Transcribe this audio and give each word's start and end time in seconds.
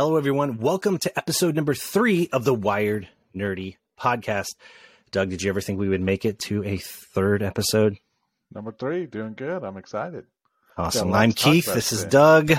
Hello, 0.00 0.16
everyone. 0.16 0.56
Welcome 0.56 0.96
to 1.00 1.18
episode 1.18 1.54
number 1.54 1.74
three 1.74 2.30
of 2.32 2.44
the 2.44 2.54
Wired 2.54 3.06
Nerdy 3.36 3.76
podcast. 4.00 4.54
Doug, 5.10 5.28
did 5.28 5.42
you 5.42 5.50
ever 5.50 5.60
think 5.60 5.78
we 5.78 5.90
would 5.90 6.00
make 6.00 6.24
it 6.24 6.38
to 6.38 6.64
a 6.64 6.78
third 6.78 7.42
episode? 7.42 7.98
Number 8.50 8.72
three, 8.72 9.04
doing 9.04 9.34
good. 9.34 9.62
I'm 9.62 9.76
excited. 9.76 10.24
Awesome. 10.78 11.12
I'm 11.12 11.32
Keith. 11.32 11.66
This 11.66 11.92
is 11.92 12.04
Doug. 12.04 12.52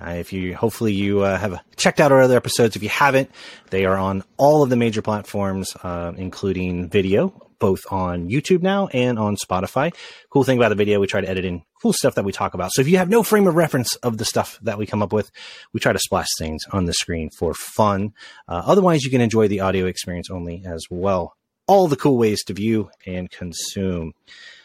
Uh, 0.00 0.10
if 0.10 0.32
you 0.32 0.54
hopefully 0.54 0.92
you 0.92 1.20
uh, 1.20 1.38
have 1.38 1.60
checked 1.76 2.00
out 2.00 2.12
our 2.12 2.20
other 2.20 2.36
episodes, 2.36 2.76
if 2.76 2.82
you 2.82 2.88
haven't, 2.88 3.30
they 3.70 3.84
are 3.84 3.96
on 3.96 4.22
all 4.36 4.62
of 4.62 4.70
the 4.70 4.76
major 4.76 5.02
platforms, 5.02 5.74
uh, 5.82 6.12
including 6.16 6.88
video, 6.88 7.32
both 7.58 7.80
on 7.90 8.28
YouTube 8.28 8.62
now 8.62 8.88
and 8.88 9.18
on 9.18 9.36
Spotify. 9.36 9.94
Cool 10.30 10.44
thing 10.44 10.58
about 10.58 10.68
the 10.68 10.74
video, 10.74 11.00
we 11.00 11.06
try 11.06 11.20
to 11.20 11.28
edit 11.28 11.44
in 11.44 11.62
cool 11.80 11.92
stuff 11.92 12.14
that 12.16 12.24
we 12.24 12.32
talk 12.32 12.54
about. 12.54 12.70
So 12.72 12.82
if 12.82 12.88
you 12.88 12.98
have 12.98 13.08
no 13.08 13.22
frame 13.22 13.46
of 13.46 13.54
reference 13.54 13.96
of 13.96 14.18
the 14.18 14.24
stuff 14.24 14.58
that 14.62 14.78
we 14.78 14.86
come 14.86 15.02
up 15.02 15.12
with, 15.12 15.30
we 15.72 15.80
try 15.80 15.92
to 15.92 15.98
splash 15.98 16.28
things 16.38 16.64
on 16.72 16.84
the 16.84 16.94
screen 16.94 17.30
for 17.38 17.54
fun. 17.54 18.12
Uh, 18.48 18.62
otherwise, 18.64 19.02
you 19.02 19.10
can 19.10 19.20
enjoy 19.20 19.48
the 19.48 19.60
audio 19.60 19.86
experience 19.86 20.30
only 20.30 20.62
as 20.66 20.84
well. 20.90 21.36
All 21.66 21.88
the 21.88 21.96
cool 21.96 22.16
ways 22.16 22.44
to 22.44 22.54
view 22.54 22.90
and 23.06 23.30
consume. 23.30 24.12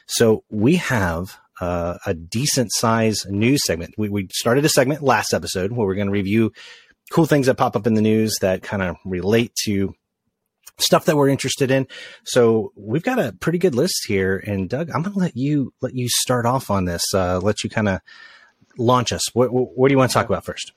So 0.07 0.43
we 0.49 0.75
have 0.75 1.37
uh, 1.61 1.97
a 2.05 2.13
decent 2.13 2.71
size 2.73 3.25
news 3.29 3.61
segment. 3.65 3.93
We, 3.97 4.09
we 4.09 4.27
started 4.33 4.65
a 4.65 4.69
segment 4.69 5.03
last 5.03 5.33
episode 5.33 5.71
where 5.71 5.85
we're 5.85 5.95
going 5.95 6.07
to 6.07 6.11
review 6.11 6.51
cool 7.11 7.25
things 7.25 7.45
that 7.45 7.55
pop 7.55 7.75
up 7.75 7.85
in 7.85 7.93
the 7.93 8.01
news 8.01 8.35
that 8.41 8.63
kind 8.63 8.81
of 8.81 8.95
relate 9.05 9.53
to 9.65 9.93
stuff 10.79 11.05
that 11.05 11.15
we're 11.15 11.29
interested 11.29 11.69
in. 11.69 11.87
So 12.25 12.71
we've 12.75 13.03
got 13.03 13.19
a 13.19 13.33
pretty 13.39 13.59
good 13.59 13.75
list 13.75 14.05
here. 14.07 14.37
And 14.37 14.69
Doug, 14.69 14.89
I'm 14.89 15.03
going 15.03 15.13
to 15.13 15.19
let 15.19 15.37
you 15.37 15.73
let 15.81 15.93
you 15.93 16.07
start 16.09 16.45
off 16.45 16.71
on 16.71 16.85
this. 16.85 17.03
Uh, 17.13 17.39
let 17.39 17.63
you 17.63 17.69
kind 17.69 17.87
of 17.87 18.01
launch 18.77 19.11
us. 19.11 19.21
What, 19.35 19.49
what, 19.51 19.87
do 19.87 19.93
you 19.93 19.97
want 19.97 20.09
to 20.09 20.13
talk 20.13 20.25
about 20.25 20.45
first? 20.45 20.71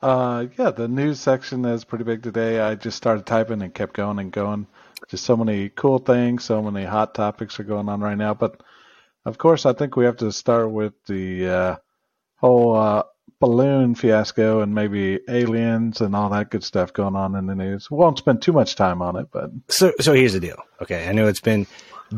Uh, 0.00 0.46
yeah, 0.58 0.70
the 0.70 0.88
news 0.88 1.20
section 1.20 1.64
is 1.64 1.84
pretty 1.84 2.04
big 2.04 2.22
today. 2.22 2.60
I 2.60 2.74
just 2.74 2.96
started 2.96 3.26
typing 3.26 3.62
and 3.62 3.74
kept 3.74 3.94
going 3.94 4.18
and 4.18 4.32
going. 4.32 4.66
Just 5.08 5.24
so 5.24 5.36
many 5.36 5.68
cool 5.68 5.98
things, 5.98 6.44
so 6.44 6.62
many 6.62 6.86
hot 6.86 7.14
topics 7.14 7.60
are 7.60 7.64
going 7.64 7.90
on 7.90 8.00
right 8.00 8.16
now. 8.16 8.32
But 8.32 8.62
of 9.24 9.38
course, 9.38 9.66
I 9.66 9.72
think 9.72 9.96
we 9.96 10.04
have 10.04 10.18
to 10.18 10.32
start 10.32 10.70
with 10.70 10.92
the 11.06 11.48
uh, 11.48 11.76
whole 12.36 12.76
uh, 12.76 13.02
balloon 13.40 13.94
fiasco 13.94 14.60
and 14.60 14.74
maybe 14.74 15.20
aliens 15.28 16.00
and 16.00 16.14
all 16.14 16.30
that 16.30 16.50
good 16.50 16.64
stuff 16.64 16.92
going 16.92 17.16
on 17.16 17.34
in 17.34 17.46
the 17.46 17.54
news. 17.54 17.90
We 17.90 17.96
won't 17.96 18.18
spend 18.18 18.42
too 18.42 18.52
much 18.52 18.76
time 18.76 19.02
on 19.02 19.16
it, 19.16 19.28
but 19.30 19.50
so 19.68 19.92
so 20.00 20.12
here's 20.12 20.32
the 20.32 20.40
deal. 20.40 20.62
Okay, 20.80 21.08
I 21.08 21.12
know 21.12 21.26
it's 21.26 21.40
been 21.40 21.66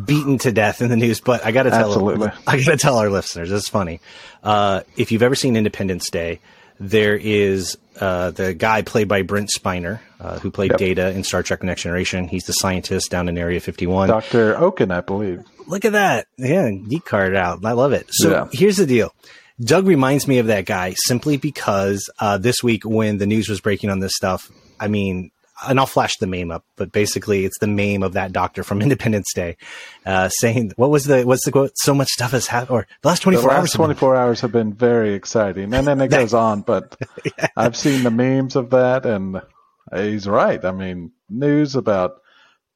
beaten 0.05 0.39
to 0.39 0.53
death 0.53 0.83
in 0.83 0.89
the 0.89 0.97
news, 0.97 1.21
but 1.21 1.45
I 1.45 1.53
got 1.53 1.65
to 1.65 1.71
tell 1.71 1.89
Absolutely. 1.89 2.29
I 2.47 2.57
got 2.59 2.73
to 2.73 2.77
tell 2.77 2.99
our 2.99 3.11
listeners. 3.11 3.51
It's 3.51 3.69
funny. 3.69 4.01
Uh, 4.43 4.83
if 4.97 5.13
you've 5.13 5.23
ever 5.23 5.35
seen 5.35 5.57
Independence 5.57 6.11
Day, 6.11 6.41
there 6.79 7.17
is 7.17 7.79
uh, 8.01 8.31
the 8.31 8.53
guy 8.55 8.83
played 8.83 9.09
by 9.09 9.23
Brent 9.23 9.51
Spiner, 9.57 10.01
uh, 10.21 10.39
who 10.39 10.51
played 10.51 10.73
yep. 10.73 10.79
Data 10.79 11.11
in 11.11 11.25
Star 11.25 11.43
Trek: 11.43 11.63
Next 11.63 11.83
Generation. 11.83 12.29
He's 12.29 12.45
the 12.45 12.53
scientist 12.53 13.11
down 13.11 13.29
in 13.29 13.39
Area 13.39 13.61
51. 13.61 14.09
Doctor 14.09 14.57
Okun, 14.57 14.91
I 14.91 15.01
believe. 15.01 15.45
Look 15.67 15.85
at 15.85 15.93
that. 15.93 16.27
Yeah, 16.37 16.71
geek 16.71 17.05
card 17.05 17.35
out. 17.35 17.65
I 17.65 17.73
love 17.73 17.93
it. 17.93 18.07
So 18.11 18.31
yeah. 18.31 18.49
here's 18.53 18.77
the 18.77 18.87
deal. 18.87 19.13
Doug 19.61 19.87
reminds 19.87 20.29
me 20.29 20.39
of 20.39 20.47
that 20.47 20.67
guy 20.67 20.95
simply 20.97 21.39
because 21.39 22.11
uh, 22.19 22.39
this 22.39 22.63
week 22.63 22.85
when 22.85 23.19
the 23.19 23.27
news 23.27 23.49
was 23.49 23.61
breaking 23.61 23.91
on 23.91 24.01
this 24.01 24.13
stuff, 24.15 24.51
I 24.79 24.89
mean, 24.89 25.31
and 25.67 25.81
I'll 25.81 25.87
flash 25.87 26.19
the 26.19 26.27
meme 26.27 26.51
up, 26.51 26.65
but 26.77 26.93
basically 26.93 27.47
it's 27.47 27.59
the 27.59 27.67
meme 27.67 28.03
of 28.03 28.13
that 28.13 28.33
doctor 28.33 28.63
from 28.63 28.83
Independence 28.83 29.33
Day, 29.35 29.57
uh, 30.05 30.29
saying, 30.29 30.73
what 30.77 30.91
was 30.91 31.05
the, 31.05 31.25
what's 31.25 31.45
the 31.47 31.53
quote? 31.53 31.73
So 31.77 31.95
much 31.95 32.09
stuff 32.09 32.33
has 32.33 32.47
happened, 32.47 32.71
or 32.71 32.87
the 33.01 33.09
last 33.09 33.23
24 33.23 33.43
the 33.43 33.49
last 33.49 33.59
hours. 33.59 33.73
24 33.73 34.13
been- 34.13 34.23
hours 34.23 34.41
have 34.43 34.53
been 34.53 34.75
very 34.75 35.15
exciting. 35.15 35.73
And 35.73 35.87
then 35.87 36.01
it 36.01 36.09
goes 36.09 36.35
on, 36.35 36.61
but 36.61 36.97
yeah. 37.25 37.47
I've 37.57 37.77
seen 37.77 38.03
the 38.03 38.11
memes 38.11 38.57
of 38.57 38.71
that 38.71 39.07
and 39.07 39.41
he's 39.95 40.29
right. 40.29 40.63
I 40.63 40.73
mean, 40.73 41.13
news 41.31 41.77
about 41.77 42.21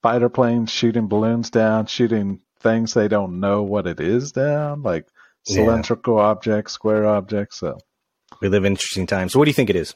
fighter 0.02 0.30
planes 0.30 0.70
shooting 0.70 1.08
balloons 1.08 1.50
down, 1.50 1.86
shooting 1.86 2.40
things 2.60 2.94
they 2.94 3.08
don't 3.08 3.40
know 3.40 3.62
what 3.62 3.86
it 3.86 4.00
is 4.00 4.32
down, 4.32 4.82
like 4.82 5.06
cylindrical 5.44 6.16
yeah. 6.16 6.24
objects, 6.24 6.72
square 6.72 7.06
objects. 7.06 7.58
So 7.58 7.78
we 8.40 8.48
live 8.48 8.64
in 8.64 8.72
interesting 8.72 9.06
times. 9.06 9.32
So 9.32 9.38
what 9.38 9.46
do 9.46 9.50
you 9.50 9.54
think 9.54 9.70
it 9.70 9.76
is? 9.76 9.94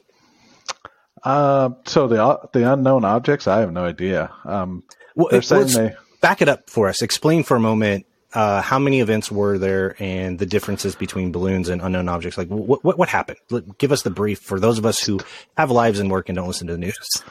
Uh, 1.23 1.71
so 1.85 2.07
the 2.07 2.39
the 2.53 2.71
unknown 2.71 3.05
objects, 3.05 3.47
I 3.47 3.59
have 3.59 3.71
no 3.71 3.85
idea. 3.85 4.31
Um, 4.43 4.83
well, 5.15 5.27
they're 5.31 5.41
saying 5.41 5.67
they 5.67 5.95
back 6.21 6.41
it 6.41 6.49
up 6.49 6.69
for 6.69 6.87
us. 6.87 7.01
Explain 7.01 7.43
for 7.43 7.57
a 7.57 7.59
moment. 7.59 8.05
Uh, 8.33 8.61
how 8.61 8.77
many 8.77 8.99
events 8.99 9.31
were 9.31 9.57
there, 9.57 9.95
and 9.97 10.37
the 10.37 10.45
differences 10.45 10.93
between 10.93 11.31
balloons 11.31 11.69
and 11.69 11.81
unknown 11.81 12.09
objects? 12.09 12.37
Like, 12.37 12.49
what 12.49 12.83
what, 12.83 12.97
what 12.97 13.09
happened? 13.09 13.37
Give 13.77 13.93
us 13.93 14.01
the 14.03 14.09
brief 14.09 14.39
for 14.39 14.59
those 14.59 14.77
of 14.77 14.85
us 14.85 15.01
who 15.01 15.19
have 15.57 15.71
lives 15.71 15.99
and 15.99 16.11
work 16.11 16.27
and 16.27 16.35
don't 16.35 16.47
listen 16.47 16.67
to 16.67 16.73
the 16.73 16.79
news. 16.79 17.23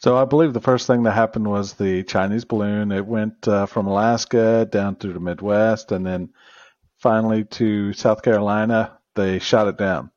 So 0.00 0.16
I 0.16 0.24
believe 0.24 0.52
the 0.52 0.60
first 0.60 0.86
thing 0.86 1.04
that 1.04 1.12
happened 1.12 1.48
was 1.48 1.74
the 1.74 2.02
Chinese 2.02 2.44
balloon. 2.44 2.92
It 2.92 3.06
went 3.06 3.46
uh, 3.46 3.66
from 3.66 3.86
Alaska 3.86 4.66
down 4.70 4.96
through 4.96 5.12
the 5.12 5.20
Midwest, 5.20 5.92
and 5.92 6.04
then 6.04 6.30
finally 6.98 7.44
to 7.44 7.92
South 7.92 8.22
Carolina. 8.22 8.98
They 9.14 9.38
shot 9.38 9.68
it 9.68 9.78
down, 9.78 10.10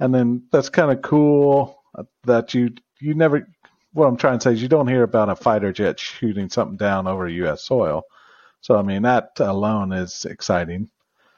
and 0.00 0.14
then 0.14 0.44
that's 0.50 0.68
kind 0.68 0.90
of 0.90 1.02
cool 1.02 1.82
that 2.24 2.54
you 2.54 2.70
you 3.00 3.14
never. 3.14 3.48
What 3.92 4.06
I'm 4.06 4.16
trying 4.16 4.38
to 4.38 4.42
say 4.42 4.52
is 4.52 4.62
you 4.62 4.68
don't 4.68 4.88
hear 4.88 5.02
about 5.02 5.30
a 5.30 5.36
fighter 5.36 5.72
jet 5.72 5.98
shooting 5.98 6.48
something 6.48 6.76
down 6.76 7.06
over 7.06 7.28
U.S. 7.28 7.62
soil. 7.64 8.04
So 8.60 8.76
I 8.76 8.82
mean 8.82 9.02
that 9.02 9.32
alone 9.38 9.92
is 9.92 10.24
exciting. 10.24 10.90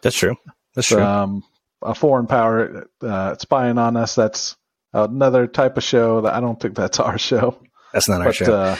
That's 0.02 0.16
true. 0.16 0.36
That's 0.74 0.88
true. 0.88 1.02
Um, 1.02 1.44
a 1.82 1.94
foreign 1.94 2.26
power 2.26 2.88
uh, 3.00 3.36
spying 3.36 3.78
on 3.78 3.96
us. 3.96 4.14
That's 4.14 4.56
another 4.92 5.46
type 5.46 5.76
of 5.76 5.84
show 5.84 6.22
that 6.22 6.34
I 6.34 6.40
don't 6.40 6.60
think 6.60 6.74
that's 6.74 7.00
our 7.00 7.18
show. 7.18 7.58
That's 7.92 8.08
not 8.08 8.20
our 8.20 8.28
but, 8.28 8.34
show. 8.34 8.54
Uh, 8.54 8.76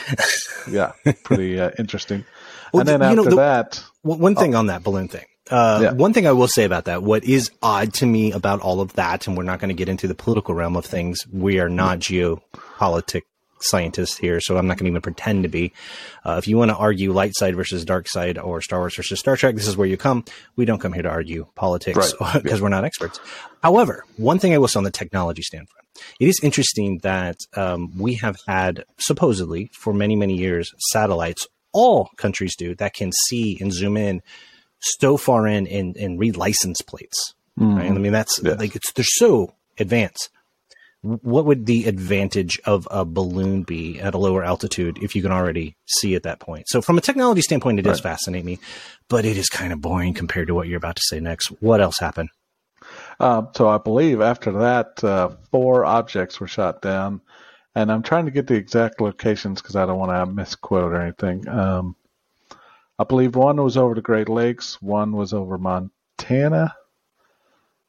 yeah, 0.71 0.93
pretty 1.25 1.59
uh, 1.59 1.71
interesting. 1.79 2.25
Well, 2.73 2.81
and 2.81 2.89
then 2.89 3.03
after 3.03 3.17
know, 3.17 3.25
the, 3.25 3.37
that, 3.37 3.83
one 4.03 4.35
thing 4.35 4.55
oh, 4.55 4.59
on 4.59 4.67
that 4.67 4.83
balloon 4.83 5.09
thing. 5.09 5.25
Uh, 5.51 5.81
yeah. 5.83 5.93
One 5.93 6.13
thing 6.13 6.27
I 6.27 6.33
will 6.33 6.49
say 6.49 6.65
about 6.65 6.85
that, 6.85 7.03
what 7.03 7.25
is 7.25 7.51
odd 7.63 7.95
to 7.95 8.07
me 8.07 8.33
about 8.33 8.61
all 8.61 8.81
of 8.81 8.93
that, 8.95 9.27
and 9.27 9.37
we're 9.37 9.45
not 9.45 9.61
going 9.61 9.71
to 9.71 9.75
get 9.75 9.89
into 9.89 10.07
the 10.07 10.15
political 10.15 10.55
realm 10.55 10.77
of 10.77 10.85
things. 10.85 11.27
We 11.33 11.59
are 11.59 11.71
not 11.71 12.01
geopolitic 12.01 13.23
scientists 13.61 14.17
here, 14.17 14.41
so 14.41 14.57
I'm 14.57 14.67
not 14.67 14.77
going 14.77 14.85
to 14.87 14.91
even 14.91 15.03
pretend 15.03 15.45
to 15.45 15.49
be. 15.49 15.73
Uh, 16.25 16.37
if 16.39 16.47
you 16.49 16.57
want 16.57 16.71
to 16.71 16.77
argue 16.77 17.13
light 17.13 17.35
side 17.35 17.57
versus 17.57 17.85
dark 17.85 18.09
side 18.09 18.39
or 18.39 18.61
Star 18.61 18.81
Wars 18.81 18.95
versus 18.97 19.19
Star 19.19 19.37
Trek, 19.37 19.55
this 19.55 19.67
is 19.67 19.77
where 19.77 19.89
you 19.89 19.97
come. 19.97 20.25
We 20.57 20.65
don't 20.65 20.79
come 20.79 20.93
here 20.93 21.03
to 21.03 21.09
argue 21.09 21.47
politics 21.55 22.13
because 22.13 22.35
right. 22.35 22.45
yeah. 22.45 22.61
we're 22.61 22.69
not 22.69 22.85
experts. 22.85 23.19
However, 23.63 24.05
one 24.17 24.39
thing 24.39 24.55
I 24.55 24.59
will 24.59 24.69
say 24.69 24.79
on 24.79 24.85
the 24.85 24.91
technology 24.91 25.43
standpoint, 25.43 25.87
it 26.21 26.29
is 26.29 26.41
interesting 26.43 26.99
that 27.03 27.37
um, 27.55 27.97
we 27.97 28.15
have 28.15 28.39
had 28.47 28.85
supposedly 28.99 29.71
for 29.73 29.93
many, 29.93 30.17
many 30.17 30.37
years 30.37 30.73
satellites. 30.91 31.47
All 31.73 32.11
countries 32.17 32.57
do 32.57 32.75
that 32.77 32.95
can 32.95 33.13
see 33.13 33.59
and 33.61 33.73
zoom 33.73 33.97
in 33.97 34.23
so 34.81 35.17
far 35.17 35.47
in 35.47 35.67
and, 35.67 35.97
and 35.97 36.19
read 36.19 36.37
license 36.37 36.81
plates. 36.81 37.35
Mm. 37.59 37.77
Right? 37.77 37.91
I 37.91 37.95
mean, 37.95 38.13
that's 38.13 38.41
yeah. 38.43 38.55
like 38.55 38.77
it's 38.77 38.93
they're 38.93 39.05
so 39.05 39.55
advanced. 39.79 40.31
What 41.03 41.45
would 41.45 41.67
the 41.67 41.85
advantage 41.85 42.59
of 42.65 42.89
a 42.91 43.05
balloon 43.05 43.63
be 43.63 44.01
at 44.01 44.15
a 44.15 44.19
lower 44.19 44.43
altitude 44.43 44.99
if 45.01 45.15
you 45.15 45.23
can 45.23 45.31
already 45.31 45.77
see 45.87 46.17
at 46.17 46.25
that 46.25 46.41
point? 46.41 46.69
So, 46.69 46.83
from 46.83 46.99
a 46.99 47.01
technology 47.01 47.41
standpoint, 47.41 47.79
it 47.79 47.87
right. 47.87 47.93
does 47.93 48.01
fascinate 48.01 48.45
me, 48.45 48.59
but 49.09 49.25
it 49.25 49.37
is 49.37 49.49
kind 49.49 49.73
of 49.73 49.81
boring 49.81 50.13
compared 50.13 50.49
to 50.49 50.55
what 50.55 50.67
you're 50.67 50.77
about 50.77 50.97
to 50.97 51.03
say 51.05 51.21
next. 51.21 51.49
What 51.61 51.81
else 51.81 52.01
happened? 52.01 52.31
Uh, 53.21 53.43
so, 53.55 53.69
I 53.69 53.79
believe 53.79 54.21
after 54.21 54.53
that, 54.53 55.03
uh, 55.03 55.31
four 55.51 55.85
objects 55.85 56.39
were 56.39 56.47
shot 56.47 56.81
down, 56.83 57.21
and 57.75 57.91
I'm 57.91 58.03
trying 58.03 58.27
to 58.27 58.31
get 58.31 58.47
the 58.47 58.55
exact 58.55 59.01
locations 59.01 59.61
because 59.61 59.77
I 59.77 59.87
don't 59.87 59.99
want 59.99 60.13
to 60.13 60.33
misquote 60.33 60.93
or 60.93 61.01
anything. 61.01 61.49
Um, 61.49 61.97
I 62.99 63.05
believe 63.05 63.37
one 63.37 63.63
was 63.63 63.77
over 63.77 63.95
the 63.95 64.03
Great 64.03 64.29
Lakes, 64.29 64.81
one 64.83 65.13
was 65.13 65.33
over 65.33 65.59
Montana, 65.59 66.75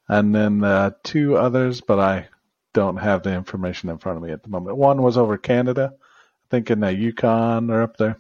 and 0.08 0.34
then 0.34 0.64
uh, 0.64 0.92
two 1.04 1.38
others, 1.38 1.81
but 1.81 2.00
I 2.00 2.28
don't 2.74 2.98
have 2.98 3.24
the 3.24 3.34
information 3.34 3.90
in 3.90 3.98
front 3.98 4.18
of 4.18 4.24
me 4.24 4.31
at 4.31 4.44
the 4.44 4.50
moment. 4.50 4.78
One 4.78 5.02
was 5.02 5.18
over 5.18 5.38
Canada, 5.38 5.94
I 5.94 6.46
think 6.50 6.70
in 6.70 6.80
the 6.80 6.94
Yukon 6.94 7.70
or 7.70 7.81
up 7.81 7.98
there. 7.98 8.18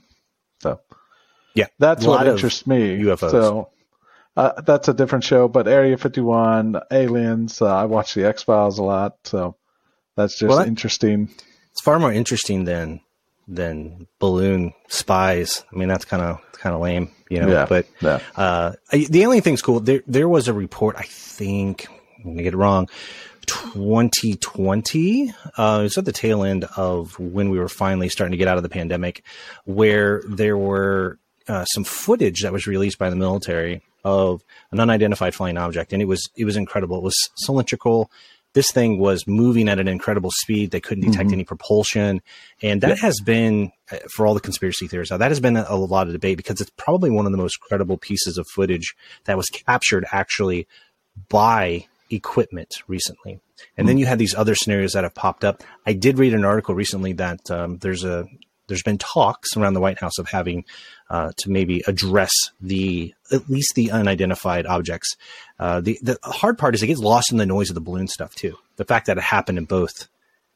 So, 0.61 0.79
yeah, 1.53 1.67
that's 1.77 2.05
what 2.05 2.27
interests 2.27 2.67
me. 2.67 2.97
UFOs. 2.99 3.31
So, 3.31 3.69
uh, 4.39 4.61
that's 4.61 4.87
a 4.87 4.93
different 4.93 5.25
show, 5.25 5.49
but 5.49 5.67
Area 5.67 5.97
51, 5.97 6.79
aliens. 6.91 7.61
Uh, 7.61 7.75
I 7.75 7.85
watch 7.85 8.13
the 8.13 8.25
X 8.25 8.43
Files 8.43 8.79
a 8.79 8.83
lot, 8.83 9.17
so 9.25 9.57
that's 10.15 10.39
just 10.39 10.49
well, 10.49 10.65
interesting. 10.65 11.29
It's 11.71 11.81
far 11.81 11.99
more 11.99 12.13
interesting 12.13 12.63
than 12.63 13.01
than 13.49 14.07
balloon 14.17 14.73
spies. 14.87 15.65
I 15.73 15.75
mean, 15.75 15.89
that's 15.89 16.05
kind 16.05 16.23
of 16.23 16.39
kind 16.53 16.73
of 16.73 16.79
lame, 16.79 17.11
you 17.29 17.41
know. 17.41 17.49
Yeah, 17.49 17.65
but 17.65 17.85
yeah. 17.99 18.19
Uh, 18.33 18.73
the 18.91 19.23
alien 19.23 19.43
thing's 19.43 19.61
cool. 19.61 19.81
There 19.81 20.03
there 20.07 20.29
was 20.29 20.47
a 20.47 20.53
report. 20.53 20.95
I 20.97 21.03
think 21.03 21.87
I'm 22.19 22.31
gonna 22.31 22.43
get 22.43 22.53
it 22.53 22.57
wrong. 22.57 22.87
2020. 23.45 25.33
Uh, 25.57 25.81
it's 25.83 25.97
at 25.97 26.05
the 26.05 26.13
tail 26.13 26.45
end 26.45 26.63
of 26.77 27.19
when 27.19 27.49
we 27.49 27.59
were 27.59 27.67
finally 27.67 28.07
starting 28.07 28.31
to 28.31 28.37
get 28.37 28.47
out 28.47 28.55
of 28.55 28.63
the 28.63 28.69
pandemic, 28.69 29.21
where 29.65 30.23
there 30.29 30.57
were 30.57 31.19
uh, 31.49 31.65
some 31.65 31.83
footage 31.83 32.43
that 32.43 32.53
was 32.53 32.67
released 32.67 32.99
by 32.99 33.09
the 33.09 33.17
military 33.17 33.81
of 34.03 34.43
an 34.71 34.79
unidentified 34.79 35.35
flying 35.35 35.57
object, 35.57 35.93
and 35.93 36.01
it 36.01 36.05
was 36.05 36.29
it 36.35 36.45
was 36.45 36.55
incredible. 36.55 36.97
It 36.97 37.03
was 37.03 37.15
cylindrical 37.37 38.09
this 38.53 38.71
thing 38.71 38.97
was 38.99 39.27
moving 39.27 39.69
at 39.69 39.79
an 39.79 39.87
incredible 39.87 40.31
speed. 40.41 40.71
They 40.71 40.79
couldn't 40.79 41.05
detect 41.05 41.27
mm-hmm. 41.27 41.33
any 41.33 41.43
propulsion. 41.43 42.21
And 42.63 42.81
that 42.81 42.99
has 42.99 43.19
been, 43.19 43.71
uh, 43.91 43.97
for 44.15 44.25
all 44.25 44.33
the 44.33 44.39
conspiracy 44.39 44.87
theories, 44.87 45.11
now 45.11 45.17
that 45.17 45.29
has 45.29 45.39
been 45.39 45.55
a, 45.55 45.65
a, 45.69 45.75
lot 45.75 46.07
of 46.07 46.13
debate 46.13 46.37
because 46.37 46.59
it's 46.59 46.71
probably 46.75 47.11
one 47.11 47.25
of 47.25 47.31
the 47.31 47.37
most 47.37 47.59
credible 47.59 47.97
pieces 47.97 48.37
of 48.37 48.47
footage 48.47 48.95
that 49.25 49.37
was 49.37 49.47
captured 49.47 50.05
actually 50.11 50.67
by 51.29 51.85
equipment 52.09 52.81
recently. 52.87 53.33
And 53.33 53.39
mm-hmm. 53.39 53.87
then 53.87 53.97
you 53.99 54.07
have 54.07 54.17
these 54.17 54.33
other 54.33 54.55
scenarios 54.55 54.93
that 54.93 55.03
have 55.03 55.15
popped 55.15 55.43
up. 55.43 55.63
I 55.85 55.93
did 55.93 56.17
read 56.17 56.33
an 56.33 56.45
article 56.45 56.73
recently 56.73 57.13
that 57.13 57.51
um, 57.51 57.77
there's 57.77 58.03
a 58.03 58.25
there's 58.69 58.83
been 58.83 58.97
talks 58.97 59.57
around 59.57 59.73
the 59.73 59.81
White 59.81 59.99
House 59.99 60.17
of 60.17 60.29
having 60.29 60.63
uh, 61.09 61.33
to 61.37 61.49
maybe 61.49 61.83
address 61.87 62.31
the 62.61 63.13
at 63.31 63.49
least 63.49 63.75
the 63.75 63.91
unidentified 63.91 64.65
objects. 64.65 65.17
Uh, 65.59 65.81
the 65.81 65.99
the 66.01 66.17
hard 66.23 66.57
part 66.57 66.75
is 66.75 66.81
it 66.81 66.87
gets 66.87 67.01
lost 67.01 67.31
in 67.31 67.37
the 67.37 67.45
noise 67.45 67.69
of 67.69 67.75
the 67.75 67.81
balloon 67.81 68.07
stuff 68.07 68.33
too. 68.33 68.55
The 68.77 68.85
fact 68.85 69.07
that 69.07 69.17
it 69.17 69.23
happened 69.23 69.57
in 69.57 69.65
both 69.65 70.07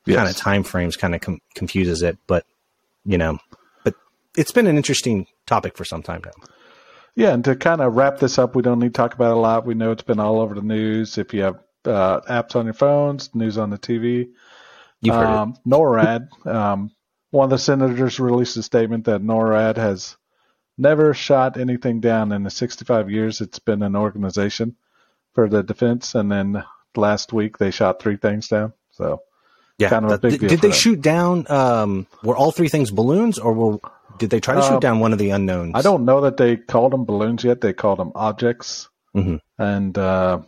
yes. 0.06 0.18
kind 0.18 0.30
of 0.30 0.38
time 0.38 0.64
frames 0.64 0.96
kind 0.96 1.14
of 1.14 1.22
com- 1.22 1.42
confuses 1.56 2.02
it. 2.02 2.18
But 2.28 2.46
you 3.06 3.18
know, 3.18 3.40
but 3.84 3.96
it's 4.38 4.52
been 4.54 4.68
an 4.68 4.78
interesting 4.78 5.28
topic 5.46 5.76
for 5.76 5.84
some 5.84 6.04
time 6.04 6.22
now. 6.26 6.48
Yeah, 7.16 7.34
and 7.34 7.44
to 7.46 7.56
kind 7.56 7.82
of 7.82 7.96
wrap 7.96 8.20
this 8.20 8.40
up, 8.40 8.56
we 8.56 8.64
don't 8.64 8.80
need 8.80 8.88
to 8.88 8.94
talk 8.94 9.14
about 9.14 9.32
it 9.32 9.38
a 9.38 9.40
lot. 9.40 9.68
We 9.68 9.76
know 9.76 9.92
it's 9.92 10.02
been 10.02 10.20
all 10.20 10.40
over 10.40 10.56
the 10.56 10.62
news. 10.62 11.20
If 11.20 11.34
you 11.34 11.44
have 11.44 11.60
uh, 11.86 12.22
apps 12.22 12.56
on 12.56 12.66
your 12.66 12.74
phones, 12.74 13.34
news 13.36 13.58
on 13.58 13.70
the 13.70 13.78
TV. 13.78 14.30
You've 15.02 15.16
heard 15.16 15.26
um. 15.26 15.56
NORAD, 15.68 16.48
um, 16.48 16.92
one 17.34 17.46
of 17.46 17.50
the 17.50 17.58
senators 17.58 18.20
released 18.20 18.58
a 18.58 18.64
statement 18.64 19.06
that 19.06 19.24
NORAD 19.24 19.78
has 19.78 20.18
never 20.78 21.16
shot 21.16 21.58
anything 21.58 22.00
down 22.00 22.32
in 22.32 22.44
the 22.44 22.52
65 22.52 23.10
years 23.10 23.42
it's 23.42 23.58
been 23.58 23.82
an 23.82 23.96
organization 23.96 24.76
for 25.34 25.50
the 25.50 25.64
defense. 25.64 26.14
And 26.14 26.32
then 26.32 26.64
last 26.96 27.34
week 27.34 27.58
they 27.58 27.72
shot 27.72 28.00
three 28.00 28.18
things 28.18 28.50
down. 28.50 28.74
So 28.92 29.24
yeah, 29.80 29.90
kind 29.90 30.06
of 30.06 30.12
a 30.12 30.20
big 30.20 30.40
deal. 30.40 30.50
Did 30.50 30.62
they 30.62 30.68
them. 30.68 30.78
shoot 30.78 31.02
down? 31.02 31.50
Um, 31.50 32.06
were 32.24 32.38
all 32.38 32.52
three 32.52 32.70
things 32.70 32.92
balloons, 32.92 33.40
or 33.40 33.54
were 33.54 33.80
did 34.20 34.30
they 34.30 34.40
try 34.40 34.54
to 34.54 34.62
shoot 34.62 34.76
uh, 34.76 34.80
down 34.80 35.00
one 35.00 35.12
of 35.12 35.18
the 35.18 35.32
unknowns? 35.32 35.72
I 35.74 35.82
don't 35.82 36.06
know 36.06 36.22
that 36.22 36.38
they 36.38 36.56
called 36.56 36.94
them 36.94 37.06
balloons 37.06 37.44
yet. 37.44 37.62
They 37.62 37.74
called 37.74 37.98
them 37.98 38.12
objects, 38.14 38.90
mm-hmm. 39.16 39.38
and 39.58 39.98
uh, 39.98 40.42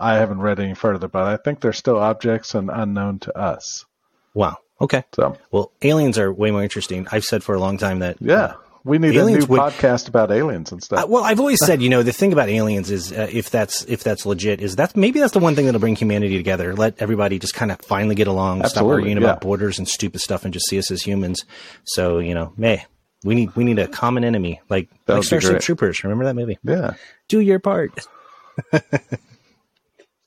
I 0.00 0.14
haven't 0.14 0.40
read 0.40 0.60
any 0.60 0.72
further, 0.72 1.08
but 1.08 1.24
I 1.24 1.36
think 1.36 1.60
they're 1.60 1.74
still 1.74 1.98
objects 1.98 2.54
and 2.54 2.70
unknown 2.70 3.18
to 3.20 3.38
us. 3.38 3.84
Wow. 4.32 4.56
Okay. 4.82 5.04
So, 5.14 5.38
well, 5.52 5.72
aliens 5.82 6.18
are 6.18 6.32
way 6.32 6.50
more 6.50 6.62
interesting. 6.62 7.06
I've 7.12 7.24
said 7.24 7.44
for 7.44 7.54
a 7.54 7.60
long 7.60 7.78
time 7.78 8.00
that 8.00 8.16
yeah, 8.20 8.54
we 8.84 8.98
need 8.98 9.16
a 9.16 9.24
new 9.24 9.46
would, 9.46 9.60
podcast 9.60 10.08
about 10.08 10.32
aliens 10.32 10.72
and 10.72 10.82
stuff. 10.82 11.04
Uh, 11.04 11.06
well, 11.06 11.22
I've 11.22 11.38
always 11.38 11.64
said, 11.64 11.80
you 11.80 11.88
know, 11.88 12.02
the 12.02 12.12
thing 12.12 12.32
about 12.32 12.48
aliens 12.48 12.90
is 12.90 13.12
uh, 13.12 13.28
if 13.30 13.48
that's 13.48 13.84
if 13.84 14.02
that's 14.02 14.26
legit, 14.26 14.60
is 14.60 14.76
that 14.76 14.96
maybe 14.96 15.20
that's 15.20 15.32
the 15.32 15.38
one 15.38 15.54
thing 15.54 15.66
that'll 15.66 15.80
bring 15.80 15.94
humanity 15.94 16.36
together. 16.36 16.74
Let 16.74 17.00
everybody 17.00 17.38
just 17.38 17.54
kind 17.54 17.70
of 17.70 17.80
finally 17.80 18.16
get 18.16 18.26
along, 18.26 18.62
Absolutely, 18.62 18.70
stop 18.70 18.92
arguing 18.92 19.18
yeah. 19.18 19.24
about 19.24 19.40
borders 19.40 19.78
and 19.78 19.86
stupid 19.86 20.20
stuff, 20.20 20.44
and 20.44 20.52
just 20.52 20.68
see 20.68 20.78
us 20.78 20.90
as 20.90 21.02
humans. 21.02 21.44
So, 21.84 22.18
you 22.18 22.34
know, 22.34 22.52
hey, 22.58 22.84
we 23.24 23.36
need 23.36 23.54
we 23.54 23.62
need 23.62 23.78
a 23.78 23.86
common 23.86 24.24
enemy 24.24 24.60
like 24.68 24.88
that 25.06 25.14
like 25.14 25.24
Starship 25.24 25.60
Troopers. 25.60 26.02
Remember 26.02 26.24
that 26.24 26.34
movie? 26.34 26.58
Yeah. 26.64 26.94
Do 27.28 27.38
your 27.38 27.60
part. 27.60 28.06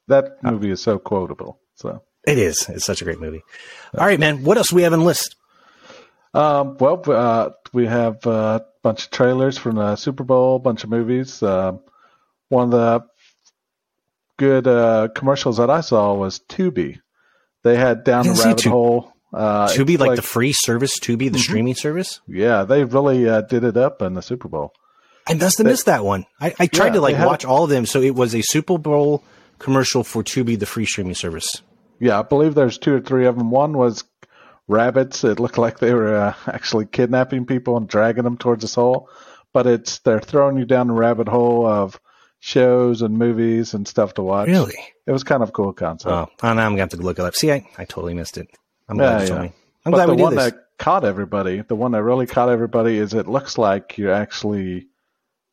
that 0.08 0.38
movie 0.44 0.72
is 0.72 0.82
so 0.82 0.98
quotable. 0.98 1.60
So 1.76 2.02
it 2.28 2.38
is. 2.38 2.68
It's 2.70 2.86
such 2.86 3.02
a 3.02 3.06
great 3.06 3.20
movie. 3.20 3.44
All 3.98 4.06
right, 4.06 4.20
man. 4.20 4.44
What 4.44 4.58
else 4.58 4.70
do 4.70 4.76
we 4.76 4.84
have 4.84 4.94
in 4.94 5.04
list? 5.04 5.36
Um, 6.34 6.78
well, 6.78 7.02
uh, 7.08 7.52
we 7.72 7.86
have 7.86 8.26
a 8.26 8.66
bunch 8.84 9.06
of 9.06 9.12
trailers 9.12 9.58
from 9.58 9.76
the 9.78 9.96
Super 9.96 10.24
Bowl, 10.24 10.58
a 10.58 10.60
bunch 10.60 10.84
of 10.84 10.90
movies. 10.90 11.42
Uh, 11.42 11.78
one 12.50 12.66
of 12.66 12.72
the 12.72 13.06
good 14.38 14.68
uh, 14.68 15.08
commercials 15.16 15.58
that 15.58 15.70
I 15.70 15.82
saw 15.82 16.14
was 16.14 16.40
Tubi. 16.40 17.00
They 17.64 17.78
had 17.78 18.04
Down 18.04 18.28
the 18.28 18.34
Rabbit 18.34 18.64
Hole. 18.66 19.14
Uh, 19.34 19.68
Tubi, 19.68 19.98
like, 19.98 20.10
like, 20.10 20.16
the 20.18 20.22
free 20.22 20.54
service, 20.54 21.00
Tubi, 21.00 21.18
the 21.18 21.26
mm-hmm. 21.26 21.38
streaming 21.38 21.76
service. 21.76 22.22
Yeah, 22.28 22.64
they 22.64 22.84
really 22.84 23.28
uh, 23.28 23.42
did 23.42 23.64
it 23.64 23.76
up 23.76 24.02
in 24.02 24.14
the 24.14 24.22
Super 24.22 24.48
Bowl. 24.48 24.74
I 25.28 25.34
must 25.34 25.58
have 25.58 25.68
missed 25.68 25.88
that 25.88 26.06
one. 26.06 26.26
I, 26.40 26.54
I 26.60 26.68
tried 26.68 26.88
yeah, 26.88 26.94
to 26.94 27.02
like 27.02 27.18
watch 27.18 27.46
all 27.46 27.64
of 27.64 27.70
them, 27.70 27.86
so 27.86 28.02
it 28.02 28.14
was 28.14 28.36
a 28.36 28.42
Super 28.42 28.78
Bowl 28.78 29.24
commercial 29.58 30.04
for 30.04 30.24
Tubi, 30.24 30.60
the 30.60 30.66
free 30.66 30.86
streaming 30.86 31.16
service. 31.16 31.62
Yeah, 32.00 32.20
I 32.20 32.24
believe 32.24 32.56
there's 32.56 32.78
two 32.78 32.96
or 32.96 33.02
three 33.02 33.26
of 33.26 33.38
them. 33.38 33.52
One 33.52 33.78
was 33.78 34.04
rabbits. 34.68 35.24
It 35.24 35.40
looked 35.40 35.58
like 35.58 35.80
they 35.80 35.94
were 35.94 36.16
uh, 36.16 36.34
actually 36.48 36.86
kidnapping 36.86 37.46
people 37.46 37.78
and 37.78 37.88
dragging 37.88 38.24
them 38.24 38.38
towards 38.38 38.62
this 38.62 38.76
hole. 38.76 39.10
But 39.54 39.68
it's 39.68 40.00
they're 40.00 40.20
throwing 40.20 40.58
you 40.58 40.66
down 40.66 40.88
the 40.88 40.94
rabbit 40.94 41.30
hole 41.30 41.66
of 41.66 42.00
shows 42.40 43.02
and 43.02 43.18
movies 43.18 43.74
and 43.74 43.88
stuff 43.88 44.14
to 44.16 44.22
watch. 44.22 44.48
Really? 44.48 44.76
It 45.08 45.12
was 45.12 45.24
kind 45.24 45.42
of 45.42 45.50
a 45.50 45.52
cool 45.52 45.74
concept. 45.74 46.12
Oh, 46.12 46.30
oh 46.44 46.54
now 46.54 46.66
I'm 46.66 46.74
gonna 46.74 46.82
have 46.82 46.90
to 46.90 46.98
look 46.98 47.20
it 47.20 47.26
up. 47.26 47.36
See, 47.36 47.52
I, 47.52 47.68
I 47.78 47.86
totally 47.86 48.14
missed 48.14 48.38
it. 48.38 48.50
I'm 48.90 48.98
glad 48.98 49.28
yeah, 49.28 49.42
me. 49.42 49.52
I'm 49.86 49.92
but 49.92 49.98
glad 49.98 50.06
the 50.08 50.12
we 50.12 50.18
did 50.18 50.24
one 50.24 50.36
this. 50.36 50.52
that 50.52 50.66
caught 50.78 51.06
everybody, 51.06 51.62
the 51.62 51.76
one 51.76 51.94
that 51.94 52.04
really 52.04 52.28
caught 52.28 52.50
everybody, 52.50 52.98
is 52.98 53.14
it 53.14 53.28
looks 53.28 53.58
like 53.58 53.98
you're 53.98 54.14
actually 54.14 54.88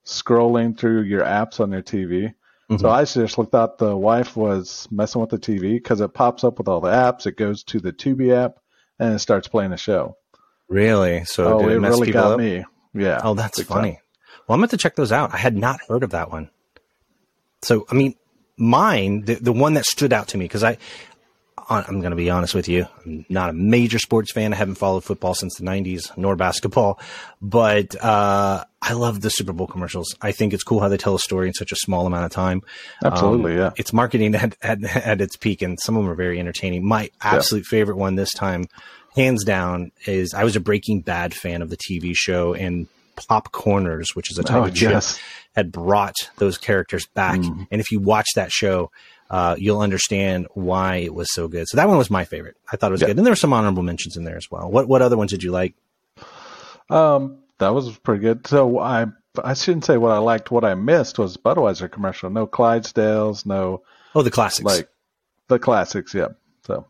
scrolling 0.04 0.76
through 0.76 1.02
your 1.02 1.22
apps 1.22 1.60
on 1.60 1.70
your 1.70 1.82
TV. 1.82 2.34
Mm-hmm. 2.70 2.80
So 2.80 2.90
I 2.90 3.04
seriously 3.04 3.46
thought 3.50 3.78
the 3.78 3.96
wife 3.96 4.36
was 4.36 4.88
messing 4.90 5.20
with 5.20 5.30
the 5.30 5.38
TV 5.38 5.74
because 5.74 6.00
it 6.00 6.14
pops 6.14 6.44
up 6.44 6.58
with 6.58 6.68
all 6.68 6.80
the 6.80 6.90
apps. 6.90 7.26
It 7.26 7.36
goes 7.36 7.62
to 7.64 7.80
the 7.80 7.92
Tubi 7.92 8.32
app 8.34 8.58
and 8.98 9.14
it 9.14 9.18
starts 9.18 9.48
playing 9.48 9.72
a 9.72 9.76
show. 9.76 10.16
Really? 10.68 11.24
So 11.24 11.60
oh, 11.60 11.68
it, 11.68 11.72
it 11.72 11.78
really 11.80 12.12
got 12.12 12.32
up? 12.32 12.38
me. 12.38 12.64
Yeah. 12.94 13.20
Oh, 13.22 13.34
that's 13.34 13.62
funny. 13.62 13.92
Time. 13.92 14.00
Well, 14.46 14.54
I'm 14.54 14.60
going 14.60 14.68
to 14.70 14.76
check 14.76 14.96
those 14.96 15.12
out. 15.12 15.34
I 15.34 15.36
had 15.36 15.56
not 15.56 15.80
heard 15.88 16.02
of 16.02 16.10
that 16.10 16.30
one. 16.30 16.50
So, 17.62 17.86
I 17.90 17.94
mean, 17.94 18.16
mine, 18.56 19.24
the, 19.24 19.34
the 19.34 19.52
one 19.52 19.74
that 19.74 19.84
stood 19.84 20.12
out 20.12 20.28
to 20.28 20.38
me, 20.38 20.46
because 20.46 20.64
I, 20.64 20.78
I'm 21.68 22.00
going 22.00 22.10
to 22.10 22.16
be 22.16 22.30
honest 22.30 22.54
with 22.54 22.68
you. 22.68 22.86
I'm 23.04 23.26
not 23.28 23.50
a 23.50 23.52
major 23.52 23.98
sports 23.98 24.32
fan. 24.32 24.52
I 24.52 24.56
haven't 24.56 24.76
followed 24.76 25.04
football 25.04 25.34
since 25.34 25.56
the 25.56 25.64
90s, 25.64 26.16
nor 26.16 26.34
basketball. 26.36 26.98
But 27.40 27.94
uh, 28.02 28.64
I 28.80 28.92
love 28.94 29.20
the 29.20 29.30
Super 29.30 29.52
Bowl 29.52 29.66
commercials. 29.66 30.14
I 30.20 30.32
think 30.32 30.52
it's 30.52 30.64
cool 30.64 30.80
how 30.80 30.88
they 30.88 30.96
tell 30.96 31.14
a 31.14 31.20
story 31.20 31.48
in 31.48 31.54
such 31.54 31.70
a 31.72 31.76
small 31.76 32.06
amount 32.06 32.24
of 32.24 32.32
time. 32.32 32.62
Absolutely, 33.04 33.52
um, 33.52 33.58
yeah. 33.58 33.70
It's 33.76 33.92
marketing 33.92 34.34
at, 34.34 34.56
at, 34.62 34.82
at, 34.84 35.20
its 35.20 35.36
peak, 35.36 35.62
and 35.62 35.78
some 35.80 35.96
of 35.96 36.02
them 36.02 36.10
are 36.10 36.16
very 36.16 36.40
entertaining. 36.40 36.86
My 36.86 37.10
absolute 37.20 37.64
yeah. 37.66 37.70
favorite 37.70 37.96
one 37.96 38.16
this 38.16 38.32
time, 38.32 38.66
hands 39.14 39.44
down, 39.44 39.92
is 40.06 40.34
I 40.34 40.44
was 40.44 40.56
a 40.56 40.60
Breaking 40.60 41.00
Bad 41.00 41.34
fan 41.34 41.62
of 41.62 41.70
the 41.70 41.76
TV 41.76 42.12
show, 42.14 42.54
and 42.54 42.88
Popcorners, 43.16 44.14
which 44.14 44.30
is 44.30 44.38
a 44.38 44.42
type 44.42 44.62
oh, 44.62 44.64
of 44.64 44.80
yes. 44.80 45.16
chip, 45.16 45.24
had 45.54 45.72
brought 45.72 46.30
those 46.38 46.58
characters 46.58 47.06
back. 47.06 47.38
Mm. 47.38 47.66
And 47.70 47.80
if 47.80 47.92
you 47.92 48.00
watch 48.00 48.28
that 48.34 48.50
show, 48.50 48.90
uh, 49.32 49.56
you'll 49.58 49.80
understand 49.80 50.46
why 50.52 50.96
it 50.96 51.14
was 51.14 51.32
so 51.32 51.48
good. 51.48 51.66
So 51.66 51.78
that 51.78 51.88
one 51.88 51.96
was 51.96 52.10
my 52.10 52.24
favorite. 52.24 52.56
I 52.70 52.76
thought 52.76 52.90
it 52.90 52.92
was 52.92 53.00
yeah. 53.00 53.08
good. 53.08 53.16
And 53.16 53.26
there 53.26 53.32
were 53.32 53.36
some 53.36 53.54
honorable 53.54 53.82
mentions 53.82 54.16
in 54.16 54.24
there 54.24 54.36
as 54.36 54.50
well. 54.50 54.70
What 54.70 54.86
what 54.86 55.00
other 55.00 55.16
ones 55.16 55.30
did 55.30 55.42
you 55.42 55.50
like? 55.50 55.74
Um, 56.90 57.38
that 57.58 57.70
was 57.70 57.96
pretty 57.98 58.20
good. 58.20 58.46
So 58.46 58.78
I 58.78 59.06
I 59.42 59.54
shouldn't 59.54 59.86
say 59.86 59.96
what 59.96 60.12
I 60.12 60.18
liked. 60.18 60.50
What 60.50 60.64
I 60.64 60.74
missed 60.74 61.18
was 61.18 61.38
Budweiser 61.38 61.90
commercial. 61.90 62.28
No 62.28 62.46
Clydesdales. 62.46 63.46
No. 63.46 63.82
Oh, 64.14 64.20
the 64.20 64.30
classics. 64.30 64.64
Like 64.64 64.88
the 65.48 65.58
classics. 65.58 66.12
Yeah. 66.12 66.28
So 66.66 66.86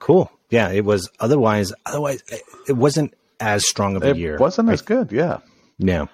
cool. 0.00 0.32
Yeah, 0.50 0.70
it 0.72 0.84
was. 0.84 1.08
Otherwise, 1.20 1.72
otherwise, 1.86 2.24
it 2.66 2.76
wasn't 2.76 3.14
as 3.38 3.68
strong 3.68 3.94
of 3.94 4.02
a 4.02 4.10
it 4.10 4.16
year. 4.16 4.34
It 4.34 4.40
wasn't 4.40 4.70
as 4.70 4.82
good. 4.82 5.12
Yeah. 5.12 5.38
Yeah. 5.78 6.06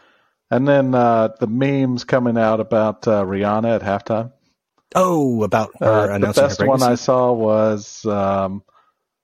And 0.51 0.69
then 0.69 0.95
uh, 0.95 1.29
the 1.41 1.47
memes 1.47 2.05
coming 2.05 2.37
out 2.37 2.61
about 2.61 3.09
uh, 3.09 3.25
Rihanna 3.25 3.77
at 3.77 3.83
halftime. 3.83 4.33
Oh, 4.95 5.43
about 5.43 5.73
her 5.81 6.13
uh, 6.13 6.19
the 6.19 6.33
best 6.33 6.65
one 6.65 6.83
I 6.83 6.95
saw 6.95 7.33
was 7.33 8.05
um, 8.07 8.63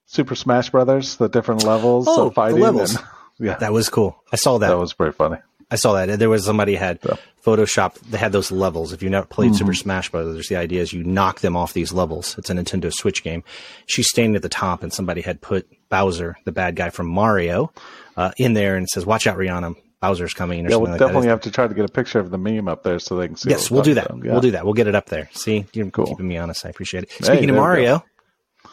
Super 0.06 0.34
Smash 0.34 0.70
Brothers, 0.70 1.16
the 1.16 1.28
different 1.28 1.64
levels 1.64 2.06
oh, 2.08 2.26
of 2.26 2.34
fighting. 2.34 2.60
levels. 2.60 2.96
And, 2.96 3.04
yeah, 3.38 3.56
that 3.56 3.72
was 3.72 3.88
cool. 3.88 4.22
I 4.32 4.36
saw 4.36 4.58
that. 4.58 4.68
That 4.68 4.78
was 4.78 4.92
pretty 4.92 5.12
funny. 5.12 5.36
I 5.70 5.76
saw 5.76 5.92
that. 5.92 6.18
There 6.18 6.28
was 6.28 6.44
somebody 6.44 6.74
had 6.74 6.98
yeah. 7.06 7.14
Photoshop. 7.44 7.94
They 8.00 8.18
had 8.18 8.32
those 8.32 8.50
levels. 8.50 8.92
If 8.92 9.04
you 9.04 9.10
never 9.10 9.26
played 9.26 9.50
mm-hmm. 9.50 9.58
Super 9.58 9.74
Smash 9.74 10.10
Brothers, 10.10 10.48
the 10.48 10.56
idea 10.56 10.82
is 10.82 10.92
you 10.92 11.04
knock 11.04 11.40
them 11.40 11.56
off 11.56 11.72
these 11.72 11.92
levels. 11.92 12.36
It's 12.38 12.50
a 12.50 12.54
Nintendo 12.54 12.92
Switch 12.92 13.22
game. 13.22 13.44
She's 13.86 14.08
standing 14.08 14.34
at 14.34 14.42
the 14.42 14.48
top, 14.48 14.82
and 14.82 14.92
somebody 14.92 15.20
had 15.20 15.40
put 15.40 15.68
Bowser, 15.88 16.36
the 16.44 16.52
bad 16.52 16.74
guy 16.74 16.90
from 16.90 17.06
Mario, 17.06 17.72
uh, 18.16 18.32
in 18.36 18.54
there, 18.54 18.76
and 18.76 18.88
says, 18.88 19.06
"Watch 19.06 19.28
out, 19.28 19.38
Rihanna! 19.38 19.76
Bowser's 20.00 20.32
coming. 20.32 20.68
yeah, 20.68 20.76
we'll 20.76 20.90
like 20.90 20.98
definitely 20.98 21.28
have 21.28 21.42
to 21.42 21.50
try 21.50 21.68
to 21.68 21.74
get 21.74 21.84
a 21.84 21.92
picture 21.92 22.18
of 22.18 22.30
the 22.30 22.38
meme 22.38 22.68
up 22.68 22.82
there 22.82 22.98
so 22.98 23.16
they 23.16 23.26
can 23.26 23.36
see. 23.36 23.50
Yes, 23.50 23.70
we'll 23.70 23.82
do 23.82 23.94
that. 23.94 24.10
Yeah. 24.10 24.32
We'll 24.32 24.40
do 24.40 24.52
that. 24.52 24.64
We'll 24.64 24.74
get 24.74 24.86
it 24.86 24.94
up 24.94 25.06
there. 25.06 25.28
See, 25.32 25.66
you're 25.74 25.90
cool. 25.90 26.06
keeping 26.06 26.26
me 26.26 26.38
honest. 26.38 26.64
I 26.64 26.70
appreciate 26.70 27.04
it. 27.04 27.12
Speaking 27.12 27.44
hey, 27.44 27.48
of 27.50 27.56
Mario, 27.56 28.04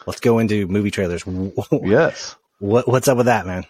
let's 0.06 0.20
go 0.20 0.38
into 0.38 0.66
movie 0.66 0.90
trailers. 0.90 1.24
yes. 1.72 2.34
What 2.60 2.88
what's 2.88 3.08
up 3.08 3.18
with 3.18 3.26
that, 3.26 3.46
man? 3.46 3.66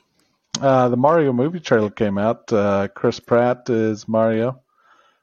Uh, 0.61 0.89
the 0.89 0.97
Mario 0.97 1.33
movie 1.33 1.61
trailer 1.61 1.91
came 1.91 2.17
out. 2.17 2.53
Uh, 2.53 2.89
Chris 2.89 3.21
Pratt 3.21 3.69
is 3.69 4.07
Mario. 4.07 4.63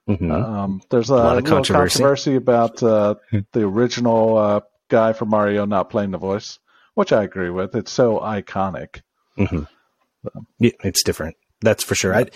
Mm-hmm. 0.08 0.30
Um, 0.30 0.82
there's 0.90 1.10
a, 1.10 1.14
a 1.14 1.16
lot 1.16 1.38
of 1.38 1.44
controversy. 1.44 1.98
controversy 1.98 2.36
about 2.36 2.82
uh, 2.82 3.16
the 3.52 3.62
original 3.62 4.36
uh, 4.36 4.60
guy 4.88 5.14
for 5.14 5.24
Mario 5.24 5.64
not 5.64 5.90
playing 5.90 6.10
the 6.10 6.18
voice, 6.18 6.58
which 6.94 7.12
I 7.12 7.24
agree 7.24 7.50
with. 7.50 7.74
It's 7.74 7.90
so 7.90 8.18
iconic. 8.20 9.00
Mm-hmm. 9.38 9.62
Yeah, 10.58 10.72
it's 10.84 11.02
different. 11.02 11.36
That's 11.60 11.82
for 11.82 11.94
sure. 11.94 12.14
I, 12.14 12.26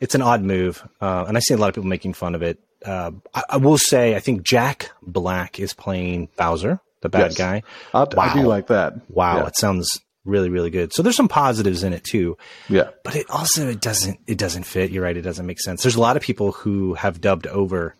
it's 0.00 0.14
an 0.14 0.22
odd 0.22 0.42
move, 0.42 0.86
uh, 1.00 1.24
and 1.28 1.36
I 1.36 1.40
see 1.40 1.54
a 1.54 1.56
lot 1.56 1.68
of 1.68 1.74
people 1.74 1.88
making 1.88 2.14
fun 2.14 2.34
of 2.34 2.42
it. 2.42 2.58
Uh, 2.84 3.12
I, 3.32 3.42
I, 3.50 3.56
will 3.58 3.78
say, 3.78 4.16
I 4.16 4.20
think 4.20 4.42
Jack 4.42 4.90
Black 5.02 5.60
is 5.60 5.72
playing 5.72 6.28
Bowser. 6.36 6.80
the 7.02 7.08
bad 7.08 7.32
yes. 7.32 7.38
guy. 7.38 7.62
wow. 7.94 8.08
I 8.16 8.34
do 8.34 8.42
like 8.42 8.68
that. 8.68 8.94
Wow, 9.08 9.38
yeah. 9.38 9.46
it 9.46 9.56
sounds 9.56 10.00
really 10.24 10.48
really 10.48 10.70
good. 10.70 10.92
So 10.92 11.02
there's 11.02 11.16
some 11.16 11.28
positives 11.28 11.82
in 11.82 11.92
it 11.92 12.04
too. 12.04 12.36
Yeah, 12.68 12.90
but 13.04 13.16
it 13.16 13.30
also 13.30 13.68
it 13.68 13.80
doesn't 13.80 14.20
it 14.26 14.38
doesn't 14.38 14.64
fit. 14.64 14.90
You're 14.90 15.02
right. 15.02 15.16
It 15.16 15.22
doesn't 15.22 15.46
make 15.46 15.60
sense. 15.60 15.82
There's 15.82 15.96
a 15.96 16.00
lot 16.00 16.16
of 16.16 16.22
people 16.22 16.52
who 16.52 16.94
have 16.94 17.20
dubbed 17.20 17.46
over 17.46 17.94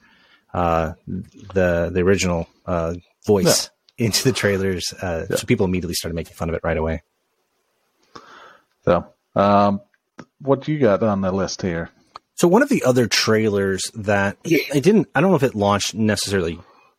uh, 0.54 0.92
the 1.06 1.90
the 1.92 2.00
original 2.00 2.48
uh, 2.66 2.94
voice 3.26 3.70
yeah. 3.96 4.06
into 4.06 4.24
the 4.24 4.32
trailers, 4.32 4.92
uh, 5.00 5.26
yeah. 5.30 5.36
so 5.36 5.46
people 5.46 5.66
immediately 5.66 5.94
started 5.94 6.14
making 6.14 6.34
fun 6.34 6.48
of 6.48 6.54
it 6.54 6.62
right 6.62 6.76
away. 6.76 7.02
So, 8.84 9.06
um, 9.36 9.80
what 10.42 10.62
do 10.62 10.72
you 10.72 10.78
got 10.78 11.02
on 11.02 11.20
the 11.20 11.32
list 11.32 11.62
here? 11.62 11.90
So 12.34 12.48
one 12.48 12.62
of 12.62 12.68
the 12.68 12.82
other 12.84 13.06
trailers 13.06 13.82
that 13.94 14.36
it 14.44 14.82
didn't, 14.82 15.08
I 15.14 15.20
don't 15.20 15.30
know 15.30 15.36
if 15.36 15.42
it 15.42 15.54
launched 15.54 15.94
necessarily 15.94 16.58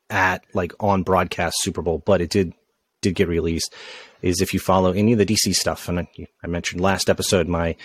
at 0.10 0.44
like 0.54 0.74
on 0.80 1.04
broadcast 1.04 1.56
Super 1.60 1.82
Bowl, 1.82 2.02
but 2.06 2.22
it 2.22 2.30
did 2.30 2.54
did 3.02 3.16
get 3.16 3.28
released. 3.28 3.74
Is 4.22 4.42
if 4.42 4.54
you 4.54 4.60
follow 4.60 4.92
any 4.92 5.12
of 5.12 5.20
the 5.20 5.26
DC 5.26 5.54
stuff, 5.54 5.90
and 5.90 6.00
I, 6.00 6.08
I 6.44 6.48
mentioned 6.48 6.82
last 6.82 7.10
episode 7.10 7.48
my 7.48 7.76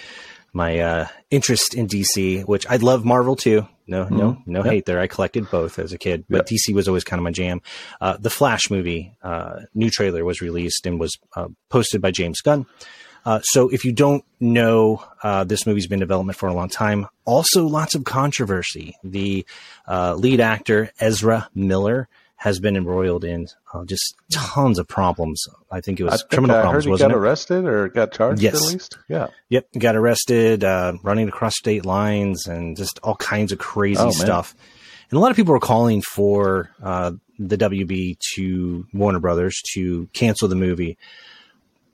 my 0.52 0.78
uh, 0.78 1.06
interest 1.30 1.74
in 1.74 1.88
DC, 1.88 2.44
which 2.44 2.66
I 2.66 2.76
love 2.76 3.04
Marvel 3.04 3.34
too. 3.34 3.66
No, 3.86 4.04
mm-hmm. 4.04 4.16
no, 4.16 4.42
no 4.46 4.64
yep. 4.64 4.72
hate 4.72 4.86
there. 4.86 5.00
I 5.00 5.06
collected 5.06 5.50
both 5.50 5.78
as 5.78 5.92
a 5.92 5.98
kid, 5.98 6.24
but 6.28 6.48
yep. 6.50 6.60
DC 6.60 6.74
was 6.74 6.88
always 6.88 7.04
kind 7.04 7.18
of 7.18 7.24
my 7.24 7.30
jam. 7.30 7.62
Uh, 8.00 8.16
the 8.18 8.30
Flash 8.30 8.70
movie, 8.70 9.14
uh, 9.22 9.60
new 9.74 9.90
trailer 9.90 10.24
was 10.24 10.40
released 10.42 10.86
and 10.86 11.00
was 11.00 11.16
uh, 11.34 11.48
posted 11.70 12.02
by 12.02 12.10
James 12.10 12.40
Gunn. 12.40 12.66
Uh, 13.28 13.40
so 13.42 13.68
if 13.68 13.84
you 13.84 13.92
don't 13.92 14.24
know, 14.40 15.04
uh, 15.22 15.44
this 15.44 15.66
movie's 15.66 15.86
been 15.86 15.96
in 15.96 16.00
development 16.00 16.38
for 16.38 16.48
a 16.48 16.54
long 16.54 16.70
time. 16.70 17.06
Also, 17.26 17.66
lots 17.66 17.94
of 17.94 18.04
controversy. 18.04 18.96
The 19.04 19.44
lead 19.86 20.40
actor 20.40 20.90
Ezra 20.98 21.50
Miller 21.54 22.08
has 22.38 22.60
been 22.60 22.76
embroiled 22.76 23.24
in 23.24 23.48
uh, 23.74 23.84
just 23.84 24.14
tons 24.32 24.78
of 24.78 24.86
problems. 24.86 25.44
I 25.72 25.80
think 25.80 25.98
it 25.98 26.04
was 26.04 26.22
think 26.22 26.30
criminal 26.30 26.56
I 26.56 26.60
problems. 26.62 26.84
Heard 26.84 26.92
he 26.92 26.98
got 26.98 27.10
it? 27.10 27.16
arrested 27.16 27.64
or 27.64 27.88
got 27.88 28.12
charged 28.12 28.40
yes. 28.40 28.54
at 28.54 28.72
least. 28.72 28.98
Yeah. 29.08 29.26
Yep. 29.48 29.66
Got 29.76 29.96
arrested, 29.96 30.62
uh, 30.62 30.94
running 31.02 31.28
across 31.28 31.54
state 31.56 31.84
lines, 31.84 32.46
and 32.46 32.76
just 32.76 33.00
all 33.02 33.16
kinds 33.16 33.50
of 33.50 33.58
crazy 33.58 34.00
oh, 34.00 34.12
stuff. 34.12 34.54
And 35.10 35.18
a 35.18 35.20
lot 35.20 35.32
of 35.32 35.36
people 35.36 35.52
were 35.52 35.60
calling 35.60 36.00
for 36.00 36.70
uh, 36.80 37.12
the 37.40 37.58
WB 37.58 38.18
to 38.34 38.86
Warner 38.94 39.18
Brothers 39.20 39.60
to 39.74 40.08
cancel 40.12 40.46
the 40.46 40.56
movie. 40.56 40.96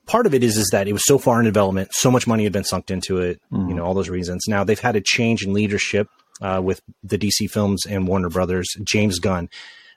Part 0.05 0.25
of 0.25 0.33
it 0.33 0.43
is 0.43 0.57
is 0.57 0.69
that 0.71 0.87
it 0.87 0.93
was 0.93 1.05
so 1.05 1.17
far 1.17 1.39
in 1.39 1.45
development, 1.45 1.89
so 1.93 2.11
much 2.11 2.27
money 2.27 2.43
had 2.43 2.53
been 2.53 2.63
sunk 2.63 2.91
into 2.91 3.19
it. 3.19 3.41
Mm. 3.51 3.57
You 3.57 3.57
mm-hmm. 3.57 3.75
know 3.77 3.85
all 3.85 3.93
those 3.93 4.09
reasons. 4.09 4.43
Now 4.47 4.63
they've 4.63 4.79
had 4.79 4.95
a 4.95 5.01
change 5.01 5.43
in 5.43 5.53
leadership 5.53 6.07
uh, 6.41 6.61
with 6.63 6.81
the 7.03 7.17
DC 7.17 7.49
Films 7.49 7.85
and 7.85 8.07
Warner 8.07 8.29
Brothers. 8.29 8.67
James 8.83 9.19
Gunn 9.19 9.49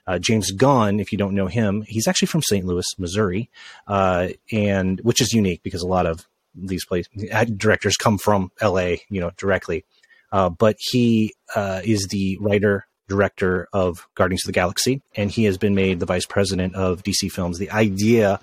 uh, 0.09 0.17
James 0.17 0.49
Gunn, 0.49 0.99
if 0.99 1.11
you 1.11 1.19
don't 1.19 1.35
know 1.35 1.45
him, 1.45 1.83
he's 1.87 2.07
actually 2.07 2.29
from 2.29 2.41
St. 2.41 2.65
Louis, 2.65 2.85
Missouri, 2.97 3.47
uh, 3.85 4.29
and 4.51 4.99
which 5.01 5.21
is 5.21 5.33
unique 5.33 5.61
because 5.61 5.83
a 5.83 5.87
lot 5.87 6.07
of 6.07 6.27
these 6.55 6.83
places 6.83 7.11
directors 7.57 7.95
come 7.95 8.17
from 8.17 8.51
L.A. 8.59 9.03
You 9.11 9.21
know 9.21 9.29
directly, 9.37 9.85
uh, 10.31 10.49
but 10.49 10.77
he 10.79 11.35
uh, 11.55 11.81
is 11.83 12.07
the 12.07 12.39
writer 12.41 12.87
director 13.07 13.67
of 13.71 14.07
Guardians 14.15 14.41
of 14.45 14.47
the 14.47 14.53
Galaxy, 14.53 15.03
and 15.15 15.29
he 15.29 15.43
has 15.43 15.59
been 15.59 15.75
made 15.75 15.99
the 15.99 16.07
vice 16.07 16.25
president 16.25 16.73
of 16.73 17.03
DC 17.03 17.31
Films. 17.31 17.59
The 17.59 17.69
idea 17.69 18.39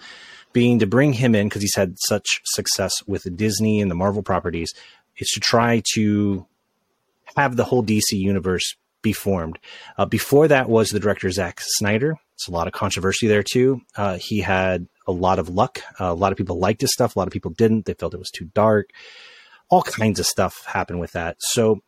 being 0.57 0.79
to 0.79 0.87
bring 0.87 1.13
him 1.13 1.35
in 1.35 1.51
because 1.51 1.61
he's 1.61 1.77
had 1.77 1.99
such 1.99 2.41
success 2.47 2.95
with 3.07 3.37
Disney 3.37 3.79
and 3.83 3.91
the 3.91 3.95
Marvel 3.95 4.23
properties 4.23 4.73
is 5.19 5.29
to 5.35 5.39
try 5.39 5.83
to 5.93 6.47
have 7.37 7.57
the 7.57 7.65
whole 7.65 7.85
DC 7.85 8.13
universe 8.13 8.75
be 9.03 9.13
formed. 9.13 9.59
Uh, 9.99 10.07
before 10.07 10.49
that 10.49 10.67
was 10.67 10.89
the 10.89 10.99
director 10.99 11.31
Zack 11.31 11.61
Snyder. 11.61 12.17
It's 12.33 12.49
a 12.49 12.53
lot 12.53 12.67
of 12.69 12.73
controversy 12.73 13.27
there 13.27 13.43
too. 13.43 13.83
Uh, 13.97 14.17
he 14.19 14.41
had 14.41 14.89
a 15.07 15.13
lot 15.13 15.39
of 15.39 15.51
luck. 15.51 15.83
Uh, 16.01 16.07
a 16.07 16.15
lot 16.15 16.33
of 16.33 16.39
people 16.39 16.59
liked 16.59 16.81
his 16.81 16.91
stuff. 16.91 17.17
A 17.17 17.19
lot 17.19 17.29
of 17.29 17.35
people 17.35 17.51
didn't. 17.51 17.85
They 17.85 17.93
felt 17.93 18.15
it 18.15 18.19
was 18.19 18.31
too 18.31 18.47
dark. 18.55 18.89
All 19.69 19.83
kinds 19.83 20.19
of 20.19 20.25
stuff 20.25 20.65
happened 20.65 21.01
with 21.01 21.13
that. 21.13 21.37
So, 21.39 21.83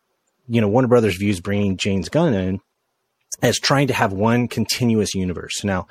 you 0.46 0.60
know, 0.60 0.68
Warner 0.68 0.88
Brothers 0.88 1.16
views 1.16 1.40
bringing 1.40 1.78
James 1.78 2.10
Gunn 2.10 2.34
in 2.34 2.60
as 3.40 3.58
trying 3.58 3.86
to 3.86 3.94
have 3.94 4.12
one 4.12 4.46
continuous 4.46 5.14
universe. 5.14 5.64
Now, 5.64 5.86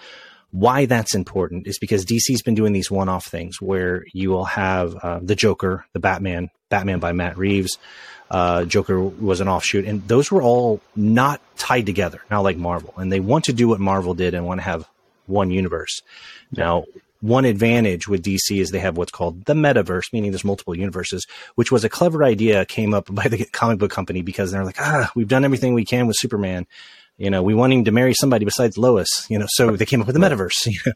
why 0.52 0.86
that's 0.86 1.14
important 1.14 1.68
is 1.68 1.78
because 1.78 2.06
DC's 2.06 2.42
been 2.42 2.56
doing 2.56 2.74
these 2.74 2.90
one-off 2.90 3.26
things 3.26 3.62
where 3.62 4.06
you 4.14 4.30
will 4.30 4.46
have 4.46 4.96
uh, 4.96 5.20
the 5.22 5.36
Joker, 5.36 5.86
the 5.94 6.00
Batman, 6.00 6.50
Batman 6.70 7.00
by 7.00 7.12
Matt 7.12 7.38
Reeves, 7.38 7.78
uh, 8.30 8.66
Joker 8.66 9.00
was 9.02 9.40
an 9.42 9.48
offshoot, 9.48 9.86
and 9.86 10.06
those 10.08 10.32
were 10.32 10.42
all 10.42 10.82
not 10.96 11.42
tied 11.58 11.86
together, 11.86 12.22
not 12.30 12.42
like 12.42 12.58
Marvel. 12.58 12.94
And 12.98 13.12
they 13.12 13.20
want 13.20 13.46
to 13.46 13.54
do 13.54 13.68
what 13.68 13.80
Marvel 13.80 14.14
did 14.14 14.34
and 14.34 14.46
want 14.46 14.60
to 14.60 14.64
have 14.64 14.88
one 15.28 15.52
universe. 15.52 16.02
Now, 16.52 16.86
one 17.22 17.46
advantage 17.46 18.08
with 18.08 18.24
DC 18.24 18.60
is 18.60 18.70
they 18.70 18.80
have 18.80 18.98
what's 18.98 19.12
called 19.12 19.46
the 19.46 19.54
metaverse, 19.54 20.14
meaning 20.14 20.32
there's 20.32 20.44
multiple 20.46 20.76
universes, 20.78 21.26
which 21.56 21.72
was 21.72 21.84
a 21.84 21.90
clever 21.90 22.24
idea 22.24 22.66
came 22.66 22.94
up 22.94 23.06
by 23.14 23.28
the 23.28 23.46
comic 23.46 23.80
book 23.80 23.92
company 23.92 24.22
because 24.22 24.52
they're 24.52 24.66
like, 24.66 24.80
ah, 24.80 25.12
we've 25.16 25.28
done 25.28 25.46
everything 25.46 25.74
we 25.74 25.86
can 25.86 26.08
with 26.08 26.18
Superman. 26.18 26.68
You 27.18 27.32
know, 27.32 27.42
we 27.42 27.56
want 27.56 27.74
him 27.74 27.84
to 27.86 27.92
marry 27.92 28.14
somebody 28.14 28.46
besides 28.46 28.78
Lois, 28.78 29.10
you 29.28 29.40
know, 29.40 29.48
so 29.50 29.72
they 29.72 29.88
came 29.88 30.02
up 30.02 30.08
with 30.08 30.16
the 30.16 30.20
metaverse, 30.20 30.52
you 30.68 30.80
know, 30.86 30.94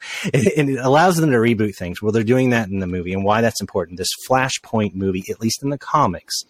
and, 0.55 0.69
it 0.69 0.79
allows 0.79 1.17
them 1.17 1.31
to 1.31 1.37
reboot 1.37 1.75
things. 1.75 1.99
Well, 1.99 2.11
they're 2.11 2.23
doing 2.23 2.51
that 2.51 2.69
in 2.69 2.79
the 2.79 2.87
movie 2.87 3.13
and 3.13 3.23
why 3.23 3.41
that's 3.41 3.59
important. 3.59 3.97
This 3.97 4.11
Flashpoint 4.29 4.93
movie, 4.93 5.23
at 5.31 5.41
least 5.41 5.63
in 5.63 5.71
the 5.71 5.79
comics, 5.79 6.43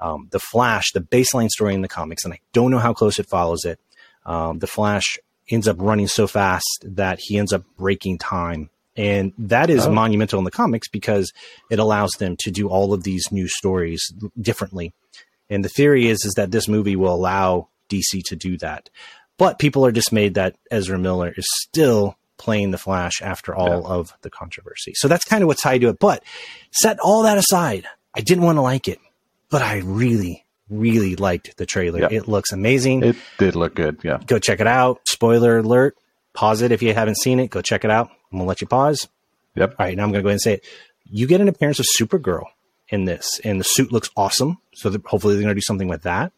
um, 0.00 0.28
the 0.32 0.38
Flash, 0.38 0.92
the 0.92 1.00
baseline 1.00 1.48
story 1.48 1.72
in 1.72 1.80
the 1.80 1.88
comics, 1.88 2.24
and 2.24 2.34
I 2.34 2.40
don't 2.52 2.70
know 2.70 2.78
how 2.78 2.92
close 2.92 3.18
it 3.18 3.26
follows 3.26 3.64
it. 3.64 3.80
Um, 4.26 4.58
the 4.58 4.66
Flash 4.66 5.18
ends 5.48 5.66
up 5.66 5.76
running 5.78 6.08
so 6.08 6.26
fast 6.26 6.84
that 6.84 7.18
he 7.20 7.38
ends 7.38 7.54
up 7.54 7.64
breaking 7.78 8.18
time. 8.18 8.68
And 8.96 9.32
that 9.38 9.70
is 9.70 9.86
oh. 9.86 9.92
monumental 9.92 10.38
in 10.38 10.44
the 10.44 10.50
comics 10.50 10.88
because 10.88 11.32
it 11.70 11.78
allows 11.78 12.12
them 12.12 12.36
to 12.40 12.50
do 12.50 12.68
all 12.68 12.92
of 12.92 13.04
these 13.04 13.30
new 13.30 13.48
stories 13.48 14.02
differently. 14.40 14.92
And 15.48 15.64
the 15.64 15.68
theory 15.68 16.08
is 16.08 16.24
is 16.24 16.34
that 16.34 16.50
this 16.50 16.66
movie 16.66 16.96
will 16.96 17.14
allow 17.14 17.68
DC 17.88 18.22
to 18.26 18.36
do 18.36 18.56
that. 18.58 18.90
But 19.38 19.58
people 19.58 19.84
are 19.84 19.92
dismayed 19.92 20.34
that 20.34 20.56
Ezra 20.70 20.98
Miller 20.98 21.32
is 21.36 21.46
still 21.62 22.16
playing 22.38 22.70
the 22.70 22.78
Flash 22.78 23.20
after 23.22 23.54
all 23.54 23.82
yeah. 23.82 23.88
of 23.88 24.12
the 24.22 24.30
controversy. 24.30 24.92
So 24.94 25.08
that's 25.08 25.24
kind 25.24 25.42
of 25.42 25.46
what's 25.46 25.62
tied 25.62 25.82
to 25.82 25.88
it. 25.88 25.98
But 25.98 26.22
set 26.70 26.98
all 27.00 27.22
that 27.22 27.38
aside, 27.38 27.86
I 28.14 28.20
didn't 28.20 28.44
want 28.44 28.56
to 28.56 28.62
like 28.62 28.88
it 28.88 28.98
but 29.50 29.62
I 29.62 29.78
really, 29.78 30.44
really 30.68 31.16
liked 31.16 31.56
the 31.56 31.66
trailer. 31.66 32.00
Yep. 32.00 32.12
It 32.12 32.28
looks 32.28 32.52
amazing. 32.52 33.02
It 33.04 33.16
did 33.38 33.56
look 33.56 33.74
good. 33.74 34.00
Yeah. 34.02 34.18
Go 34.26 34.38
check 34.38 34.60
it 34.60 34.66
out. 34.66 35.00
Spoiler 35.08 35.58
alert. 35.58 35.96
Pause 36.34 36.62
it 36.62 36.72
if 36.72 36.82
you 36.82 36.92
haven't 36.92 37.18
seen 37.18 37.40
it. 37.40 37.48
Go 37.50 37.62
check 37.62 37.84
it 37.84 37.90
out. 37.90 38.10
I'm 38.32 38.38
gonna 38.38 38.48
let 38.48 38.60
you 38.60 38.66
pause. 38.66 39.08
Yep. 39.54 39.76
All 39.78 39.86
right. 39.86 39.96
Now 39.96 40.04
I'm 40.04 40.12
gonna 40.12 40.22
go 40.22 40.28
ahead 40.28 40.34
and 40.34 40.42
say 40.42 40.54
it. 40.54 40.64
You 41.04 41.26
get 41.26 41.40
an 41.40 41.48
appearance 41.48 41.78
of 41.78 41.86
Supergirl 41.98 42.46
in 42.88 43.04
this, 43.04 43.40
and 43.44 43.60
the 43.60 43.64
suit 43.64 43.92
looks 43.92 44.10
awesome. 44.16 44.58
So 44.74 44.90
hopefully 45.06 45.34
they're 45.34 45.42
gonna 45.42 45.54
do 45.54 45.60
something 45.62 45.88
with 45.88 46.02
that. 46.02 46.32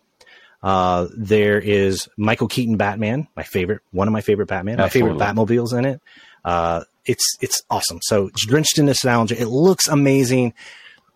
Uh, 0.63 1.07
there 1.17 1.61
is 1.61 2.09
Michael 2.17 2.49
Keaton 2.49 2.77
Batman, 2.77 3.29
my 3.37 3.45
favorite, 3.45 3.81
one 3.93 4.09
of 4.09 4.13
my 4.13 4.21
favorite 4.21 4.47
Batman, 4.49 4.81
Absolutely. 4.81 5.13
my 5.19 5.19
favorite 5.19 5.47
Batmobiles 5.47 5.79
in 5.79 5.85
it. 5.85 6.01
Uh, 6.45 6.85
it's 7.05 7.37
it's 7.41 7.63
awesome. 7.71 8.01
So 8.03 8.31
drenched 8.35 8.79
in 8.79 8.87
nostalgia. 8.87 9.41
It 9.41 9.47
looks 9.47 9.87
amazing. 9.89 10.55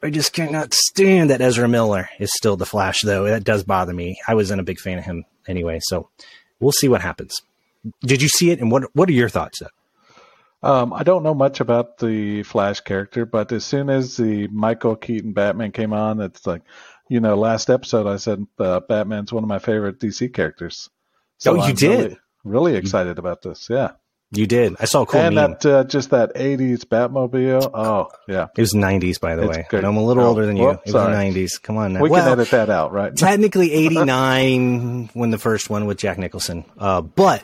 I 0.02 0.10
just 0.10 0.32
cannot 0.32 0.74
stand 0.74 1.30
that 1.30 1.40
Ezra 1.40 1.68
Miller 1.68 2.08
is 2.18 2.32
still 2.34 2.56
the 2.56 2.66
Flash, 2.66 3.02
though. 3.02 3.24
That 3.24 3.44
does 3.44 3.62
bother 3.62 3.92
me. 3.92 4.18
I 4.26 4.34
wasn't 4.34 4.60
a 4.60 4.64
big 4.64 4.80
fan 4.80 4.98
of 4.98 5.04
him 5.04 5.24
anyway, 5.46 5.78
so 5.82 6.08
we'll 6.58 6.72
see 6.72 6.88
what 6.88 7.02
happens. 7.02 7.40
Did 8.00 8.22
you 8.22 8.28
see 8.28 8.50
it, 8.50 8.60
and 8.60 8.70
what 8.70 8.84
what 8.94 9.08
are 9.08 9.12
your 9.12 9.28
thoughts? 9.28 9.62
Um, 10.62 10.92
I 10.92 11.02
don't 11.02 11.24
know 11.24 11.34
much 11.34 11.60
about 11.60 11.98
the 11.98 12.44
Flash 12.44 12.80
character, 12.80 13.26
but 13.26 13.50
as 13.50 13.64
soon 13.64 13.90
as 13.90 14.16
the 14.16 14.46
Michael 14.48 14.94
Keaton 14.94 15.32
Batman 15.32 15.72
came 15.72 15.92
on, 15.92 16.20
it's 16.20 16.46
like, 16.46 16.62
you 17.12 17.20
know, 17.20 17.36
last 17.36 17.68
episode 17.68 18.06
I 18.06 18.16
said 18.16 18.46
uh, 18.58 18.80
Batman's 18.80 19.34
one 19.34 19.44
of 19.44 19.48
my 19.48 19.58
favorite 19.58 20.00
DC 20.00 20.32
characters. 20.32 20.88
So 21.36 21.52
oh, 21.52 21.54
you 21.56 21.62
I'm 21.62 21.74
did? 21.74 21.98
Really, 21.98 22.18
really 22.44 22.76
excited 22.76 23.18
about 23.18 23.42
this. 23.42 23.68
Yeah. 23.68 23.92
You 24.34 24.46
did. 24.46 24.76
I 24.80 24.86
saw 24.86 25.02
a 25.02 25.06
cool 25.06 25.20
and 25.20 25.34
meme. 25.34 25.56
that 25.60 25.66
uh, 25.66 25.84
just 25.84 26.08
that 26.08 26.34
'80s 26.34 26.86
Batmobile. 26.86 27.70
Oh 27.74 28.08
yeah, 28.26 28.46
it 28.56 28.60
was 28.62 28.72
'90s 28.72 29.20
by 29.20 29.36
the 29.36 29.42
it's 29.42 29.58
way. 29.58 29.80
I'm 29.80 29.98
a 29.98 30.02
little 30.02 30.22
oh, 30.22 30.28
older 30.28 30.46
than 30.46 30.56
you. 30.56 30.70
it 30.70 30.88
sorry. 30.88 31.26
was 31.26 31.34
'90s. 31.34 31.62
Come 31.62 31.76
on, 31.76 31.92
now. 31.92 32.00
we 32.00 32.08
well, 32.08 32.24
can 32.24 32.32
edit 32.32 32.50
that 32.52 32.70
out, 32.70 32.92
right? 32.92 33.14
technically 33.14 33.72
'89 33.74 35.10
when 35.12 35.30
the 35.32 35.36
first 35.36 35.68
one 35.68 35.84
with 35.84 35.98
Jack 35.98 36.16
Nicholson. 36.16 36.64
Uh, 36.78 37.02
but 37.02 37.42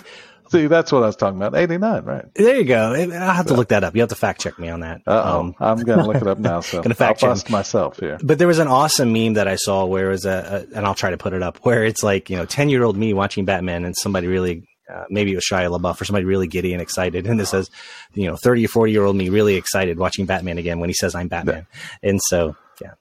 see, 0.50 0.67
that's 0.67 0.93
what 0.93 1.02
I 1.02 1.07
was 1.07 1.17
talking 1.17 1.37
about. 1.40 1.55
'89, 1.55 2.05
right? 2.05 2.25
There 2.35 2.57
you 2.57 2.64
go. 2.64 2.93
I'll 2.95 3.35
have 3.35 3.47
to 3.47 3.55
look 3.55 3.69
that 3.69 3.85
up. 3.85 3.95
You 3.95 4.02
have 4.02 4.11
to 4.11 4.14
fact 4.14 4.40
check 4.40 4.59
me 4.59 4.69
on 4.69 4.81
that. 4.81 5.07
Um, 5.07 5.55
I'm 5.61 5.78
gonna 5.83 6.07
look 6.07 6.17
it 6.17 6.26
up 6.26 6.38
now. 6.38 6.61
So 6.69 6.83
gonna 6.83 6.95
fact 6.95 7.23
I'll 7.23 7.31
bust 7.31 7.50
myself 7.50 7.99
here. 7.99 8.19
But 8.23 8.38
there 8.38 8.49
was 8.49 8.59
an 8.59 8.69
awesome 8.69 9.12
meme 9.12 9.35
that 9.35 9.49
I 9.49 9.57
saw 9.57 9.87
where 9.87 10.09
it 10.09 10.11
was 10.11 10.26
a, 10.26 10.67
a 10.73 10.76
and 10.76 10.87
I'll 10.87 10.95
try 10.95 11.11
to 11.11 11.19
put 11.19 11.33
it 11.33 11.43
up 11.43 11.59
where 11.59 11.85
it's 11.85 12.02
like 12.02 12.31
you 12.31 12.37
know 12.37 12.45
10 12.45 12.69
year 12.69 12.83
old 12.83 12.97
me 12.97 13.14
watching 13.14 13.45
Batman 13.45 13.85
and 13.85 13.97
somebody 13.97 14.26
really 14.26 14.64
uh, 14.93 15.05
maybe 15.11 15.33
it 15.33 15.35
was 15.35 15.45
Shia 15.45 15.71
LaBeouf 15.71 16.00
or 16.00 16.05
somebody 16.05 16.25
really 16.25 16.47
giddy 16.47 16.73
and 16.73 16.81
excited. 16.81 17.26
And 17.26 17.38
this 17.38 17.50
says, 17.50 17.71
you 18.14 18.26
know, 18.26 18.37
30 18.37 18.64
or 18.64 18.69
40 18.69 18.93
year 18.93 19.05
old 19.05 19.17
me 19.17 19.28
really 19.28 19.57
excited 19.57 19.99
watching 19.99 20.26
Batman 20.26 20.59
again 20.59 20.81
when 20.81 20.88
he 20.88 20.95
says 20.95 21.14
I'm 21.14 21.28
Batman. 21.28 21.67
Yeah. 22.02 22.09
And 22.11 22.21
so, 22.23 22.57
yeah. 22.81 22.93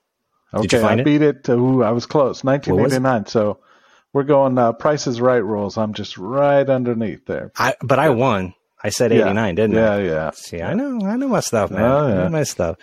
Okay, 0.54 0.64
Did 0.64 0.74
you 0.74 0.82
find 0.82 1.00
I 1.00 1.02
it? 1.02 1.06
beat 1.06 1.22
it. 1.22 1.50
ooh, 1.50 1.84
I 1.84 1.92
was 1.92 2.06
close. 2.06 2.44
1989. 2.44 3.24
Was 3.24 3.32
so 3.32 3.60
we're 4.18 4.24
going 4.24 4.58
uh, 4.58 4.74
Price 4.74 5.06
is 5.06 5.22
Right 5.22 5.44
rules. 5.44 5.78
I'm 5.78 5.94
just 5.94 6.18
right 6.18 6.68
underneath 6.68 7.28
there. 7.28 7.52
I, 7.56 7.76
but 7.82 8.00
I 8.00 8.10
won. 8.10 8.56
I 8.84 8.90
said 8.90 9.12
89, 9.12 9.36
yeah. 9.36 9.52
didn't 9.52 9.76
yeah, 9.76 9.92
I? 9.92 10.00
Yeah, 10.00 10.10
yeah. 10.10 10.32
See, 10.34 10.60
I 10.60 10.74
know, 10.74 11.06
I 11.06 11.18
know 11.18 11.28
my 11.28 11.40
stuff, 11.40 11.70
man. 11.70 11.82
Oh, 11.84 12.08
I 12.08 12.14
know 12.24 12.30
my 12.30 12.42
stuff. 12.42 12.78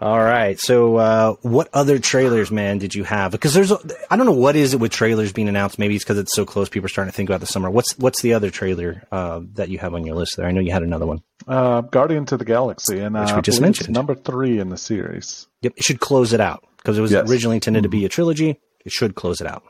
All 0.00 0.18
right. 0.18 0.58
So, 0.58 0.96
uh, 0.96 1.34
what 1.42 1.68
other 1.74 1.98
trailers, 1.98 2.50
man, 2.50 2.78
did 2.78 2.94
you 2.94 3.04
have? 3.04 3.30
Because 3.32 3.52
there's, 3.52 3.70
I 4.10 4.16
don't 4.16 4.24
know 4.24 4.32
what 4.32 4.56
is 4.56 4.72
it 4.72 4.80
with 4.80 4.90
trailers 4.90 5.34
being 5.34 5.50
announced. 5.50 5.78
Maybe 5.78 5.96
it's 5.96 6.02
because 6.04 6.16
it's 6.16 6.34
so 6.34 6.46
close. 6.46 6.70
People 6.70 6.86
are 6.86 6.88
starting 6.88 7.12
to 7.12 7.16
think 7.16 7.28
about 7.28 7.40
the 7.40 7.46
summer. 7.46 7.70
What's 7.70 7.98
what's 7.98 8.22
the 8.22 8.32
other 8.32 8.48
trailer 8.48 9.02
uh, 9.12 9.42
that 9.56 9.68
you 9.68 9.76
have 9.80 9.92
on 9.92 10.06
your 10.06 10.14
list 10.16 10.38
there? 10.38 10.46
I 10.46 10.52
know 10.52 10.62
you 10.62 10.72
had 10.72 10.82
another 10.82 11.04
one. 11.06 11.22
Uh, 11.46 11.82
Guardians 11.82 12.32
of 12.32 12.38
the 12.38 12.46
Galaxy, 12.46 13.00
and 13.00 13.14
Which 13.14 13.28
uh, 13.30 13.36
we 13.36 13.42
just 13.42 13.60
mentioned. 13.60 13.90
number 13.90 14.14
three 14.14 14.58
in 14.58 14.70
the 14.70 14.78
series. 14.78 15.46
Yep, 15.60 15.74
it 15.76 15.84
should 15.84 16.00
close 16.00 16.32
it 16.32 16.40
out 16.40 16.64
because 16.78 16.96
it 16.96 17.02
was 17.02 17.12
Yes. 17.12 17.28
originally 17.28 17.56
intended 17.58 17.82
to 17.82 17.90
be 17.90 18.06
a 18.06 18.08
trilogy. 18.08 18.58
It 18.86 18.92
should 18.92 19.14
close 19.14 19.42
it 19.42 19.46
out. 19.46 19.64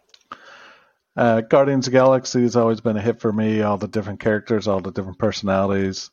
Uh, 1.17 1.41
Guardians 1.41 1.87
of 1.87 1.93
the 1.93 1.99
Galaxy 1.99 2.43
has 2.43 2.57
always 2.57 2.81
been 2.81 2.97
a 2.97 3.01
hit 3.03 3.21
for 3.21 3.33
me. 3.33 3.63
All 3.63 3.77
the 3.79 3.89
different 3.89 4.21
characters, 4.21 4.69
all 4.69 4.81
the 4.81 4.93
different 4.93 5.19
personalities, 5.19 6.11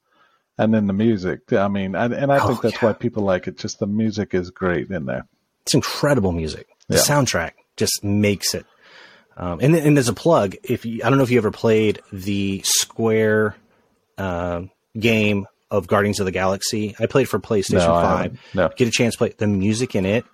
and 0.58 0.74
then 0.74 0.88
the 0.88 0.94
music. 0.94 1.54
I 1.54 1.68
mean, 1.68 1.96
and, 1.96 2.14
and 2.14 2.32
I 2.32 2.40
think 2.40 2.60
Oh, 2.60 2.62
that's 2.64 2.82
yeah. 2.82 2.90
why 2.90 2.94
people 2.94 3.24
like 3.24 3.48
it. 3.48 3.58
Just 3.58 3.80
the 3.80 3.88
music 3.88 4.34
is 4.34 4.50
great 4.50 4.90
in 4.90 5.06
there. 5.06 5.28
It's 5.64 5.74
incredible 5.76 6.32
music. 6.32 6.68
The 6.88 6.96
Yeah. 6.96 7.02
soundtrack 7.02 7.52
just 7.78 8.04
makes 8.04 8.54
it. 8.56 8.66
Um, 9.38 9.60
and 9.62 9.76
and 9.76 9.98
as 10.00 10.10
a 10.10 10.14
plug, 10.14 10.56
if 10.64 10.84
you, 10.86 11.02
I 11.04 11.10
don't 11.10 11.18
know 11.20 11.24
if 11.24 11.30
you 11.30 11.38
ever 11.38 11.52
played 11.52 12.02
the 12.12 12.62
Square 12.66 13.56
uh, 14.18 14.64
game 14.98 15.46
of 15.70 15.86
Guardians 15.86 16.20
of 16.20 16.26
the 16.26 16.32
Galaxy. 16.32 16.96
I 17.00 17.06
played 17.06 17.30
for 17.30 17.40
PlayStation 17.40 17.74
No, 17.74 18.02
Five. 18.02 18.40
No. 18.56 18.70
Get 18.76 18.88
a 18.88 18.92
chance 18.92 19.14
to 19.14 19.18
play. 19.20 19.34
The 19.38 19.46
music 19.46 19.96
in 19.96 20.06
it 20.08 20.26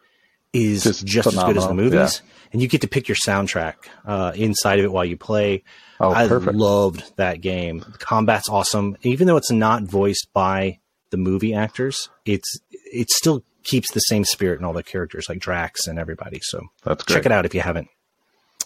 is 0.54 0.84
Just 0.84 1.06
just, 1.06 1.28
as 1.28 1.36
good 1.44 1.58
as 1.58 1.68
the 1.68 1.74
movies, 1.74 2.22
and 2.52 2.62
you 2.62 2.68
get 2.68 2.82
to 2.82 2.88
pick 2.88 3.08
your 3.08 3.18
soundtrack 3.18 3.74
uh, 4.06 4.32
inside 4.36 4.80
of 4.80 4.86
it 4.86 4.92
while 4.92 5.04
you 5.06 5.18
play. 5.18 5.64
Oh, 6.00 6.12
I 6.14 6.28
perfect. 6.28 6.56
loved 6.56 7.16
that 7.18 7.42
game. 7.42 7.80
The 7.80 7.98
combat's 7.98 8.48
awesome, 8.50 8.96
even 9.02 9.26
though 9.28 9.38
it's 9.38 9.52
not 9.52 9.84
voiced 9.84 10.28
by 10.34 10.80
the 11.10 11.18
movie 11.18 11.54
actors. 11.54 12.10
It's 12.26 12.60
it 12.72 13.10
still 13.10 13.44
keeps 13.64 13.92
the 13.94 14.00
same 14.02 14.26
spirit 14.26 14.60
in 14.60 14.66
all 14.66 14.74
the 14.74 14.84
characters, 14.84 15.26
like 15.30 15.40
Drax 15.40 15.88
and 15.88 15.98
everybody. 15.98 16.40
So 16.44 16.62
That's 16.84 17.04
great. 17.04 17.16
check 17.18 17.26
it 17.26 17.32
out 17.32 17.46
if 17.46 17.56
you 17.56 17.62
haven't 17.62 17.88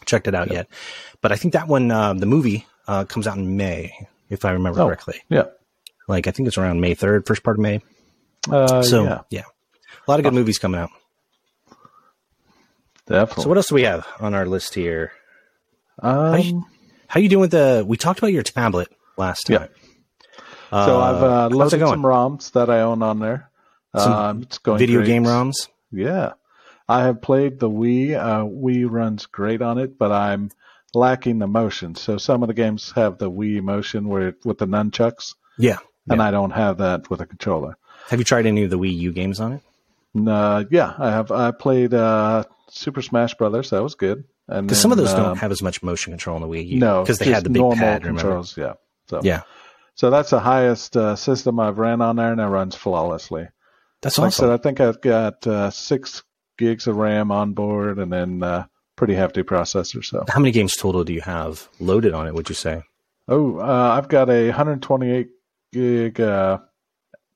checked 0.06 0.28
it 0.28 0.36
out 0.36 0.52
yet. 0.52 0.68
But 1.22 1.32
I 1.32 1.36
think 1.36 1.54
that 1.54 1.68
one, 1.68 1.92
um, 1.92 2.18
the 2.18 2.26
movie, 2.26 2.66
uh, 2.88 3.06
comes 3.06 3.28
out 3.28 3.38
in 3.38 3.58
May, 3.58 3.94
if 4.30 4.44
I 4.46 4.52
remember 4.52 4.82
Oh. 4.82 4.86
correctly. 4.88 5.22
Yeah. 5.30 5.44
Like 6.08 6.26
I 6.28 6.32
think 6.32 6.48
it's 6.48 6.58
around 6.58 6.82
May 6.82 6.96
third, 6.96 7.28
first 7.28 7.44
part 7.44 7.58
of 7.58 7.62
May. 7.62 7.82
Uh, 8.50 8.82
So 8.82 9.04
yeah, 9.04 9.22
yeah, 9.30 9.44
a 10.08 10.12
lot 10.12 10.20
of 10.20 10.24
good 10.24 10.34
movies 10.34 10.58
coming 10.58 10.80
out. 10.82 10.90
Definitely. 13.08 13.44
So 13.44 13.50
what 13.50 13.58
else 13.58 13.68
do 13.70 13.76
we 13.76 13.84
have 13.84 14.08
on 14.20 14.34
our 14.34 14.46
list 14.46 14.74
here? 14.76 15.12
um, 16.00 16.66
How 17.08 17.20
you 17.20 17.30
doing 17.30 17.42
with 17.42 17.52
the? 17.52 17.84
We 17.88 17.98
talked 17.98 18.20
about 18.20 18.34
your 18.34 18.44
tablet 18.44 18.90
last 19.18 19.48
time. 19.48 19.70
Yeah. 20.72 20.86
so 20.86 21.00
I've 21.00 21.24
uh, 21.24 21.50
it 21.52 21.56
loaded 21.56 21.80
some 21.80 22.04
ROMs 22.04 22.52
that 22.52 22.70
I 22.70 22.82
own 22.82 23.02
on 23.02 23.20
there. 23.20 23.50
Um, 23.94 24.44
it's 24.44 24.58
going 24.60 24.78
Video 24.80 25.00
great. 25.00 25.08
game 25.08 25.24
ROMs. 25.24 25.70
Yeah, 25.92 26.34
I 26.88 27.04
have 27.04 27.22
played 27.22 27.60
the 27.60 27.70
Wii. 27.70 28.16
Uh, 28.16 28.44
Wii 28.46 28.90
runs 28.90 29.26
great 29.26 29.62
on 29.62 29.78
it, 29.78 29.98
but 29.98 30.12
I'm 30.12 30.52
lacking 30.94 31.40
the 31.40 31.48
motion. 31.48 31.96
So 31.96 32.18
some 32.18 32.44
of 32.44 32.48
the 32.48 32.54
games 32.54 32.92
have 32.96 33.18
the 33.18 33.32
Wii 33.32 33.62
motion 33.62 34.08
where 34.08 34.36
with 34.44 34.58
the 34.60 34.68
nunchucks, 34.68 35.34
Yeah. 35.58 35.78
and 36.10 36.22
I 36.22 36.32
don't 36.32 36.52
have 36.52 36.78
that 36.80 37.10
with 37.10 37.22
a 37.22 37.26
controller. 37.26 37.78
Have 38.10 38.20
you 38.20 38.26
tried 38.26 38.46
any 38.46 38.64
of 38.64 38.70
the 38.70 38.78
Wii 38.78 38.96
U 38.98 39.12
games 39.14 39.40
on 39.40 39.54
it? 39.54 39.62
Uh, 40.26 40.64
yeah, 40.72 40.94
I 40.98 41.12
have. 41.12 41.32
I 41.32 41.52
played 41.52 41.94
uh, 41.94 42.44
Super 42.70 43.02
Smash 43.02 43.34
Brothers. 43.36 43.72
That 43.72 43.84
was 43.84 43.96
good. 43.96 44.24
And 44.48 44.68
Because 44.68 44.80
some 44.82 44.92
of 44.94 44.98
those 44.98 45.14
um, 45.14 45.24
don't 45.24 45.38
have 45.38 45.52
as 45.52 45.62
much 45.62 45.84
motion 45.84 46.14
control 46.14 46.38
in 46.38 46.42
the 46.42 46.48
Wii 46.48 46.68
U. 46.70 46.80
no 46.80 47.02
because 47.04 47.20
they 47.20 47.32
had 47.32 47.44
the 47.44 47.50
big 47.50 47.62
normal 47.62 47.78
pad. 47.78 48.04
Remember? 48.04 48.22
controls. 48.22 48.56
Yeah. 48.58 48.74
So 49.10 49.20
Yeah, 49.24 49.42
so 49.96 50.10
that's 50.10 50.30
the 50.30 50.40
highest 50.40 50.96
uh, 50.96 51.16
system 51.18 51.60
I've 51.60 51.78
ran 51.78 52.02
on 52.02 52.16
there, 52.16 52.32
and 52.32 52.40
it 52.40 52.46
runs 52.46 52.76
flawlessly. 52.76 53.48
that's 54.02 54.18
Like 54.18 54.24
I 54.24 54.28
awesome. 54.28 54.44
said, 54.48 54.54
I 54.54 54.58
think 54.62 54.80
I've 54.80 55.02
got 55.02 55.46
uh, 55.48 55.70
six 55.72 56.24
gigs 56.58 56.88
of 56.88 56.96
RAM 56.96 57.32
on 57.32 57.54
board, 57.54 58.00
and 58.00 58.12
then 58.12 58.42
uh, 58.44 58.66
pretty 58.96 59.16
hefty 59.16 59.44
processor. 59.44 60.04
So 60.04 60.24
How 60.30 60.40
many 60.40 60.52
games 60.52 60.76
total 60.76 61.04
do 61.04 61.14
you 61.14 61.22
have 61.22 61.68
loaded 61.80 62.14
on 62.14 62.26
it? 62.28 62.34
Would 62.34 62.48
you 62.50 62.56
say? 62.56 62.84
Oh, 63.28 63.60
uh, 63.60 63.96
I've 63.98 64.08
got 64.08 64.30
a 64.30 64.46
128 64.48 65.28
gig 65.74 66.22
uh, 66.22 66.60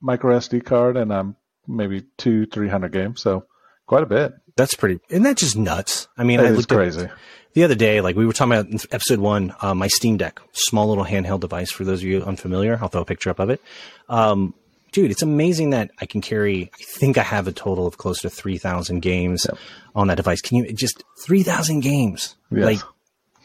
micro 0.01 0.37
SD 0.37 0.63
card, 0.65 0.95
and 0.97 1.13
I'm 1.13 1.35
maybe 1.71 2.03
two, 2.17 2.45
three 2.47 2.67
hundred 2.69 2.91
games, 2.91 3.21
so 3.21 3.45
quite 3.87 4.03
a 4.03 4.07
bit. 4.07 4.33
That's 4.55 4.73
pretty. 4.75 4.99
Isn't 5.09 5.23
that 5.23 5.37
just 5.37 5.57
nuts? 5.57 6.07
I 6.17 6.23
mean, 6.23 6.39
I 6.39 6.43
It 6.45 6.51
is 6.51 6.57
looked 6.57 6.71
at 6.71 6.75
crazy. 6.75 7.07
the 7.53 7.63
other 7.63 7.75
day, 7.75 8.01
like 8.01 8.15
we 8.15 8.25
were 8.25 8.33
talking 8.33 8.53
about 8.53 8.67
in 8.67 8.79
episode 8.91 9.19
one, 9.19 9.53
uh, 9.61 9.73
my 9.73 9.87
Steam 9.87 10.17
Deck, 10.17 10.39
small 10.51 10.87
little 10.89 11.05
handheld 11.05 11.39
device. 11.39 11.71
For 11.71 11.83
those 11.83 12.01
of 12.01 12.05
you 12.07 12.21
unfamiliar, 12.23 12.77
I'll 12.81 12.89
throw 12.89 13.01
a 13.01 13.05
picture 13.05 13.29
up 13.29 13.39
of 13.39 13.49
it. 13.49 13.61
Um, 14.09 14.53
dude, 14.91 15.09
it's 15.11 15.21
amazing 15.21 15.69
that 15.71 15.91
I 15.99 16.05
can 16.05 16.21
carry. 16.21 16.69
I 16.79 16.83
think 16.83 17.17
I 17.17 17.23
have 17.23 17.47
a 17.47 17.51
total 17.51 17.87
of 17.87 17.97
close 17.97 18.19
to 18.21 18.29
three 18.29 18.57
thousand 18.57 18.99
games 19.01 19.47
on 19.95 20.07
that 20.07 20.15
device. 20.15 20.41
Can 20.41 20.57
you 20.57 20.73
just 20.73 21.03
three 21.23 21.43
thousand 21.43 21.79
games? 21.79 22.35
Yes. 22.51 22.65
Like 22.65 22.79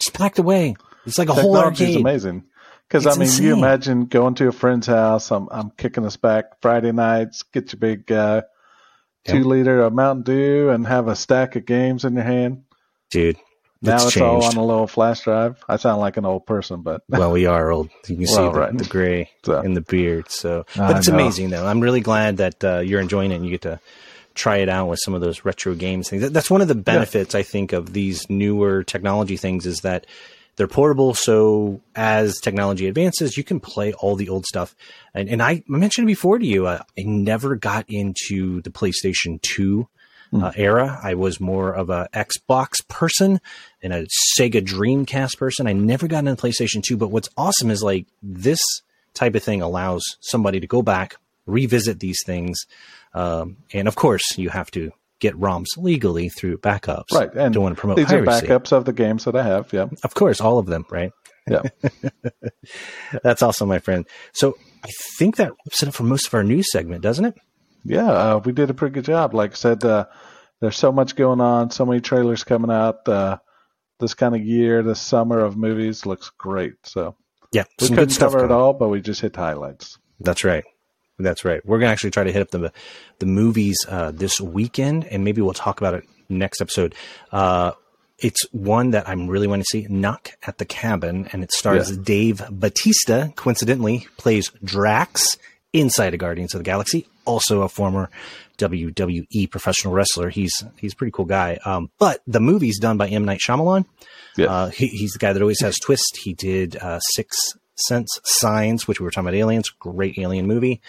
just 0.01 0.13
packed 0.13 0.39
away. 0.39 0.77
It's 1.07 1.19
like 1.19 1.29
a 1.29 1.35
whole 1.35 1.55
Technology 1.55 1.85
is 1.85 1.91
arcade. 1.91 2.01
amazing. 2.01 2.45
Because 2.89 3.07
I 3.07 3.17
mean, 3.19 3.31
you 3.43 3.53
imagine 3.55 4.07
going 4.07 4.35
to 4.37 4.49
a 4.49 4.53
friend's 4.53 4.87
house. 4.87 5.31
I'm 5.33 5.49
I'm 5.51 5.71
kicking 5.71 6.05
us 6.05 6.17
back 6.17 6.61
Friday 6.63 6.93
nights. 6.93 7.43
Get 7.43 7.73
your 7.73 7.81
big 7.81 8.11
uh, 8.13 8.43
two 9.25 9.43
liter 9.45 9.81
of 9.83 9.93
Mountain 9.93 10.23
Dew 10.25 10.71
and 10.71 10.87
have 10.87 11.09
a 11.09 11.17
stack 11.17 11.57
of 11.57 11.67
games 11.67 12.05
in 12.05 12.15
your 12.15 12.25
hand. 12.25 12.65
dude. 13.11 13.37
Now 13.83 13.97
it's 13.97 14.07
it's 14.07 14.17
all 14.17 14.43
on 14.43 14.57
a 14.57 14.65
little 14.65 14.87
flash 14.87 15.21
drive. 15.23 15.63
I 15.69 15.77
sound 15.77 16.01
like 16.01 16.17
an 16.17 16.25
old 16.25 16.47
person, 16.47 16.81
but 16.81 17.03
well, 17.09 17.31
we 17.31 17.45
are 17.45 17.71
old. 17.71 17.91
You 18.09 18.17
can 18.17 18.27
see 18.27 18.35
Well, 18.35 18.51
the, 18.53 18.59
right. 18.59 18.79
the 18.79 18.85
gray 18.85 19.31
So- 19.45 19.61
in 19.61 19.75
the 19.75 19.83
beard. 19.83 20.31
So, 20.31 20.65
I 20.77 20.79
but 20.93 20.97
it's 20.97 21.09
know. 21.09 21.15
amazing 21.15 21.51
though. 21.51 21.67
I'm 21.67 21.81
really 21.81 22.01
glad 22.01 22.39
that 22.39 22.65
uh, 22.65 22.79
you're 22.79 23.01
enjoying 23.03 23.33
it 23.33 23.35
and 23.37 23.45
you 23.45 23.51
get 23.51 23.63
to 23.63 23.79
try 24.35 24.57
it 24.59 24.69
out 24.71 24.89
with 24.89 24.99
some 25.03 25.13
of 25.13 25.21
those 25.21 25.45
retro 25.45 25.75
games 25.75 26.09
things. 26.09 26.31
That's 26.31 26.51
one 26.51 26.63
of 26.63 26.69
the 26.69 26.75
benefits 26.75 27.35
I 27.35 27.43
think 27.43 27.73
of 27.75 27.93
these 27.93 28.29
newer 28.31 28.83
technology 28.83 29.37
things 29.37 29.67
is 29.67 29.81
that 29.81 30.07
they're 30.57 30.67
portable. 30.67 31.15
So 31.15 31.81
as 31.95 32.39
technology 32.41 32.87
advances, 32.87 33.37
you 33.37 33.45
can 33.45 33.61
play 33.61 33.93
all 33.93 34.17
the 34.17 34.29
old 34.29 34.47
stuff. 34.47 34.75
And, 35.15 35.29
and 35.29 35.43
I 35.43 35.63
mentioned 35.69 36.07
before 36.07 36.39
to 36.39 36.47
you, 36.47 36.67
uh, 36.67 36.83
I 36.99 37.03
never 37.03 37.57
got 37.57 37.85
into 37.89 38.63
the 38.63 38.71
PlayStation 38.71 39.41
2 39.43 39.87
uh, 40.33 40.53
era. 40.57 40.99
I 41.03 41.15
was 41.15 41.41
more 41.41 41.73
of 41.73 41.91
a 41.91 42.09
Xbox 42.13 42.87
person 42.89 43.41
and 43.83 43.93
a 43.93 44.07
Sega 44.39 44.61
Dreamcast 44.61 45.39
person. 45.39 45.67
I 45.67 45.73
never 45.73 46.09
got 46.09 46.27
into 46.27 46.41
PlayStation 46.41 46.83
2, 46.83 46.97
but 46.97 47.11
what's 47.11 47.29
awesome 47.37 47.71
is 47.71 47.83
like 47.83 48.07
this 48.23 48.61
type 49.15 49.35
of 49.35 49.43
thing 49.43 49.63
allows 49.63 50.03
somebody 50.21 50.61
to 50.61 50.67
go 50.67 50.83
back, 50.83 51.17
revisit 51.47 52.01
these 52.01 52.19
things. 52.25 52.59
Um, 53.15 53.59
and 53.73 53.89
of 53.89 53.95
course, 53.95 54.25
you 54.37 54.51
have 54.51 54.71
to 54.73 54.93
get 55.21 55.35
ROMs 55.35 55.67
legally 55.79 56.29
through 56.29 56.59
backups. 56.59 57.13
right. 57.13 57.31
And 57.35 57.55
don't 57.55 57.63
want 57.63 57.75
to 57.77 57.81
promote 57.81 57.97
these 57.97 58.07
piracy. 58.07 58.47
are 58.47 58.59
backups 58.61 58.73
of 58.73 58.85
the 58.85 58.93
games 58.93 59.25
that 59.25 59.35
I 59.37 59.43
have. 59.43 59.73
Yeah, 59.73 59.87
Of 60.05 60.15
course, 60.15 60.41
all 60.41 60.59
of 60.59 60.67
them, 60.67 60.85
right? 60.91 61.11
yeah. 61.49 61.63
That's 63.23 63.43
awesome, 63.43 63.69
my 63.69 63.79
friend. 63.79 64.07
So 64.35 64.57
I 64.85 64.91
think 65.19 65.37
that 65.37 65.51
wraps 65.51 65.83
it 65.83 65.89
up 65.89 65.95
for 65.95 66.03
most 66.05 66.27
of 66.27 66.35
our 66.35 66.43
news 66.45 66.71
segment, 66.71 67.03
doesn't 67.03 67.25
it? 67.25 67.35
Yeah, 67.85 68.11
uh, 68.11 68.41
we 68.45 68.53
did 68.53 68.71
a 68.71 68.75
pretty 68.75 68.95
good 68.95 69.05
job. 69.05 69.33
Like 69.35 69.53
I 69.53 69.55
said, 69.55 69.85
uh, 69.85 70.07
there's 70.61 70.77
so 70.77 70.91
much 70.91 71.15
going 71.17 71.41
on, 71.41 71.71
so 71.71 71.87
many 71.87 72.01
trailers 72.01 72.43
coming 72.45 72.71
out. 72.71 73.09
Uh, 73.09 73.39
this 74.01 74.15
kind 74.15 74.35
of 74.35 74.43
year, 74.45 74.83
this 74.83 75.01
summer 75.01 75.39
of 75.41 75.57
movies 75.57 76.05
looks 76.05 76.31
great. 76.37 76.75
So 76.85 77.17
Yeah, 77.53 77.65
we 77.81 77.89
couldn't 77.89 78.19
cover 78.19 78.45
it 78.45 78.51
all, 78.51 78.73
but 78.75 78.89
we 78.89 79.01
just 79.01 79.21
hit 79.21 79.37
highlights. 79.37 79.99
That's 80.21 80.45
right. 80.45 80.65
That's 81.19 81.45
right. 81.45 81.65
We're 81.65 81.79
gonna 81.79 81.93
actually 81.93 82.11
try 82.11 82.25
to 82.25 82.33
hit 82.33 82.43
up 82.43 82.51
the 82.51 82.73
the 83.19 83.27
movies 83.27 83.77
uh, 83.89 84.11
this 84.11 84.41
weekend, 84.41 85.07
and 85.07 85.25
maybe 85.25 85.41
we'll 85.41 85.55
talk 85.55 85.81
about 85.81 85.95
it 85.95 86.05
next 86.29 86.61
episode. 86.61 86.95
Uh, 87.33 87.73
it's 88.19 88.43
one 88.53 88.91
that 88.91 89.09
I'm 89.09 89.27
really 89.29 89.47
wanting 89.47 89.65
to 89.65 89.69
see. 89.71 89.87
Knock 89.89 90.31
at 90.47 90.59
the 90.59 90.65
Cabin, 90.65 91.29
and 91.33 91.43
it 91.43 91.53
stars 91.53 91.91
Yeah. 91.91 92.03
Dave 92.03 92.43
Batista. 92.51 93.29
Coincidentally, 93.37 94.07
plays 94.19 94.51
Drax 94.65 95.39
inside 95.73 96.15
of 96.15 96.21
Guardians 96.21 96.55
of 96.55 96.61
the 96.61 96.65
Galaxy. 96.65 97.07
Also 97.25 97.63
a 97.63 97.69
former 97.69 98.09
WWE 98.59 99.51
professional 99.51 99.93
wrestler. 99.95 100.29
He's 100.31 100.53
he's 100.79 100.93
a 100.93 100.97
pretty 100.97 101.11
cool 101.13 101.25
guy. 101.25 101.59
Um, 101.65 101.91
but 101.99 102.23
the 102.27 102.41
movie's 102.41 102.79
done 102.79 102.97
by 102.97 103.09
M 103.09 103.25
Night 103.25 103.41
Shyamalan. 103.47 103.85
Yeah. 104.37 104.47
Uh, 104.47 104.69
he, 104.71 104.87
he's 104.89 105.13
the 105.13 105.19
guy 105.19 105.33
that 105.33 105.43
always 105.43 105.61
has 105.61 105.77
twist. 105.79 106.19
He 106.23 106.35
did 106.35 106.77
uh, 106.77 107.01
Six 107.01 107.37
Sense 107.77 108.21
Signs, 108.25 108.89
which 108.89 109.01
we 109.01 109.05
were 109.05 109.11
talking 109.11 109.29
about 109.29 109.37
aliens. 109.39 109.71
Great 109.71 110.19
alien 110.19 110.47
movie. 110.47 110.81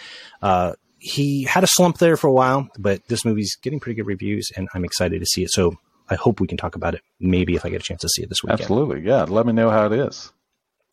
Uh, 0.42 0.74
he 0.98 1.44
had 1.44 1.62
a 1.64 1.68
slump 1.68 1.98
there 1.98 2.16
for 2.16 2.26
a 2.26 2.32
while, 2.32 2.68
but 2.78 3.06
this 3.08 3.24
movie's 3.24 3.56
getting 3.56 3.80
pretty 3.80 3.96
good 3.96 4.06
reviews, 4.06 4.48
and 4.56 4.68
I'm 4.74 4.84
excited 4.84 5.20
to 5.20 5.26
see 5.26 5.44
it. 5.44 5.50
So 5.50 5.76
I 6.08 6.16
hope 6.16 6.40
we 6.40 6.48
can 6.48 6.56
talk 6.56 6.74
about 6.74 6.94
it. 6.94 7.02
Maybe 7.20 7.54
if 7.54 7.64
I 7.64 7.68
get 7.68 7.80
a 7.80 7.84
chance 7.84 8.00
to 8.00 8.08
see 8.08 8.22
it 8.22 8.28
this 8.28 8.42
weekend. 8.42 8.60
Absolutely. 8.60 9.02
Yeah. 9.02 9.22
Let 9.24 9.46
me 9.46 9.52
know 9.52 9.70
how 9.70 9.86
it 9.86 9.92
is. 9.92 10.32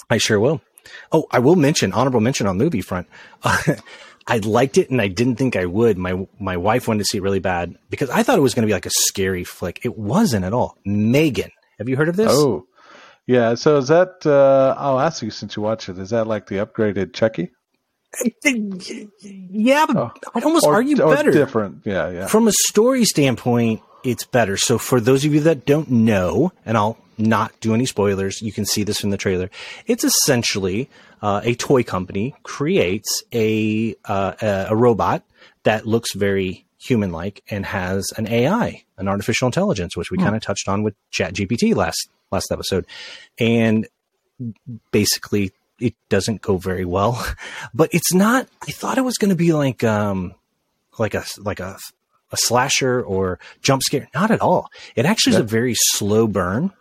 I 0.10 0.18
sure 0.18 0.40
will. 0.40 0.62
Oh, 1.12 1.26
I 1.32 1.40
will 1.40 1.56
mention 1.56 1.92
honorable 1.94 2.20
mention 2.20 2.46
on 2.46 2.58
movie 2.58 2.82
front. 2.82 3.08
I 4.28 4.38
liked 4.38 4.78
it, 4.78 4.90
and 4.90 5.02
I 5.02 5.08
didn't 5.08 5.36
think 5.36 5.56
I 5.56 5.66
would. 5.66 5.98
My 5.98 6.28
my 6.40 6.58
wife 6.58 6.88
wanted 6.88 7.00
to 7.00 7.06
see 7.06 7.18
it 7.18 7.22
really 7.22 7.40
bad 7.40 7.76
because 7.90 8.10
I 8.10 8.24
thought 8.24 8.38
it 8.38 8.42
was 8.42 8.54
going 8.54 8.64
to 8.64 8.68
be 8.68 8.74
like 8.74 8.86
a 8.86 8.92
scary 8.92 9.44
flick. 9.44 9.82
It 9.84 9.98
wasn't 9.98 10.46
at 10.46 10.54
all. 10.54 10.78
Megan, 10.86 11.52
have 11.78 11.90
you 11.90 11.96
heard 11.96 12.10
of 12.10 12.16
this? 12.16 12.32
Oh, 12.32 12.68
yeah. 13.28 13.56
So 13.56 13.78
is 13.78 13.88
that, 13.90 14.26
uh, 14.26 14.76
I'll 14.78 15.00
ask 15.00 15.22
you 15.22 15.32
since 15.32 15.56
you 15.56 15.62
watch 15.62 15.90
it, 15.90 15.98
is 15.98 16.10
that 16.12 16.28
like 16.28 16.48
the 16.48 16.56
upgraded 16.58 17.14
Chucky? 17.14 17.52
Yeah, 19.22 19.86
but 19.88 19.98
oh, 19.98 20.12
I'd 20.34 20.44
almost 20.44 20.66
or, 20.66 20.74
argue 20.74 20.96
better. 20.96 21.32
Different, 21.32 21.82
yeah, 21.86 22.10
yeah. 22.10 22.28
From 22.28 22.48
a 22.48 22.52
story 22.54 23.04
standpoint, 23.04 23.82
it's 24.04 24.26
better. 24.26 24.58
So 24.58 24.78
for 24.78 25.00
those 25.02 25.26
of 25.26 25.34
you 25.34 25.42
that 25.42 25.66
don't 25.66 25.90
know, 25.90 26.54
and 26.66 26.78
I'll 26.78 26.98
not 27.18 27.60
do 27.60 27.74
any 27.74 27.86
spoilers, 27.86 28.42
you 28.42 28.52
can 28.52 28.66
see 28.66 28.84
this 28.84 29.04
in 29.04 29.10
the 29.10 29.18
trailer. 29.18 29.50
It's 29.86 30.04
essentially 30.04 30.90
uh, 31.22 31.42
a 31.44 31.56
toy 31.56 31.84
company 31.84 32.36
creates 32.44 33.24
a 33.34 33.96
uh, 34.06 34.66
a 34.70 34.76
robot 34.76 35.24
that 35.64 35.86
looks 35.86 36.14
very 36.14 36.66
human 36.78 37.12
like 37.12 37.42
and 37.50 37.66
has 37.66 38.06
an 38.18 38.28
AI, 38.28 38.84
an 38.98 39.08
artificial 39.08 39.48
intelligence, 39.48 39.98
which 39.98 40.12
we 40.12 40.18
hmm. 40.18 40.24
kind 40.24 40.36
of 40.36 40.42
touched 40.42 40.70
on 40.70 40.84
with 40.84 40.94
ChatGPT 41.12 41.76
last 41.76 42.10
last 42.32 42.52
episode, 42.52 42.86
and 43.40 43.88
basically 44.92 45.52
it 45.80 45.96
doesn't 46.10 46.42
go 46.42 46.58
very 46.58 46.86
well. 46.86 47.26
But 47.74 47.94
it's 47.94 48.14
not. 48.14 48.48
I 48.68 48.72
thought 48.72 48.98
it 48.98 49.04
was 49.04 49.18
going 49.18 49.30
to 49.30 49.36
be 49.36 49.52
like 49.52 49.84
um 49.84 50.34
like 50.98 51.14
a 51.14 51.26
like 51.38 51.60
a 51.60 51.78
a 52.32 52.38
slasher 52.38 53.02
or 53.02 53.40
jump 53.62 53.84
scare. 53.84 54.08
Not 54.14 54.32
at 54.32 54.42
all. 54.42 54.70
It 54.96 55.06
actually 55.06 55.34
yeah. 55.34 55.40
is 55.40 55.46
a 55.46 55.48
very 55.48 55.76
slow 55.78 56.28
burn 56.28 56.72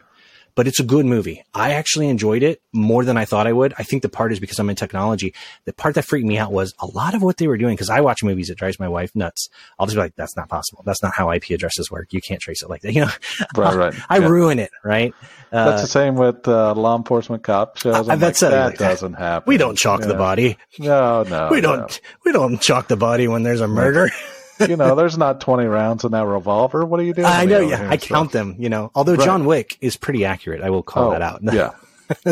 but 0.55 0.67
it's 0.67 0.81
a 0.81 0.85
good 0.85 1.07
movie. 1.07 1.43
I 1.53 1.73
actually 1.73 2.09
enjoyed 2.09 2.43
it 2.43 2.62
more 2.73 3.05
than 3.05 3.17
I 3.17 3.25
thought 3.25 3.47
I 3.47 3.53
would. 3.53 3.75
I 3.79 3.83
think 3.83 4.03
the 4.03 4.09
part 4.09 4.33
is 4.33 4.40
because 4.40 4.59
I'm 4.59 4.71
in 4.71 4.77
technology. 4.77 5.35
The 5.64 5.73
part 5.73 5.95
that 5.97 6.05
freaked 6.05 6.27
me 6.27 6.38
out 6.38 6.53
was 6.53 6.75
a 6.79 6.87
lot 6.87 7.14
of 7.14 7.23
what 7.23 7.37
they 7.38 7.49
were 7.49 7.59
doing 7.59 7.75
because 7.75 7.90
I 7.90 8.01
watch 8.01 8.23
movies. 8.23 8.51
It 8.51 8.59
drives 8.59 8.79
my 8.79 8.88
wife 8.88 9.14
nuts. 9.14 9.49
I'll 9.79 9.87
just 9.87 9.97
be 9.97 10.01
like, 10.01 10.14
"That's 10.17 10.37
not 10.37 10.49
possible. 10.49 10.83
That's 10.87 11.03
not 11.03 11.14
how 11.14 11.31
IP 11.31 11.51
addresses 11.51 11.90
work. 11.90 12.12
You 12.12 12.21
can't 12.21 12.40
trace 12.40 12.62
it 12.62 12.71
like 12.71 12.83
that." 12.83 12.95
You 12.95 13.07
know, 13.07 13.11
right, 13.57 13.75
right. 13.75 13.95
I 14.09 14.19
yeah. 14.19 14.29
ruin 14.29 14.61
it, 14.61 14.71
right? 14.85 15.12
Uh, 15.51 15.71
that's 15.71 15.83
the 15.83 15.88
same 15.88 16.14
with 16.14 16.47
uh, 16.47 16.75
law 16.75 16.97
enforcement 16.97 17.43
cop 17.43 17.77
shows. 17.77 18.09
I'm 18.09 18.21
that's 18.21 18.40
like, 18.40 18.51
that 18.53 18.67
like 18.67 18.79
doesn't 18.79 19.12
that. 19.12 19.19
happen. 19.19 19.51
We 19.51 19.57
don't 19.57 19.77
chalk 19.77 20.03
yeah. 20.03 20.07
the 20.07 20.14
body. 20.14 20.57
No, 20.79 21.25
no, 21.25 21.49
we 21.51 21.61
don't. 21.61 21.81
No. 21.81 21.88
We 22.25 22.31
don't 22.31 22.61
chalk 22.61 22.87
the 22.87 22.97
body 22.97 23.27
when 23.27 23.43
there's 23.43 23.61
a 23.61 23.67
murder. 23.67 24.11
you 24.68 24.77
know, 24.77 24.94
there's 24.94 25.18
not 25.18 25.40
20 25.40 25.64
rounds 25.66 26.05
in 26.05 26.12
that 26.12 26.27
revolver. 26.27 26.85
What 26.85 27.00
are 27.00 27.03
you 27.03 27.14
doing? 27.14 27.27
I 27.27 27.44
know, 27.44 27.61
yeah. 27.61 27.88
I 27.88 27.96
count 27.96 28.33
them, 28.33 28.57
you 28.59 28.68
know, 28.68 28.90
although 28.94 29.14
right. 29.14 29.24
John 29.24 29.44
Wick 29.44 29.79
is 29.81 29.96
pretty 29.96 30.24
accurate. 30.24 30.62
I 30.62 30.70
will 30.70 30.83
call 30.83 31.09
oh, 31.09 31.11
that 31.12 31.22
out. 31.22 31.40
yeah. 31.53 31.70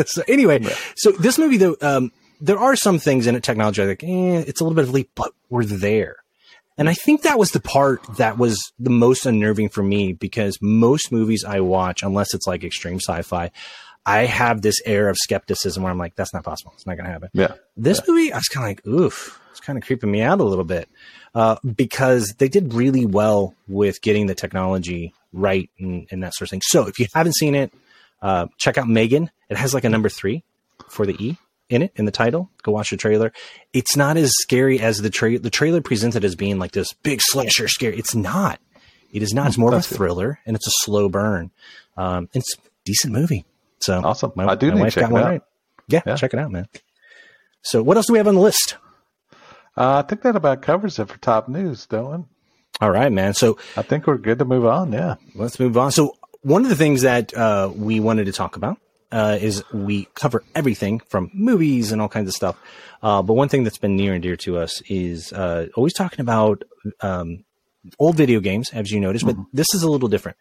so 0.05 0.23
anyway, 0.27 0.59
yeah. 0.61 0.75
so 0.95 1.11
this 1.11 1.37
movie 1.37 1.57
though, 1.57 1.75
um, 1.81 2.11
there 2.41 2.59
are 2.59 2.75
some 2.75 2.99
things 2.99 3.27
in 3.27 3.35
it, 3.35 3.43
technology, 3.43 3.81
I 3.81 3.85
think, 3.85 4.03
eh, 4.03 4.43
it's 4.47 4.61
a 4.61 4.63
little 4.63 4.75
bit 4.75 4.83
of 4.83 4.89
a 4.89 4.93
leap, 4.93 5.11
but 5.15 5.31
we're 5.49 5.65
there. 5.65 6.17
And 6.77 6.89
I 6.89 6.93
think 6.93 7.21
that 7.21 7.37
was 7.37 7.51
the 7.51 7.59
part 7.59 8.01
that 8.17 8.37
was 8.37 8.59
the 8.79 8.89
most 8.89 9.25
unnerving 9.25 9.69
for 9.69 9.83
me 9.83 10.13
because 10.13 10.57
most 10.61 11.11
movies 11.11 11.45
I 11.45 11.59
watch, 11.59 12.01
unless 12.01 12.33
it's 12.33 12.47
like 12.47 12.63
extreme 12.63 12.99
sci-fi, 12.99 13.51
I 14.05 14.25
have 14.25 14.61
this 14.61 14.75
air 14.85 15.07
of 15.07 15.17
skepticism 15.17 15.83
where 15.83 15.91
I'm 15.91 15.97
like, 15.97 16.15
that's 16.15 16.33
not 16.33 16.43
possible. 16.43 16.73
It's 16.75 16.85
not 16.85 16.97
going 16.97 17.05
to 17.05 17.11
happen. 17.11 17.29
Yeah. 17.33 17.53
This 17.77 17.99
yeah. 17.99 18.11
movie, 18.11 18.33
I 18.33 18.37
was 18.37 18.47
kind 18.47 18.65
of 18.65 18.69
like, 18.69 18.87
oof, 18.87 19.39
kind 19.63 19.77
of 19.77 19.83
creeping 19.83 20.11
me 20.11 20.21
out 20.21 20.39
a 20.39 20.43
little 20.43 20.65
bit 20.65 20.89
uh, 21.33 21.55
because 21.75 22.35
they 22.37 22.47
did 22.47 22.73
really 22.73 23.05
well 23.05 23.55
with 23.67 24.01
getting 24.01 24.27
the 24.27 24.35
technology 24.35 25.13
right 25.31 25.69
and, 25.79 26.07
and, 26.11 26.21
that 26.21 26.33
sort 26.35 26.47
of 26.47 26.51
thing. 26.51 26.61
So 26.63 26.87
if 26.87 26.99
you 26.99 27.07
haven't 27.13 27.35
seen 27.35 27.55
it, 27.55 27.73
uh, 28.21 28.47
check 28.57 28.77
out 28.77 28.87
Megan. 28.87 29.31
It 29.49 29.57
has 29.57 29.73
like 29.73 29.83
a 29.83 29.89
number 29.89 30.09
three 30.09 30.43
for 30.89 31.05
the 31.05 31.15
E 31.23 31.37
in 31.69 31.81
it 31.81 31.91
in 31.95 32.05
the 32.05 32.11
title. 32.11 32.49
Go 32.61 32.71
watch 32.71 32.91
the 32.91 32.97
trailer. 32.97 33.33
It's 33.73 33.95
not 33.95 34.17
as 34.17 34.31
scary 34.35 34.79
as 34.79 34.99
the 34.99 35.09
trailer. 35.09 35.39
The 35.39 35.49
trailer 35.49 35.81
presented 35.81 36.23
as 36.23 36.35
being 36.35 36.59
like 36.59 36.71
this 36.71 36.93
big 36.93 37.19
slasher 37.21 37.67
scary. 37.67 37.97
It's 37.97 38.15
not. 38.15 38.59
It 39.11 39.23
is 39.23 39.33
not. 39.33 39.47
It's 39.47 39.57
more 39.57 39.73
of 39.73 39.79
a 39.79 39.81
thriller 39.81 40.39
and 40.45 40.55
it's 40.55 40.67
a 40.67 40.71
slow 40.81 41.09
burn. 41.09 41.51
Um, 41.97 42.29
it's 42.33 42.55
a 42.55 42.61
decent 42.85 43.13
movie. 43.13 43.45
So 43.79 44.01
awesome. 44.03 44.31
My, 44.35 44.45
I 44.45 44.55
do 44.55 44.71
my 44.71 44.81
wife 44.81 44.95
got 44.95 45.11
one 45.11 45.23
right. 45.23 45.41
Yeah, 45.87 46.01
yeah, 46.05 46.15
check 46.15 46.33
it 46.33 46.39
out, 46.39 46.51
man. 46.51 46.67
So 47.61 47.83
what 47.83 47.97
else 47.97 48.07
do 48.07 48.13
we 48.13 48.19
have 48.19 48.27
on 48.27 48.35
the 48.35 48.41
list? 48.41 48.77
Uh, 49.75 50.03
I 50.03 50.07
think 50.07 50.21
that 50.21 50.35
about 50.35 50.61
covers 50.61 50.99
it 50.99 51.09
for 51.09 51.17
top 51.17 51.47
news, 51.47 51.87
Dylan. 51.87 52.25
All 52.81 52.91
right, 52.91 53.11
man. 53.11 53.33
So 53.33 53.57
I 53.77 53.81
think 53.81 54.07
we're 54.07 54.17
good 54.17 54.39
to 54.39 54.45
move 54.45 54.65
on. 54.65 54.91
Yeah. 54.91 55.15
Let's 55.35 55.59
move 55.59 55.77
on. 55.77 55.91
So 55.91 56.17
one 56.41 56.63
of 56.63 56.69
the 56.69 56.75
things 56.75 57.01
that 57.01 57.33
uh, 57.33 57.71
we 57.73 57.99
wanted 57.99 58.25
to 58.25 58.31
talk 58.31 58.55
about 58.55 58.77
uh, 59.11 59.37
is 59.39 59.63
we 59.71 60.05
cover 60.15 60.43
everything 60.55 60.99
from 61.07 61.29
movies 61.33 61.91
and 61.91 62.01
all 62.01 62.09
kinds 62.09 62.27
of 62.27 62.33
stuff. 62.33 62.57
Uh, 63.01 63.21
but 63.21 63.33
one 63.33 63.49
thing 63.49 63.63
that's 63.63 63.77
been 63.77 63.95
near 63.95 64.13
and 64.13 64.23
dear 64.23 64.35
to 64.37 64.57
us 64.57 64.81
is 64.89 65.31
uh, 65.33 65.67
always 65.75 65.93
talking 65.93 66.19
about 66.19 66.63
um, 67.01 67.43
old 67.99 68.15
video 68.15 68.39
games, 68.39 68.69
as 68.73 68.91
you 68.91 68.99
noticed, 68.99 69.25
but 69.25 69.35
mm-hmm. 69.35 69.43
this 69.53 69.67
is 69.73 69.83
a 69.83 69.89
little 69.89 70.07
different. 70.07 70.37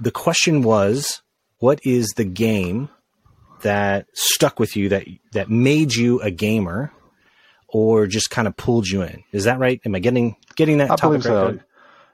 The 0.00 0.10
question 0.10 0.62
was, 0.62 1.22
what 1.58 1.80
is 1.84 2.08
the 2.16 2.24
game 2.24 2.88
that 3.62 4.06
stuck 4.14 4.58
with 4.58 4.76
you 4.76 4.88
that 4.88 5.06
that 5.32 5.50
made 5.50 5.94
you 5.94 6.20
a 6.20 6.30
gamer 6.30 6.92
or 7.72 8.06
just 8.06 8.30
kind 8.30 8.48
of 8.48 8.56
pulled 8.56 8.88
you 8.88 9.02
in. 9.02 9.22
Is 9.32 9.44
that 9.44 9.58
right? 9.58 9.80
Am 9.84 9.94
I 9.94 9.98
getting 10.00 10.36
getting 10.56 10.78
that? 10.78 10.90
I 10.90 10.96
believe 10.96 11.22
so. 11.22 11.46
Right? 11.46 11.60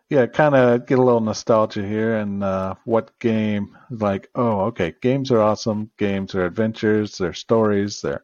Yeah, 0.08 0.26
kind 0.26 0.54
of 0.54 0.86
get 0.86 0.98
a 0.98 1.02
little 1.02 1.20
nostalgia 1.20 1.84
here, 1.84 2.16
and 2.16 2.44
uh, 2.44 2.74
what 2.84 3.18
game? 3.18 3.76
Like, 3.90 4.28
oh, 4.36 4.66
okay, 4.66 4.94
games 5.00 5.32
are 5.32 5.40
awesome. 5.40 5.90
Games 5.98 6.34
are 6.34 6.44
adventures. 6.44 7.18
They're 7.18 7.32
stories. 7.32 8.02
They're 8.02 8.22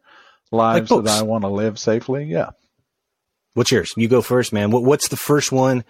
lives 0.52 0.90
like 0.90 1.04
that 1.04 1.18
I 1.18 1.22
want 1.22 1.42
to 1.42 1.48
live 1.48 1.78
safely. 1.78 2.24
Yeah. 2.24 2.50
What's 3.54 3.72
yours? 3.72 3.92
You 3.96 4.08
go 4.08 4.22
first, 4.22 4.52
man. 4.52 4.70
What, 4.70 4.84
what's 4.84 5.08
the 5.08 5.16
first 5.16 5.50
one 5.50 5.84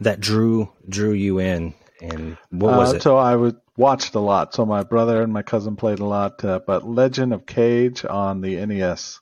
that 0.00 0.20
drew 0.20 0.72
drew 0.88 1.12
you 1.12 1.40
in, 1.40 1.74
and 2.00 2.38
what 2.50 2.76
was 2.76 2.92
uh, 2.92 2.96
it? 2.96 3.02
So 3.02 3.16
I 3.16 3.34
would 3.34 3.56
watched 3.76 4.14
a 4.14 4.20
lot. 4.20 4.54
So 4.54 4.64
my 4.64 4.82
brother 4.84 5.22
and 5.22 5.32
my 5.32 5.42
cousin 5.42 5.76
played 5.76 5.98
a 5.98 6.04
lot, 6.04 6.44
uh, 6.44 6.60
but 6.64 6.88
Legend 6.88 7.32
of 7.32 7.46
Kage 7.46 8.04
on 8.04 8.42
the 8.42 8.64
NES 8.64 9.20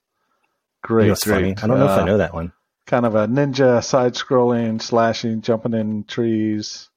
Great, 0.83 1.05
you 1.05 1.11
know, 1.11 1.17
great. 1.23 1.35
Funny. 1.35 1.57
I 1.63 1.67
don't 1.67 1.79
know 1.79 1.89
uh, 1.89 1.93
if 1.93 1.99
I 1.99 2.03
uh, 2.03 2.05
know 2.07 2.19
that 2.19 2.35
one. 2.35 2.53
Kind 2.87 3.07
of 3.07 3.15
a 3.15 3.27
ninja 3.27 3.85
side 3.85 4.15
scrolling, 4.15 4.81
slashing, 4.81 5.43
jumping 5.43 5.75
in 5.75 6.05
trees, 6.05 6.89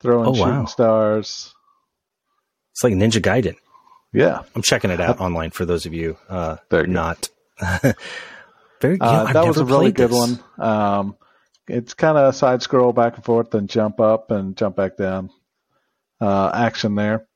throwing 0.00 0.28
oh, 0.28 0.34
shooting 0.34 0.54
wow. 0.54 0.64
stars. 0.64 1.54
It's 2.72 2.84
like 2.84 2.94
Ninja 2.94 3.20
Gaiden. 3.20 3.56
Yeah. 4.12 4.42
I'm 4.54 4.62
checking 4.62 4.90
it 4.90 5.00
out 5.00 5.20
online 5.20 5.50
for 5.50 5.64
those 5.64 5.86
of 5.86 5.92
you 5.92 6.16
uh 6.28 6.56
not 6.70 7.28
very 8.80 8.98
uh, 9.00 9.32
that 9.32 9.46
was 9.46 9.58
a 9.58 9.64
really 9.64 9.92
good 9.92 10.10
this. 10.10 10.16
one. 10.16 10.40
Um, 10.58 11.16
it's 11.66 11.94
kind 11.94 12.16
of 12.16 12.34
side 12.34 12.62
scroll 12.62 12.92
back 12.92 13.16
and 13.16 13.24
forth 13.24 13.54
and 13.54 13.68
jump 13.68 14.00
up 14.00 14.30
and 14.30 14.56
jump 14.56 14.76
back 14.76 14.96
down. 14.96 15.30
Uh, 16.20 16.50
action 16.54 16.94
there. 16.94 17.26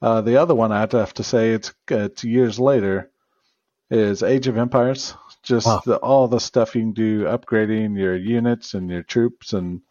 Uh, 0.00 0.20
the 0.20 0.36
other 0.36 0.54
one 0.54 0.70
I'd 0.70 0.92
have 0.92 1.14
to 1.14 1.24
say 1.24 1.52
it's 1.52 1.72
it's 1.88 2.24
years 2.24 2.60
later 2.60 3.10
is 3.90 4.22
Age 4.22 4.46
of 4.48 4.58
Empires. 4.58 5.14
Just 5.44 5.66
wow. 5.66 5.82
the, 5.84 5.96
all 5.96 6.28
the 6.28 6.40
stuff 6.40 6.74
you 6.74 6.82
can 6.82 6.92
do, 6.92 7.24
upgrading 7.24 7.98
your 7.98 8.16
units 8.16 8.74
and 8.74 8.90
your 8.90 9.02
troops 9.02 9.52
and 9.52 9.82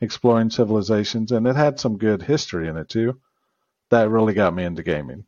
exploring 0.00 0.50
civilizations, 0.50 1.32
and 1.32 1.46
it 1.46 1.56
had 1.56 1.80
some 1.80 1.98
good 1.98 2.22
history 2.22 2.68
in 2.68 2.76
it 2.76 2.88
too. 2.88 3.18
That 3.90 4.10
really 4.10 4.34
got 4.34 4.54
me 4.54 4.64
into 4.64 4.82
gaming. 4.82 5.24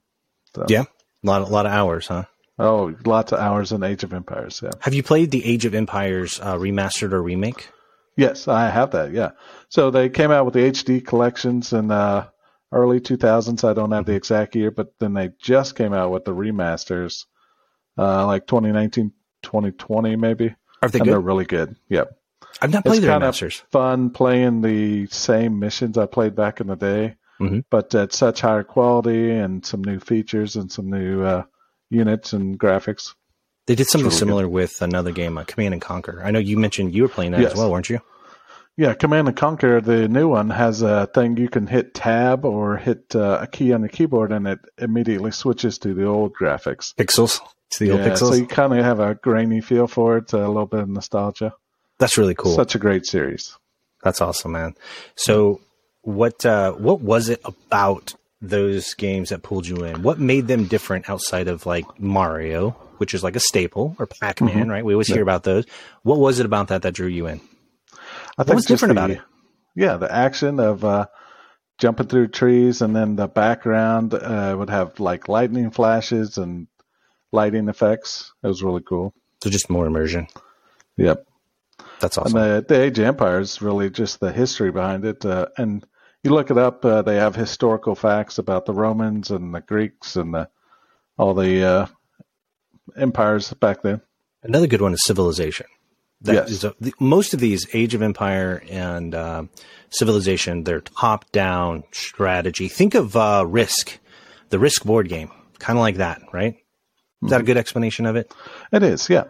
So. 0.55 0.67
Yeah, 0.69 0.83
a 0.83 1.27
lot, 1.27 1.43
a 1.43 1.47
lot 1.47 1.67
of 1.67 1.73
hours, 1.73 2.07
huh? 2.07 2.25
Oh, 2.59 2.95
lots 3.07 3.33
of 3.33 3.41
hours 3.41 3.73
in 3.73 3.83
Age 3.83 4.05
of 4.05 4.13
Empires. 4.13 4.61
Yeah. 4.63 4.71
Have 4.81 4.95
you 4.95 5.03
played 5.03 5.31
the 5.31 5.45
Age 5.45 5.65
of 5.65 5.75
Empires 5.75 6.39
uh, 6.41 6.57
remastered 6.57 7.13
or 7.13 7.23
remake? 7.23 7.71
Yes, 8.17 8.47
I 8.47 8.69
have 8.69 8.91
that. 8.91 9.13
Yeah. 9.13 9.31
So 9.71 9.91
they 9.91 10.11
came 10.11 10.31
out 10.31 10.45
with 10.45 10.55
the 10.55 10.71
HD 10.71 11.05
collections 11.05 11.73
in 11.73 11.91
uh, 11.91 12.29
early 12.71 13.01
2000s. 13.01 13.69
I 13.69 13.73
don't 13.73 13.93
have 13.93 14.05
the 14.05 14.15
exact 14.15 14.55
year, 14.55 14.71
but 14.71 14.93
then 15.01 15.15
they 15.15 15.31
just 15.41 15.77
came 15.77 15.95
out 15.95 16.11
with 16.11 16.27
the 16.27 16.35
remasters 16.35 17.25
uh, 17.99 18.27
like 18.27 18.47
2019, 18.47 19.13
2020 19.43 20.17
maybe. 20.17 20.55
Are 20.83 20.89
they 20.89 20.99
and 20.99 21.07
good? 21.07 21.13
They're 21.13 21.21
really 21.21 21.45
good. 21.45 21.77
Yep. 21.89 22.19
I've 22.61 22.71
not 22.71 22.85
played 22.85 22.99
it's 22.99 23.07
kind 23.07 23.23
remasters. 23.23 23.63
Fun 23.71 24.11
playing 24.11 24.63
the 24.63 25.07
same 25.07 25.59
missions 25.59 25.97
I 25.97 26.07
played 26.07 26.35
back 26.35 26.61
in 26.61 26.67
the 26.67 26.77
day, 26.77 27.17
mm-hmm. 27.41 27.61
but 27.71 27.95
at 27.95 28.13
such 28.13 28.41
higher 28.41 28.65
quality 28.65 29.31
and 29.31 29.65
some 29.65 29.83
new 29.83 29.99
features 29.99 30.57
and 30.57 30.71
some 30.71 30.91
new 30.91 31.23
uh, 31.23 31.45
units 31.91 32.33
and 32.33 32.59
graphics. 32.59 33.15
They 33.67 33.75
did 33.75 33.87
something 33.87 34.07
really 34.07 34.19
similar 34.19 34.43
good. 34.45 34.53
with 34.53 34.83
another 34.83 35.13
game, 35.13 35.39
uh, 35.39 35.45
Command 35.45 35.75
and 35.75 35.83
Conquer. 35.83 36.23
I 36.25 36.31
know 36.31 36.41
you 36.41 36.57
mentioned 36.57 36.95
you 36.95 37.03
were 37.03 37.09
playing 37.09 37.33
that 37.33 37.41
yes. 37.41 37.53
as 37.53 37.59
well, 37.59 37.71
weren't 37.71 37.89
you? 37.89 38.01
Yeah, 38.77 38.95
Command 38.95 39.29
and 39.29 39.37
Conquer, 39.37 39.81
the 39.81 40.09
new 40.09 40.29
one 40.29 40.51
has 40.51 40.83
a 40.83 41.07
thing 41.07 41.37
you 41.37 41.49
can 41.49 41.67
hit 41.67 41.95
tab 41.95 42.45
or 42.45 42.77
hit 42.77 43.15
uh, 43.15 43.41
a 43.43 43.47
key 43.47 43.73
on 43.73 43.83
the 43.83 43.89
keyboard, 43.89 44.33
and 44.33 44.49
it 44.49 44.61
immediately 44.79 45.31
switches 45.31 45.79
to 45.79 45.95
the 45.95 46.07
old 46.07 46.33
graphics. 46.33 46.95
Pixels 46.95 47.41
the 47.79 47.87
yeah, 47.87 47.93
old 47.95 48.03
pixels. 48.03 48.31
So 48.31 48.35
you 48.35 48.47
kind 48.47 48.73
of 48.73 48.85
have 48.85 49.01
a 49.01 49.15
grainy 49.15 49.61
feel 49.61 49.87
for 49.87 50.19
it, 50.19 50.33
a 50.33 50.39
little 50.39 50.67
bit 50.67 50.81
of 50.81 50.89
nostalgia. 50.89 51.55
That's 51.99 52.19
really 52.19 52.35
cool. 52.35 52.55
Such 52.55 52.75
a 52.75 52.79
great 52.79 53.07
series. 53.07 53.57
That's 54.03 54.21
awesome, 54.21 54.53
man. 54.53 54.75
So 55.15 55.61
what 56.03 56.45
uh, 56.45 56.73
what 56.73 57.01
was 57.01 57.29
it 57.29 57.41
about 57.45 58.15
those 58.41 58.95
games 58.95 59.31
that 59.31 59.43
pulled 59.43 59.67
you 59.67 59.85
in? 59.85 60.03
What 60.03 60.19
made 60.19 60.49
them 60.49 60.67
different 60.67 61.09
outside 61.09 61.49
of 61.49 61.65
like 61.65 61.85
Mario, 62.01 62.71
which 62.99 63.15
is 63.15 63.23
like 63.23 63.37
a 63.37 63.41
staple, 63.41 63.97
or 63.99 64.07
Pac 64.07 64.41
Man, 64.41 64.55
mm-hmm. 64.55 64.71
right? 64.71 64.85
We 64.85 64.95
always 64.95 65.09
yeah. 65.09 65.17
hear 65.17 65.23
about 65.23 65.45
those. 65.45 65.65
What 66.03 66.19
was 66.19 66.41
it 66.41 66.47
about 66.47 66.69
that 66.69 66.83
that 66.83 66.95
drew 66.95 67.07
you 67.07 67.29
in? 67.29 67.41
I 68.37 68.45
think 68.45 68.49
what 68.49 68.57
was 68.57 68.67
different 68.67 68.95
the, 68.95 69.01
about 69.01 69.11
it? 69.13 69.21
Yeah, 69.77 69.97
the 69.97 70.13
action 70.13 70.59
of 70.59 70.85
uh, 70.85 71.07
jumping 71.79 72.09
through 72.09 72.29
trees, 72.29 72.83
and 72.83 72.95
then 72.97 73.17
the 73.17 73.29
background 73.29 74.13
uh, 74.13 74.57
would 74.59 74.71
have 74.71 74.99
like 74.99 75.29
lightning 75.29 75.71
flashes 75.71 76.37
and 76.37 76.67
lighting 77.33 77.69
effects. 77.69 78.33
It 78.43 78.47
was 78.47 78.63
really 78.63 78.83
cool. 78.83 79.15
So 79.43 79.51
just 79.51 79.71
more 79.71 79.87
immersion. 79.87 80.29
Yep. 80.97 81.27
That's 82.01 82.19
awesome. 82.19 82.37
And 82.37 82.67
the, 82.67 82.75
the 82.75 82.81
Age 82.83 82.99
of 82.99 83.07
Empire 83.07 83.41
is 83.41 83.61
really 83.63 83.91
just 83.91 84.21
the 84.21 84.33
history 84.33 84.71
behind 84.71 85.05
it. 85.05 85.25
Uh, 85.25 85.47
and 85.57 85.85
you 86.23 86.31
look 86.31 86.51
it 86.51 86.59
up, 86.59 86.85
uh, 86.85 87.03
they 87.03 87.17
have 87.17 87.35
historical 87.35 87.95
facts 87.95 88.39
about 88.39 88.67
the 88.67 88.73
Romans 88.75 89.31
and 89.31 89.55
the 89.55 89.61
Greeks 89.61 90.15
and 90.17 90.35
the, 90.35 90.49
all 91.19 91.35
the 91.35 91.65
uh, 91.65 91.87
empires 92.97 93.53
back 93.55 93.83
then. 93.83 94.01
Another 94.43 94.67
good 94.67 94.81
one 94.81 94.93
is 94.93 95.05
Civilization. 95.05 95.67
That 96.23 96.35
Yes. 96.35 96.51
is 96.51 96.65
a, 96.65 96.75
the, 96.81 96.93
most 97.01 97.35
of 97.35 97.41
these 97.41 97.67
Age 97.73 97.95
of 97.95 98.03
Empire 98.03 98.63
and 98.71 99.15
uh, 99.15 99.45
Civilization, 99.91 100.65
they're 100.65 100.81
top-down 100.81 101.83
strategy. 101.93 102.69
Think 102.69 102.95
of 102.95 103.17
uh, 103.17 103.45
Risk, 103.47 103.99
the 104.51 104.59
Risk 104.59 104.85
board 104.85 105.09
game, 105.09 105.31
kind 105.59 105.79
of 105.79 105.81
like 105.81 105.97
that, 105.97 106.21
right? 106.33 106.57
Is 107.23 107.31
that 107.31 107.41
a 107.41 107.45
good 107.45 107.57
explanation 107.57 108.07
of 108.07 108.17
it? 108.17 108.33
It 108.73 108.83
is, 108.83 109.09
yeah. 109.09 109.25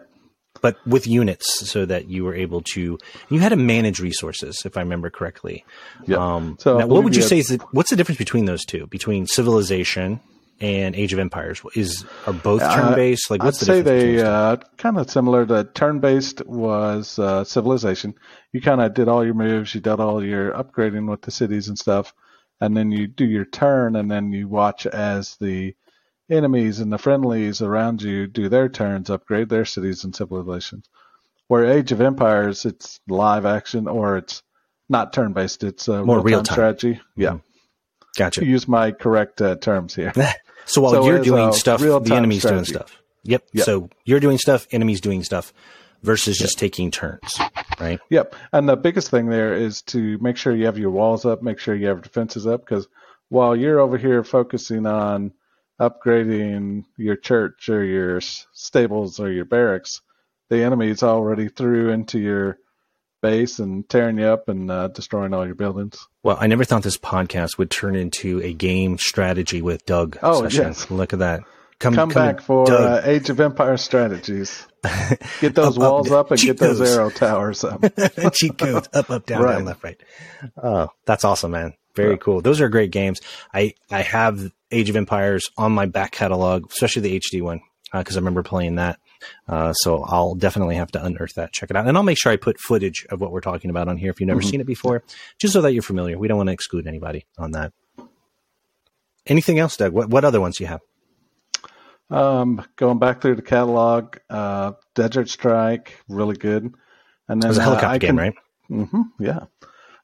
But 0.61 0.77
with 0.85 1.07
units, 1.07 1.67
so 1.69 1.85
that 1.85 2.09
you 2.09 2.23
were 2.23 2.35
able 2.35 2.61
to, 2.73 2.97
you 3.29 3.39
had 3.39 3.49
to 3.49 3.55
manage 3.55 3.99
resources, 3.99 4.61
if 4.65 4.77
I 4.77 4.81
remember 4.81 5.09
correctly. 5.09 5.65
Yeah. 6.05 6.17
Um, 6.17 6.57
So 6.59 6.77
now, 6.77 6.87
what 6.87 7.03
would 7.03 7.15
you 7.15 7.21
had- 7.21 7.29
say 7.29 7.39
is 7.39 7.47
the, 7.47 7.57
what's 7.71 7.89
the 7.89 7.95
difference 7.95 8.19
between 8.19 8.45
those 8.45 8.63
two? 8.63 8.85
Between 8.87 9.25
Civilization 9.27 10.19
and 10.61 10.95
Age 10.95 11.11
of 11.11 11.19
Empires, 11.19 11.61
is 11.75 12.05
are 12.27 12.33
both 12.33 12.61
turn-based? 12.61 13.31
Like, 13.31 13.43
what's 13.43 13.57
I'd 13.57 13.61
the 13.61 13.65
say 13.65 13.81
they 13.81 14.21
uh, 14.21 14.57
kind 14.77 14.97
of 14.99 15.09
similar. 15.09 15.43
The 15.45 15.63
turn-based 15.65 16.45
was 16.45 17.17
uh, 17.17 17.43
Civilization. 17.43 18.13
You 18.53 18.61
kind 18.61 18.79
of 18.79 18.93
did 18.93 19.07
all 19.07 19.25
your 19.25 19.33
moves, 19.33 19.73
you 19.73 19.81
did 19.81 19.99
all 19.99 20.23
your 20.23 20.51
upgrading 20.53 21.09
with 21.09 21.23
the 21.23 21.31
cities 21.31 21.67
and 21.67 21.77
stuff, 21.77 22.13
and 22.61 22.77
then 22.77 22.91
you 22.91 23.07
do 23.07 23.25
your 23.25 23.45
turn, 23.45 23.95
and 23.95 24.09
then 24.09 24.31
you 24.31 24.47
watch 24.47 24.85
as 24.85 25.35
the 25.37 25.75
enemies 26.33 26.79
and 26.79 26.91
the 26.91 26.97
friendlies 26.97 27.61
around 27.61 28.01
you 28.01 28.27
do 28.27 28.49
their 28.49 28.67
turns, 28.69 29.09
upgrade 29.09 29.49
their 29.49 29.65
cities 29.65 30.03
and 30.03 30.15
civilizations. 30.15 30.89
Where 31.47 31.65
Age 31.65 31.91
of 31.91 32.01
Empires, 32.01 32.65
it's 32.65 32.99
live 33.07 33.45
action 33.45 33.87
or 33.87 34.17
it's 34.17 34.41
not 34.89 35.13
turn-based. 35.13 35.63
It's 35.63 35.87
uh, 35.87 36.03
More 36.03 36.17
real-time 36.17 36.25
real-time. 36.25 36.53
strategy. 36.53 37.01
Yeah, 37.15 37.37
Gotcha. 38.17 38.41
to 38.41 38.45
use 38.45 38.67
my 38.67 38.91
correct 38.91 39.41
uh, 39.41 39.55
terms 39.55 39.95
here. 39.95 40.13
So 40.65 40.79
while 40.81 40.93
So 40.93 41.05
you're 41.05 41.19
doing 41.19 41.51
stuff, 41.51 41.81
the 41.81 42.13
enemy's 42.15 42.43
doing 42.43 42.63
stuff. 42.63 42.97
Yep. 43.23 43.43
Yep. 43.51 43.65
So 43.65 43.89
you're 44.05 44.21
doing 44.21 44.37
stuff, 44.37 44.65
enemy's 44.71 45.01
doing 45.01 45.21
stuff, 45.21 45.51
versus 46.03 46.37
just 46.37 46.57
taking 46.57 46.89
turns, 46.89 47.37
right? 47.81 47.99
Yep. 48.09 48.33
And 48.53 48.69
the 48.69 48.77
biggest 48.77 49.11
thing 49.11 49.27
there 49.27 49.53
is 49.53 49.81
to 49.87 50.17
make 50.19 50.37
sure 50.37 50.55
you 50.55 50.65
have 50.67 50.77
your 50.77 50.91
walls 50.91 51.25
up, 51.25 51.41
make 51.41 51.59
sure 51.59 51.75
you 51.75 51.87
have 51.87 52.01
defenses 52.01 52.47
up, 52.47 52.61
because 52.61 52.87
while 53.27 53.57
you're 53.57 53.81
over 53.81 53.97
here 53.97 54.23
focusing 54.23 54.85
on 54.85 55.33
upgrading 55.79 56.85
your 56.97 57.15
church 57.15 57.69
or 57.69 57.83
your 57.83 58.21
stables 58.21 59.19
or 59.19 59.31
your 59.31 59.45
barracks, 59.45 60.01
the 60.49 60.63
enemy's 60.63 61.03
already 61.03 61.47
through 61.49 61.89
into 61.89 62.19
your 62.19 62.57
base 63.21 63.59
and 63.59 63.87
tearing 63.87 64.17
you 64.19 64.25
up 64.25 64.49
and 64.49 64.69
uh, 64.69 64.89
destroying 64.89 65.33
all 65.33 65.45
your 65.45 65.55
buildings. 65.55 66.07
Well, 66.23 66.37
I 66.39 66.47
never 66.47 66.63
thought 66.65 66.83
this 66.83 66.97
podcast 66.97 67.57
would 67.57 67.71
turn 67.71 67.95
into 67.95 68.41
a 68.41 68.53
game 68.53 68.97
strategy 68.97 69.61
with 69.61 69.85
Doug. 69.85 70.17
Oh, 70.21 70.43
session. 70.43 70.63
yes. 70.67 70.91
Look 70.91 71.13
at 71.13 71.19
that. 71.19 71.41
Come, 71.79 71.95
Come, 71.95 72.11
come 72.11 72.23
back 72.35 72.41
for 72.41 72.71
uh, 72.71 73.01
Age 73.03 73.29
of 73.29 73.39
Empire 73.39 73.75
strategies. 73.77 74.65
Get 75.41 75.55
those 75.55 75.77
Up, 75.77 75.83
up, 75.83 75.91
walls 75.91 76.11
up 76.11 76.31
and 76.31 76.39
get 76.39 76.57
those 76.57 76.79
arrow 76.81 77.09
towers 77.09 77.63
up. 77.63 77.81
cheat 78.33 78.57
codes 78.57 78.87
up, 78.93 79.09
up, 79.09 79.25
down, 79.25 79.41
Right. 79.41 79.53
down, 79.55 79.65
left, 79.65 79.83
right. 79.83 79.99
Oh, 80.61 80.89
that's 81.05 81.23
awesome, 81.25 81.51
man. 81.51 81.73
Very 81.95 82.11
Yeah. 82.11 82.17
cool. 82.17 82.41
Those 82.41 82.59
are 82.61 82.69
great 82.69 82.91
games. 82.91 83.19
I 83.53 83.73
I 83.91 84.01
have 84.01 84.51
Age 84.71 84.89
of 84.89 84.95
Empires 84.95 85.49
on 85.57 85.71
my 85.71 85.85
back 85.85 86.11
catalog, 86.11 86.71
especially 86.71 87.03
the 87.03 87.15
HD 87.19 87.41
one, 87.41 87.61
because 87.93 88.15
I 88.17 88.19
remember 88.19 88.41
playing 88.43 88.75
that. 88.75 88.97
Uh, 89.47 89.71
so 89.73 90.03
I'll 90.03 90.35
definitely 90.35 90.75
have 90.75 90.91
to 90.91 91.03
unearth 91.05 91.35
that, 91.35 91.53
check 91.53 91.69
it 91.69 91.77
out, 91.77 91.87
and 91.87 91.95
I'll 91.95 92.03
make 92.03 92.17
sure 92.17 92.31
I 92.31 92.35
put 92.35 92.59
footage 92.59 93.05
of 93.09 93.21
what 93.21 93.31
we're 93.31 93.39
talking 93.41 93.69
about 93.69 93.87
on 93.87 93.95
here 93.97 94.09
if 94.09 94.19
you've 94.19 94.27
never 94.27 94.41
Mhm. 94.41 94.49
seen 94.49 94.59
it 94.61 94.67
before, 94.67 95.03
just 95.39 95.53
so 95.53 95.61
that 95.61 95.71
you're 95.73 95.81
familiar. 95.83 96.17
We 96.17 96.27
don't 96.27 96.35
want 96.37 96.47
to 96.49 96.53
exclude 96.53 96.87
anybody 96.87 97.25
on 97.37 97.51
that. 97.51 97.71
Anything 99.25 99.59
else, 99.59 99.77
Doug? 99.77 99.93
What 99.93 100.09
what 100.09 100.25
other 100.25 100.41
ones 100.41 100.57
do 100.57 100.63
you 100.65 100.67
have? 100.67 100.81
Um, 102.09 102.63
going 102.75 102.99
back 102.99 103.21
through 103.21 103.35
the 103.35 103.41
catalog, 103.41 104.17
uh, 104.29 104.73
Desert 104.93 105.29
Strike, 105.29 105.99
really 106.09 106.35
good. 106.35 106.63
And 107.29 107.39
It 107.39 107.41
then 107.41 107.47
was 107.49 107.57
a 107.57 107.61
uh, 107.61 107.63
helicopter 107.63 107.87
I 107.87 107.97
game, 107.97 108.09
con- 108.09 108.17
right? 108.17 108.33
hmm 108.67 109.01
yeah. 109.19 109.45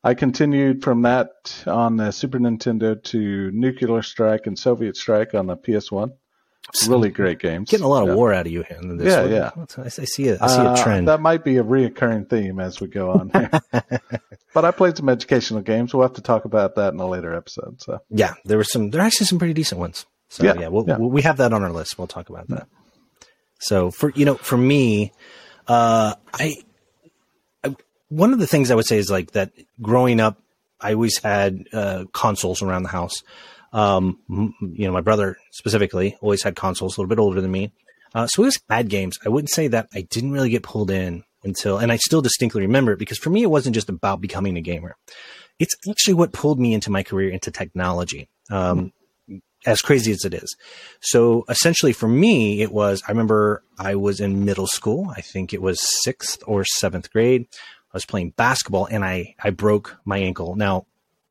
I 0.03 0.13
continued 0.13 0.81
from 0.83 1.01
that 1.01 1.29
on 1.67 1.97
the 1.97 2.11
Super 2.11 2.39
Nintendo 2.39 3.01
to 3.05 3.51
Nuclear 3.51 4.01
Strike 4.01 4.47
and 4.47 4.57
Soviet 4.57 4.95
Strike 4.95 5.33
on 5.33 5.47
the 5.47 5.57
PS1. 5.57 6.13
Really 6.87 7.09
great 7.09 7.39
games. 7.39 7.69
Getting 7.69 7.85
a 7.85 7.89
lot 7.89 8.03
of 8.03 8.09
Yeah. 8.09 8.15
war 8.15 8.31
out 8.33 8.45
of 8.45 8.51
you 8.51 8.61
here. 8.63 8.77
in 8.81 8.97
This 8.97 9.07
Yeah, 9.07 9.21
What- 9.51 9.75
yeah. 9.77 9.83
I 9.83 9.85
I 9.85 10.05
see 10.05 10.29
a, 10.29 10.37
I 10.39 10.47
see 10.47 10.61
a 10.61 10.69
Uh, 10.69 10.83
trend. 10.83 11.07
that 11.07 11.19
might 11.19 11.43
be 11.43 11.57
a 11.57 11.63
reoccurring 11.63 12.29
theme 12.29 12.59
as 12.59 12.79
we 12.79 12.87
go 12.87 13.11
on 13.11 13.31
here. 13.33 13.49
but 14.53 14.65
I 14.65 14.71
played 14.71 14.95
some 14.95 15.09
educational 15.09 15.61
games. 15.61 15.93
We'll 15.93 16.03
have 16.03 16.13
to 16.13 16.21
talk 16.21 16.45
about 16.45 16.75
that 16.75 16.93
in 16.93 16.99
a 16.99 17.07
later 17.07 17.33
episode. 17.35 17.81
So 17.81 17.99
Yeah, 18.09 18.35
there 18.45 18.57
were 18.57 18.63
some. 18.63 18.91
There 18.91 19.01
are 19.01 19.05
actually 19.05 19.25
some 19.27 19.39
pretty 19.39 19.53
decent 19.55 19.79
ones. 19.79 20.05
So 20.29 20.43
Yeah, 20.43 20.59
yeah, 20.59 20.67
we'll, 20.67 20.85
yeah. 20.87 20.97
we'll- 20.99 21.23
have 21.23 21.37
that 21.37 21.53
on 21.53 21.63
our 21.63 21.71
list. 21.71 21.97
We'll 21.97 22.07
talk 22.07 22.29
about 22.29 22.47
that. 22.49 22.67
So 23.59 23.89
for 23.89 24.11
you 24.15 24.25
know, 24.25 24.35
for 24.35 24.57
me, 24.57 25.11
uh, 25.67 26.13
I 26.33 26.57
one 28.09 28.33
of 28.33 28.39
the 28.39 28.47
things 28.47 28.69
I 28.69 28.75
would 28.75 28.87
say 28.87 28.97
is 28.97 29.09
like 29.09 29.31
that. 29.31 29.51
Growing 29.81 30.19
up, 30.19 30.41
I 30.81 30.93
always 30.93 31.17
had 31.17 31.65
uh, 31.73 32.05
consoles 32.13 32.61
around 32.61 32.83
the 32.83 32.89
house. 32.89 33.23
Um, 33.71 34.19
you 34.27 34.87
know, 34.87 34.91
my 34.91 35.01
brother 35.01 35.37
specifically 35.51 36.17
always 36.21 36.43
had 36.43 36.55
consoles, 36.55 36.97
a 36.97 37.01
little 37.01 37.09
bit 37.09 37.21
older 37.21 37.41
than 37.41 37.51
me. 37.51 37.71
Uh, 38.13 38.25
so 38.27 38.41
we 38.41 38.45
always 38.45 38.59
had 38.69 38.89
games. 38.89 39.17
I 39.23 39.29
wouldn't 39.29 39.51
say 39.51 39.67
that 39.67 39.87
I 39.93 40.01
didn't 40.01 40.31
really 40.31 40.49
get 40.49 40.63
pulled 40.63 40.89
in 40.89 41.23
until, 41.43 41.77
and 41.77 41.91
I 41.91 41.97
still 41.97 42.21
distinctly 42.21 42.61
remember 42.61 42.93
it 42.93 42.99
because 42.99 43.19
for 43.19 43.29
me, 43.29 43.43
it 43.43 43.51
wasn't 43.51 43.75
just 43.75 43.89
about 43.89 44.21
becoming 44.21 44.57
a 44.57 44.61
gamer. 44.61 44.95
It's 45.59 45.75
actually 45.89 46.15
what 46.15 46.33
pulled 46.33 46.59
me 46.59 46.73
into 46.73 46.89
my 46.89 47.03
career 47.03 47.29
into 47.29 47.51
technology. 47.51 48.29
Um, 48.49 48.93
as 49.65 49.81
crazy 49.81 50.11
as 50.11 50.23
it 50.23 50.33
is. 50.33 50.55
So 51.01 51.43
essentially 51.49 51.91
for 51.91 52.07
me, 52.07 52.61
it 52.61 52.71
was, 52.71 53.03
I 53.07 53.11
remember 53.11 53.61
I 53.77 53.95
was 53.95 54.19
in 54.19 54.45
middle 54.45 54.67
school. 54.67 55.11
I 55.15 55.21
think 55.21 55.53
it 55.53 55.61
was 55.61 55.79
sixth 56.01 56.41
or 56.47 56.63
seventh 56.63 57.11
grade. 57.11 57.47
I 57.91 57.95
was 57.95 58.05
playing 58.05 58.31
basketball 58.31 58.85
and 58.85 59.03
I, 59.03 59.35
I 59.43 59.49
broke 59.49 59.97
my 60.05 60.17
ankle. 60.17 60.55
Now, 60.55 60.85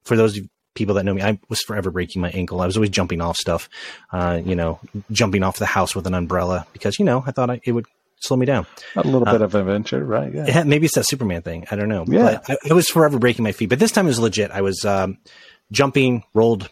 for 0.05 0.17
those 0.17 0.37
of 0.37 0.49
people 0.75 0.95
that 0.97 1.05
know 1.05 1.15
me, 1.15 1.23
I 1.23 1.39
was 1.49 1.63
forever 1.63 1.91
breaking 1.91 2.23
my 2.23 2.31
ankle. 2.31 2.61
I 2.61 2.67
was 2.67 2.77
always 2.77 2.91
jumping 2.91 3.21
off 3.21 3.37
stuff, 3.37 3.69
uh, 4.13 4.41
you 4.45 4.55
know, 4.55 4.81
jumping 5.13 5.43
off 5.43 5.59
the 5.59 5.67
house 5.67 5.95
with 5.95 6.07
an 6.07 6.15
umbrella 6.15 6.67
because, 6.73 6.99
you 6.99 7.05
know, 7.05 7.23
I 7.27 7.33
thought 7.33 7.51
I, 7.51 7.61
it 7.65 7.73
would 7.73 7.87
slow 8.21 8.37
me 8.37 8.47
down. 8.47 8.67
a 8.97 9.03
little 9.03 9.25
bit 9.25 9.41
of 9.41 9.55
adventure, 9.55 10.05
right? 10.05 10.33
Yeah. 10.35 10.47
Yeah, 10.49 10.63
maybe 10.65 10.87
it's 10.87 10.95
that 10.97 11.07
Superman 11.07 11.43
thing. 11.43 11.67
I 11.71 11.77
don't 11.77 11.89
know. 11.89 12.05
Yeah. 12.09 12.41
I 12.69 12.73
was 12.73 12.89
forever 12.89 13.19
breaking 13.19 13.45
my 13.45 13.53
feet, 13.53 13.69
but 13.69 13.79
this 13.79 13.93
time 13.93 14.07
it 14.07 14.09
was 14.09 14.19
legit. 14.19 14.51
I 14.51 14.63
was 14.63 14.85
um, 14.85 15.19
jumping, 15.71 16.25
rolled, 16.35 16.71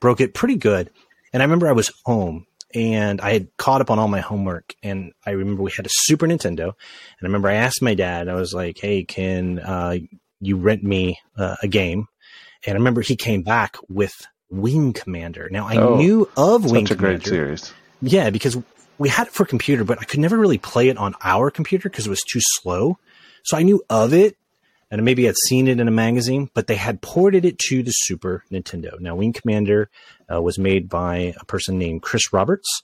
broke 0.00 0.20
it 0.20 0.34
pretty 0.34 0.56
good. 0.56 0.90
And 1.32 1.42
I 1.42 1.46
remember 1.46 1.68
I 1.68 1.72
was 1.72 1.90
home 2.04 2.46
and 2.74 3.20
I 3.20 3.32
had 3.32 3.48
caught 3.56 3.80
up 3.80 3.90
on 3.90 3.98
all 3.98 4.08
my 4.08 4.20
homework. 4.20 4.74
And 4.82 5.12
I 5.24 5.30
remember 5.30 5.62
we 5.62 5.70
had 5.70 5.86
a 5.86 5.90
Super 5.90 6.26
Nintendo. 6.26 6.64
And 6.64 7.22
I 7.22 7.26
remember 7.26 7.48
I 7.48 7.54
asked 7.54 7.82
my 7.82 7.94
dad, 7.94 8.28
I 8.28 8.34
was 8.34 8.52
like, 8.52 8.78
hey, 8.78 9.04
can 9.04 9.60
uh, 9.60 9.96
you 10.40 10.56
rent 10.56 10.82
me 10.82 11.18
uh, 11.36 11.56
a 11.62 11.68
game? 11.68 12.06
And 12.66 12.74
I 12.74 12.78
remember 12.78 13.00
he 13.00 13.16
came 13.16 13.42
back 13.42 13.76
with 13.88 14.12
Wing 14.50 14.92
Commander. 14.92 15.48
Now 15.50 15.68
I 15.68 15.76
Oh, 15.76 15.96
knew 15.96 16.28
of 16.36 16.64
Wing 16.64 16.86
Such 16.86 16.96
a 16.96 16.96
Commander. 16.96 17.18
great 17.18 17.28
series. 17.28 17.72
Yeah, 18.02 18.30
because 18.30 18.56
we 18.98 19.08
had 19.08 19.28
it 19.28 19.32
for 19.32 19.44
computer, 19.44 19.84
but 19.84 19.98
I 20.00 20.04
could 20.04 20.20
never 20.20 20.38
really 20.38 20.58
play 20.58 20.88
it 20.88 20.96
on 20.98 21.14
our 21.22 21.50
computer 21.50 21.88
because 21.88 22.06
it 22.06 22.10
was 22.10 22.22
too 22.22 22.40
slow. 22.42 22.98
So 23.44 23.56
I 23.56 23.62
knew 23.62 23.82
of 23.90 24.12
it, 24.14 24.36
and 24.94 25.04
maybe 25.04 25.28
I'd 25.28 25.36
seen 25.48 25.66
it 25.66 25.80
in 25.80 25.88
a 25.88 25.90
magazine, 25.90 26.50
but 26.54 26.68
they 26.68 26.76
had 26.76 27.02
ported 27.02 27.44
it 27.44 27.58
to 27.68 27.82
the 27.82 27.90
Super 27.90 28.44
Nintendo. 28.50 28.98
Now, 29.00 29.16
Wing 29.16 29.32
Commander 29.32 29.90
uh, 30.32 30.40
was 30.40 30.56
made 30.56 30.88
by 30.88 31.34
a 31.38 31.44
person 31.44 31.78
named 31.78 32.02
Chris 32.02 32.32
Roberts, 32.32 32.82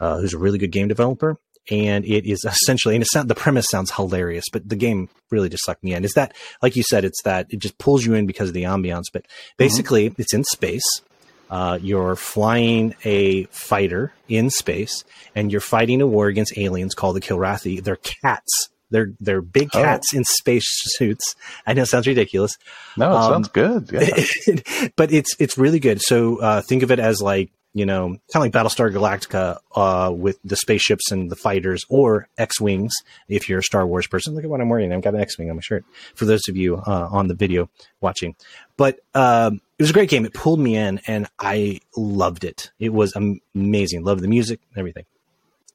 uh, 0.00 0.18
who's 0.18 0.32
a 0.32 0.38
really 0.38 0.58
good 0.58 0.72
game 0.72 0.88
developer. 0.88 1.36
And 1.70 2.06
it 2.06 2.24
is 2.24 2.44
essentially, 2.44 2.96
and 2.96 3.02
it 3.02 3.08
sound, 3.10 3.28
the 3.28 3.34
premise 3.34 3.68
sounds 3.68 3.90
hilarious, 3.90 4.46
but 4.50 4.68
the 4.68 4.74
game 4.74 5.10
really 5.30 5.50
just 5.50 5.64
sucked 5.66 5.84
me 5.84 5.92
in. 5.92 6.04
Is 6.04 6.14
that, 6.14 6.34
like 6.62 6.76
you 6.76 6.82
said, 6.82 7.04
it's 7.04 7.22
that 7.24 7.46
it 7.50 7.58
just 7.58 7.76
pulls 7.76 8.06
you 8.06 8.14
in 8.14 8.26
because 8.26 8.48
of 8.48 8.54
the 8.54 8.64
ambiance. 8.64 9.06
But 9.12 9.26
basically, 9.58 10.14
it's 10.16 10.32
in 10.32 10.44
space. 10.44 11.02
Uh, 11.50 11.78
you're 11.82 12.16
flying 12.16 12.94
a 13.04 13.44
fighter 13.44 14.14
in 14.28 14.48
space, 14.48 15.04
and 15.34 15.52
you're 15.52 15.60
fighting 15.60 16.00
a 16.00 16.06
war 16.06 16.28
against 16.28 16.56
aliens 16.56 16.94
called 16.94 17.16
the 17.16 17.20
Kilrathi. 17.20 17.84
They're 17.84 17.96
cats. 17.96 18.70
They're 18.90 19.12
they're 19.20 19.42
big 19.42 19.70
Oh. 19.74 19.82
cats 19.82 20.12
in 20.14 20.24
space 20.24 20.66
suits. 20.96 21.34
I 21.66 21.72
know 21.74 21.82
it 21.82 21.86
sounds 21.86 22.06
ridiculous, 22.06 22.56
No, 22.96 23.10
it 23.12 23.14
Um, 23.14 23.32
sounds 23.32 23.48
good. 23.48 23.90
Yeah. 23.92 24.88
but 24.96 25.12
it's 25.12 25.34
it's 25.38 25.56
really 25.56 25.78
good. 25.80 26.00
So 26.02 26.40
uh, 26.40 26.60
think 26.62 26.82
of 26.82 26.90
it 26.90 26.98
as 26.98 27.20
like 27.22 27.50
you 27.72 27.86
know, 27.86 28.08
kind 28.08 28.18
of 28.34 28.40
like 28.42 28.52
Battlestar 28.52 28.92
Galactica 28.92 29.58
uh, 29.76 30.10
with 30.12 30.40
the 30.44 30.56
spaceships 30.56 31.12
and 31.12 31.30
the 31.30 31.36
fighters, 31.36 31.84
or 31.88 32.26
X 32.36 32.60
wings. 32.60 32.92
If 33.28 33.48
you're 33.48 33.60
a 33.60 33.62
Star 33.62 33.86
Wars 33.86 34.08
person, 34.08 34.34
look 34.34 34.42
at 34.42 34.50
what 34.50 34.60
I'm 34.60 34.68
wearing. 34.68 34.92
I've 34.92 35.02
got 35.02 35.14
an 35.14 35.20
X 35.20 35.38
wing 35.38 35.50
on 35.50 35.54
my 35.54 35.62
shirt. 35.62 35.84
For 36.16 36.24
those 36.24 36.48
of 36.48 36.56
you 36.56 36.78
uh, 36.78 37.08
on 37.12 37.28
the 37.28 37.34
video 37.34 37.70
watching, 38.00 38.34
but 38.76 38.98
um, 39.14 39.60
it 39.78 39.84
was 39.84 39.90
a 39.90 39.92
great 39.92 40.10
game. 40.10 40.24
It 40.26 40.34
pulled 40.34 40.58
me 40.58 40.74
in, 40.74 41.00
and 41.06 41.28
I 41.38 41.78
loved 41.96 42.42
it. 42.42 42.72
It 42.80 42.92
was 42.92 43.14
am- 43.14 43.40
amazing. 43.54 44.02
Loved 44.02 44.22
the 44.22 44.28
music, 44.28 44.58
and 44.72 44.78
everything. 44.80 45.04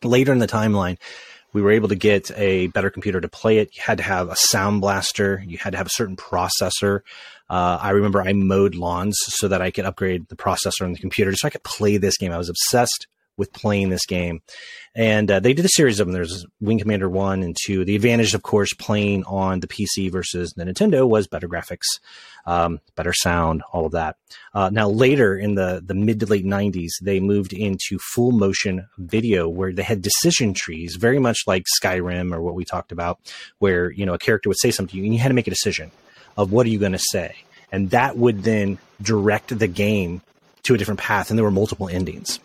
Later 0.04 0.34
in 0.34 0.40
the 0.40 0.48
timeline, 0.48 0.98
we 1.56 1.62
were 1.62 1.72
able 1.72 1.88
to 1.88 1.96
get 1.96 2.30
a 2.38 2.68
better 2.68 2.90
computer 2.90 3.22
to 3.22 3.30
play 3.30 3.60
it. 3.60 3.74
You 3.78 3.82
had 3.82 4.00
to 4.00 4.04
have 4.04 4.28
a 4.28 4.36
sound 4.36 4.82
blaster. 4.82 5.42
You 5.48 5.58
had 5.58 5.70
to 5.70 5.78
have 5.78 5.88
a 5.88 5.90
certain 5.92 6.18
processor. 6.18 7.00
Uh, 7.50 7.80
I 7.82 7.92
remember 7.92 8.22
I 8.22 8.34
mowed 8.34 8.76
lawns 8.76 9.16
so 9.20 9.48
that 9.48 9.62
I 9.62 9.72
could 9.72 9.86
upgrade 9.86 10.28
the 10.28 10.36
processor 10.36 10.82
on 10.82 10.92
the 10.92 11.00
computer 11.00 11.34
so 11.34 11.48
I 11.48 11.52
could 11.52 11.64
play 11.64 11.96
this 11.96 12.18
game. 12.18 12.34
I 12.34 12.38
was 12.38 12.50
obsessed 12.50 13.08
with 13.38 13.54
playing 13.54 13.88
this 13.88 14.06
game. 14.06 14.42
And 14.96 15.32
uh, 15.32 15.40
they 15.40 15.54
did 15.54 15.64
a 15.64 15.70
series 15.70 16.02
of 16.02 16.08
them. 16.08 16.14
There's 16.14 16.46
Wing 16.60 16.80
Commander 16.80 17.10
1 17.10 17.42
and 17.42 17.56
2. 17.66 17.86
The 17.86 17.96
advantage, 17.96 18.34
of 18.34 18.44
course, 18.44 18.74
playing 18.74 19.24
on 19.24 19.62
the 19.62 19.68
PC 19.68 20.12
versus 20.12 20.52
the 20.58 20.66
Nintendo 20.66 21.08
was 21.08 21.26
better 21.28 21.48
graphics, 21.48 22.00
um, 22.46 22.80
better 22.96 23.14
sound, 23.14 23.64
all 23.72 23.86
of 23.86 23.94
that. 23.94 24.18
Uh, 24.54 24.70
now, 24.72 24.90
later 24.90 25.38
in 25.38 25.56
the, 25.56 25.82
the 25.84 25.94
mid 25.94 26.20
to 26.20 26.26
late 26.26 26.46
90s, 26.46 26.92
they 27.02 27.20
moved 27.20 27.54
into 27.54 27.98
full 28.00 28.32
motion 28.32 28.88
video 28.98 29.50
where 29.50 29.74
they 29.74 29.84
had 29.84 30.02
decision 30.02 30.54
trees, 30.54 30.96
very 30.96 31.20
much 31.20 31.40
like 31.48 31.66
Skyrim 31.82 32.34
or 32.34 32.42
what 32.42 32.56
we 32.56 32.66
talked 32.66 32.92
about, 32.92 33.20
where, 33.60 33.92
you 33.92 34.06
know, 34.06 34.14
a 34.14 34.20
character 34.20 34.50
would 34.50 34.60
say 34.60 34.72
something 34.72 35.00
and 35.04 35.14
you 35.14 35.20
had 35.20 35.30
to 35.30 35.34
make 35.34 35.48
a 35.48 35.52
decision 35.52 35.92
of 36.38 36.52
what 36.52 36.66
are 36.66 36.70
you 36.70 36.80
going 36.80 36.92
to 36.92 37.00
say. 37.00 37.36
And 37.72 37.90
that 37.90 38.18
would 38.18 38.44
then 38.44 38.78
direct 39.02 39.58
the 39.58 39.68
game 39.68 40.22
to 40.64 40.76
a 40.76 40.78
different 40.78 41.00
path. 41.00 41.30
And 41.30 41.38
there 41.38 41.44
were 41.44 41.52
multiple 41.52 41.90
endings. 41.90 42.40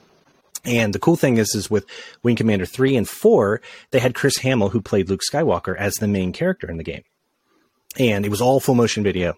And 0.64 0.92
the 0.92 0.98
cool 0.98 1.16
thing 1.16 1.38
is, 1.38 1.54
is 1.54 1.70
with 1.70 1.86
Wing 2.22 2.36
Commander 2.36 2.66
3 2.66 2.96
and 2.96 3.08
4, 3.08 3.62
they 3.92 3.98
had 3.98 4.14
Chris 4.14 4.38
Hamill, 4.38 4.68
who 4.68 4.82
played 4.82 5.08
Luke 5.08 5.22
Skywalker, 5.30 5.76
as 5.76 5.94
the 5.94 6.08
main 6.08 6.32
character 6.32 6.70
in 6.70 6.76
the 6.76 6.84
game. 6.84 7.02
And 7.98 8.26
it 8.26 8.28
was 8.28 8.40
all 8.40 8.60
full 8.60 8.74
motion 8.74 9.02
video. 9.02 9.34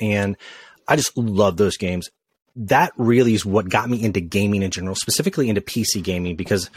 And 0.00 0.36
I 0.86 0.96
just 0.96 1.16
love 1.16 1.56
those 1.56 1.76
games. 1.76 2.10
That 2.56 2.92
really 2.96 3.34
is 3.34 3.46
what 3.46 3.68
got 3.68 3.88
me 3.88 4.02
into 4.02 4.20
gaming 4.20 4.62
in 4.62 4.70
general, 4.70 4.94
specifically 4.94 5.48
into 5.48 5.60
PC 5.60 6.02
gaming, 6.02 6.36
because 6.36 6.70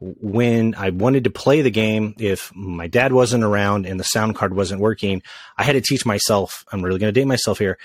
when 0.00 0.74
I 0.76 0.90
wanted 0.90 1.24
to 1.24 1.30
play 1.30 1.62
the 1.62 1.70
game, 1.70 2.14
if 2.18 2.54
my 2.54 2.86
dad 2.86 3.12
wasn't 3.12 3.44
around 3.44 3.86
and 3.86 3.98
the 3.98 4.04
sound 4.04 4.36
card 4.36 4.54
wasn't 4.54 4.80
working, 4.80 5.22
I 5.56 5.64
had 5.64 5.72
to 5.72 5.80
teach 5.80 6.06
myself, 6.06 6.64
I'm 6.72 6.82
really 6.82 6.98
going 6.98 7.12
to 7.12 7.20
date 7.20 7.26
myself 7.26 7.58
here, 7.58 7.78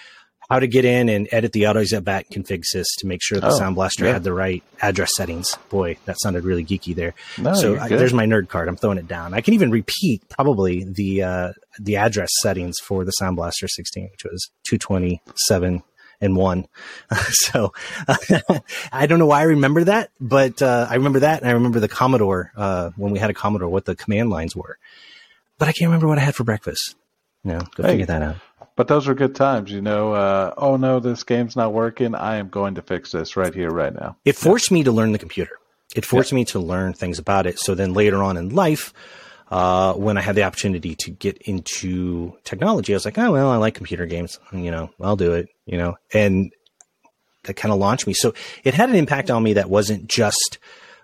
how 0.54 0.60
to 0.60 0.68
get 0.68 0.86
in 0.86 1.10
and 1.10 1.28
edit 1.32 1.52
the 1.52 1.64
AutoExec 1.64 2.30
config 2.32 2.64
sys 2.72 2.86
to 3.00 3.08
make 3.08 3.24
sure 3.24 3.40
the 3.40 3.48
oh, 3.48 3.58
Sound 3.58 3.74
Blaster 3.74 4.06
yeah. 4.06 4.14
had 4.14 4.24
the 4.24 4.34
right 4.34 4.62
address 4.84 5.10
settings. 5.18 5.58
Boy, 5.70 5.98
that 6.06 6.16
sounded 6.22 6.44
really 6.44 6.64
geeky 6.64 6.94
there. 6.94 7.16
No, 7.40 7.56
so 7.56 7.80
I, 7.80 7.88
there's 7.88 8.14
my 8.14 8.28
nerd 8.28 8.50
card. 8.50 8.68
I'm 8.68 8.76
throwing 8.76 9.00
it 9.00 9.08
down. 9.08 9.34
I 9.34 9.42
can 9.42 9.56
even 9.56 9.72
repeat 9.72 10.22
probably 10.30 10.84
the 10.84 11.24
uh, 11.24 11.54
the 11.80 11.96
address 11.96 12.30
settings 12.44 12.76
for 12.84 13.04
the 13.04 13.10
Sound 13.14 13.36
Blaster 13.36 13.68
16, 13.68 14.10
which 14.12 14.24
was 14.26 14.52
227 14.66 15.82
and 16.22 16.36
one. 16.36 16.68
so 17.32 17.74
uh, 18.08 18.18
I 18.92 19.08
don't 19.08 19.18
know 19.18 19.26
why 19.26 19.40
I 19.40 19.46
remember 19.46 19.86
that, 19.86 20.12
but 20.22 20.62
uh, 20.62 20.86
I 20.88 20.94
remember 20.96 21.22
that, 21.22 21.42
and 21.42 21.50
I 21.50 21.54
remember 21.54 21.80
the 21.80 21.88
Commodore 21.88 22.52
uh, 22.56 22.92
when 22.96 23.12
we 23.12 23.18
had 23.18 23.32
a 23.32 23.34
Commodore, 23.34 23.70
what 23.70 23.86
the 23.86 23.96
command 23.96 24.30
lines 24.30 24.56
were. 24.56 24.78
But 25.58 25.68
I 25.68 25.72
can't 25.72 25.90
remember 25.90 26.08
what 26.08 26.20
I 26.20 26.22
had 26.22 26.36
for 26.36 26.44
breakfast. 26.44 26.96
No, 27.44 27.60
go 27.76 27.84
hey, 27.84 27.92
figure 27.92 28.06
that 28.06 28.22
out. 28.22 28.36
But 28.76 28.88
those 28.88 29.08
were 29.08 29.14
good 29.14 29.36
times, 29.36 29.72
you 29.72 29.82
know. 29.82 30.14
Uh, 30.14 30.54
oh 30.58 30.78
no, 30.78 31.00
this 31.00 31.24
game's 31.24 31.56
not 31.56 31.74
working. 31.74 32.16
I 32.16 32.38
am 32.38 32.50
going 32.50 32.76
to 32.76 32.82
fix 32.82 33.12
this 33.12 33.36
right 33.36 33.54
here, 33.54 33.70
right 33.70 33.94
now. 33.94 34.18
It 34.26 34.36
forced 34.36 34.72
yeah. 34.72 34.76
me 34.76 34.84
to 34.86 34.92
learn 34.92 35.12
the 35.12 35.20
computer. 35.20 35.60
It 35.96 36.06
forced 36.06 36.32
yeah. 36.32 36.38
me 36.38 36.46
to 36.46 36.60
learn 36.60 36.94
things 36.94 37.20
about 37.20 37.46
it. 37.46 37.60
So 37.60 37.76
then 37.76 37.94
later 37.94 38.24
on 38.24 38.38
in 38.38 38.50
life, 38.50 38.94
uh, 39.52 39.94
when 39.94 40.18
I 40.18 40.22
had 40.22 40.36
the 40.36 40.44
opportunity 40.44 40.96
to 40.96 41.12
get 41.12 41.38
into 41.40 42.36
technology, 42.44 42.94
I 42.94 42.96
was 42.96 43.06
like, 43.06 43.18
oh 43.20 43.32
well, 43.34 43.50
I 43.50 43.58
like 43.58 43.76
computer 43.76 44.06
games. 44.06 44.40
You 44.52 44.72
know, 44.72 44.90
I'll 45.00 45.18
do 45.18 45.34
it. 45.34 45.50
You 45.66 45.78
know, 45.78 45.98
and 46.14 46.52
that 47.44 47.56
kind 47.56 47.74
of 47.74 47.80
launched 47.80 48.08
me. 48.08 48.14
So 48.14 48.34
it 48.64 48.74
had 48.74 48.90
an 48.90 48.96
impact 48.96 49.30
on 49.30 49.44
me 49.44 49.54
that 49.54 49.70
wasn't 49.70 50.08
just 50.08 50.58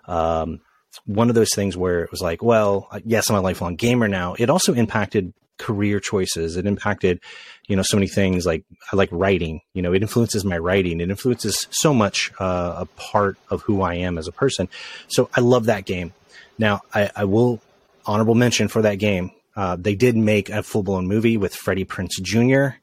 um, 0.06 0.60
one 1.04 1.28
of 1.28 1.34
those 1.34 1.54
things 1.54 1.76
where 1.76 2.02
it 2.02 2.10
was 2.10 2.20
like, 2.20 2.42
well, 2.42 2.88
yes, 3.04 3.30
I'm 3.30 3.36
a 3.36 3.40
lifelong 3.40 3.76
gamer 3.76 4.08
now. 4.08 4.34
It 4.38 4.50
also 4.50 4.74
impacted 4.74 5.32
career 5.60 6.00
choices. 6.00 6.56
It 6.56 6.66
impacted, 6.66 7.20
you 7.68 7.76
know, 7.76 7.82
so 7.82 7.96
many 7.96 8.08
things 8.08 8.46
like 8.46 8.64
I 8.92 8.96
like 8.96 9.10
writing. 9.12 9.60
You 9.74 9.82
know, 9.82 9.92
it 9.92 10.02
influences 10.02 10.44
my 10.44 10.58
writing. 10.58 11.00
It 11.00 11.10
influences 11.10 11.68
so 11.70 11.92
much 11.92 12.32
uh, 12.40 12.74
a 12.78 12.86
part 12.96 13.36
of 13.50 13.62
who 13.62 13.82
I 13.82 13.94
am 13.94 14.18
as 14.18 14.26
a 14.26 14.32
person. 14.32 14.68
So 15.08 15.28
I 15.34 15.40
love 15.40 15.66
that 15.66 15.84
game. 15.84 16.12
Now 16.58 16.80
I, 16.92 17.10
I 17.14 17.24
will 17.24 17.60
honorable 18.06 18.34
mention 18.34 18.68
for 18.68 18.82
that 18.82 18.96
game. 18.96 19.32
Uh, 19.54 19.76
they 19.78 19.94
did 19.94 20.16
make 20.16 20.48
a 20.48 20.62
full 20.62 20.82
blown 20.82 21.06
movie 21.06 21.36
with 21.36 21.54
Freddie 21.54 21.84
Prinze 21.84 22.22
Jr. 22.22 22.78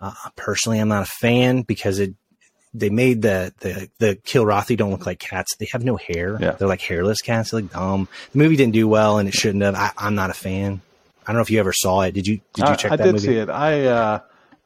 Uh, 0.00 0.12
personally, 0.36 0.78
I'm 0.78 0.88
not 0.88 1.02
a 1.02 1.10
fan 1.20 1.62
because 1.62 1.98
it 1.98 2.14
they 2.72 2.90
made 2.90 3.22
the 3.22 3.52
the 3.60 3.88
the 3.98 4.16
Kilrathi 4.16 4.76
don't 4.76 4.90
look 4.90 5.06
like 5.06 5.18
cats. 5.18 5.56
They 5.56 5.68
have 5.72 5.84
no 5.84 5.96
hair. 5.96 6.38
Yeah. 6.40 6.52
They're 6.52 6.68
like 6.68 6.80
hairless 6.80 7.20
cats. 7.22 7.50
They 7.50 7.62
look 7.62 7.72
dumb. 7.72 8.08
The 8.32 8.38
movie 8.38 8.56
didn't 8.56 8.74
do 8.74 8.86
well, 8.86 9.18
and 9.18 9.28
it 9.28 9.34
shouldn't 9.34 9.64
have. 9.64 9.74
I, 9.74 9.92
am 9.98 10.14
not 10.14 10.30
a 10.30 10.34
fan. 10.34 10.82
I 11.26 11.32
don't 11.32 11.36
know 11.36 11.42
if 11.42 11.50
you 11.50 11.58
ever 11.58 11.72
saw 11.72 12.02
it. 12.02 12.12
Did 12.12 12.26
you? 12.26 12.40
Did 12.54 12.68
you 12.68 12.76
check 12.76 12.92
I, 12.92 12.96
that 12.96 13.02
I 13.02 13.06
did 13.06 13.12
movie? 13.14 13.26
see 13.26 13.36
it. 13.36 13.50
I 13.50 13.84
uh, 13.86 14.20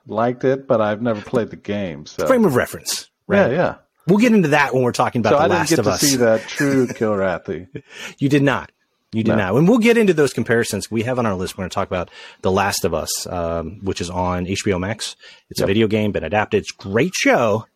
liked 0.06 0.44
it, 0.44 0.66
but 0.66 0.80
I've 0.80 1.00
never 1.00 1.20
played 1.22 1.50
the 1.50 1.56
game. 1.56 2.06
So 2.06 2.26
frame 2.26 2.44
of 2.44 2.54
reference. 2.54 3.08
Right? 3.26 3.50
Yeah, 3.50 3.56
yeah. 3.56 3.74
We'll 4.06 4.18
get 4.18 4.32
into 4.32 4.48
that 4.48 4.74
when 4.74 4.82
we're 4.82 4.92
talking 4.92 5.20
about 5.20 5.30
so 5.30 5.36
the 5.36 5.44
I 5.44 5.46
Last 5.46 5.68
didn't 5.68 5.80
of 5.80 5.84
get 5.86 5.94
Us. 5.94 6.00
to 6.00 6.06
see 6.06 6.16
that 6.16 6.42
true 6.42 6.86
Kilrathi. 6.88 7.82
you 8.18 8.28
did 8.28 8.42
not. 8.42 8.72
You 9.12 9.24
did 9.24 9.32
no. 9.32 9.36
not. 9.36 9.54
And 9.56 9.68
we'll 9.68 9.78
get 9.78 9.96
into 9.96 10.14
those 10.14 10.32
comparisons. 10.32 10.90
We 10.90 11.02
have 11.02 11.18
on 11.18 11.26
our 11.26 11.34
list. 11.34 11.56
We're 11.56 11.62
going 11.62 11.70
to 11.70 11.74
talk 11.74 11.88
about 11.88 12.10
The 12.42 12.52
Last 12.52 12.84
of 12.84 12.94
Us, 12.94 13.26
um, 13.26 13.80
which 13.82 14.00
is 14.00 14.08
on 14.08 14.46
HBO 14.46 14.78
Max. 14.78 15.16
It's 15.48 15.60
yep. 15.60 15.66
a 15.66 15.68
video 15.68 15.88
game, 15.88 16.12
been 16.12 16.24
adapted. 16.24 16.62
It's 16.62 16.72
a 16.72 16.82
great 16.82 17.14
show, 17.14 17.66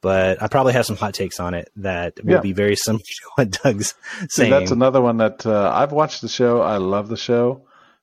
but 0.00 0.42
I 0.42 0.48
probably 0.48 0.72
have 0.72 0.86
some 0.86 0.96
hot 0.96 1.14
takes 1.14 1.40
on 1.40 1.54
it 1.54 1.70
that 1.76 2.22
will 2.24 2.34
yeah. 2.34 2.40
be 2.40 2.52
very 2.52 2.76
similar 2.76 3.02
to 3.02 3.30
what 3.34 3.50
Doug's 3.62 3.94
saying. 4.28 4.28
See, 4.30 4.50
that's 4.50 4.70
another 4.70 5.00
one 5.00 5.18
that 5.18 5.44
uh, 5.46 5.70
I've 5.74 5.92
watched 5.92 6.22
the 6.22 6.28
show. 6.28 6.62
I 6.62 6.78
love 6.78 7.08
the 7.08 7.18
show 7.18 7.62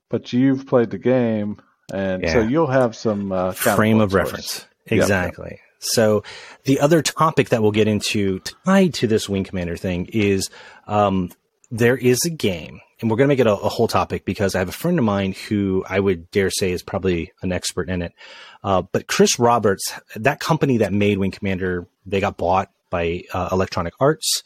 but 0.10 0.34
you've 0.34 0.68
played 0.68 0.90
the 0.90 0.98
game, 0.98 1.62
and 1.94 2.24
yeah. 2.24 2.34
so 2.34 2.42
you'll 2.42 2.68
have 2.68 2.96
some 2.96 3.32
uh, 3.32 3.52
frame 3.52 4.02
of 4.02 4.14
reference. 4.14 4.66
Exactly. 4.88 5.52
Yep. 5.52 5.60
So 5.80 6.24
the 6.66 6.80
other 6.80 7.02
topic 7.02 7.50
that 7.50 7.62
we'll 7.62 7.72
get 7.72 7.88
into 7.88 8.40
tied 8.66 8.94
to 8.96 9.08
this 9.08 9.30
Wing 9.30 9.46
Commander 9.46 9.78
thing 9.78 10.08
is 10.08 10.50
um, 10.88 11.32
there 11.72 11.96
is 11.96 12.20
a 12.26 12.30
game, 12.30 12.82
and 13.00 13.10
we're 13.10 13.18
going 13.18 13.28
to 13.30 13.32
make 13.32 13.40
it 13.40 13.48
a, 13.48 13.54
a, 13.54 13.70
whole 13.70 13.88
topic 13.88 14.26
because 14.26 14.56
I 14.56 14.60
have 14.60 14.68
a 14.68 14.74
friend 14.74 15.00
of 15.00 15.06
mine 15.06 15.34
who 15.48 15.86
I 15.88 16.00
would 16.00 16.30
dare 16.32 16.50
say 16.50 16.72
is 16.72 16.84
probably 16.84 17.32
an 17.42 17.52
expert 17.52 17.90
in 17.90 18.02
it. 18.02 18.14
Uh, 18.64 18.82
but 18.82 19.08
Chris 19.08 19.40
Roberts, 19.40 19.94
that 20.16 20.40
company 20.40 20.78
that 20.78 20.92
made 20.92 21.18
Wing 21.18 21.32
Commander, 21.32 21.88
they 22.06 22.20
got 22.20 22.38
bought 22.38 22.70
by 22.90 23.24
uh, 23.34 23.50
Electronic 23.52 23.94
Arts 24.00 24.44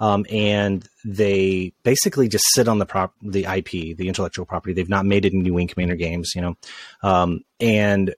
um, 0.00 0.26
and 0.30 0.86
they 1.04 1.72
basically 1.82 2.28
just 2.28 2.44
sit 2.52 2.68
on 2.68 2.78
the 2.78 2.86
prop, 2.86 3.14
the 3.22 3.44
IP, 3.44 3.96
the 3.96 4.08
intellectual 4.08 4.46
property. 4.46 4.74
They've 4.74 4.88
not 4.88 5.06
made 5.06 5.24
it 5.24 5.32
in 5.32 5.42
new 5.42 5.54
Wing 5.54 5.68
Commander 5.68 5.96
games, 5.96 6.32
you 6.34 6.42
know. 6.42 6.56
Um, 7.02 7.40
and 7.60 8.14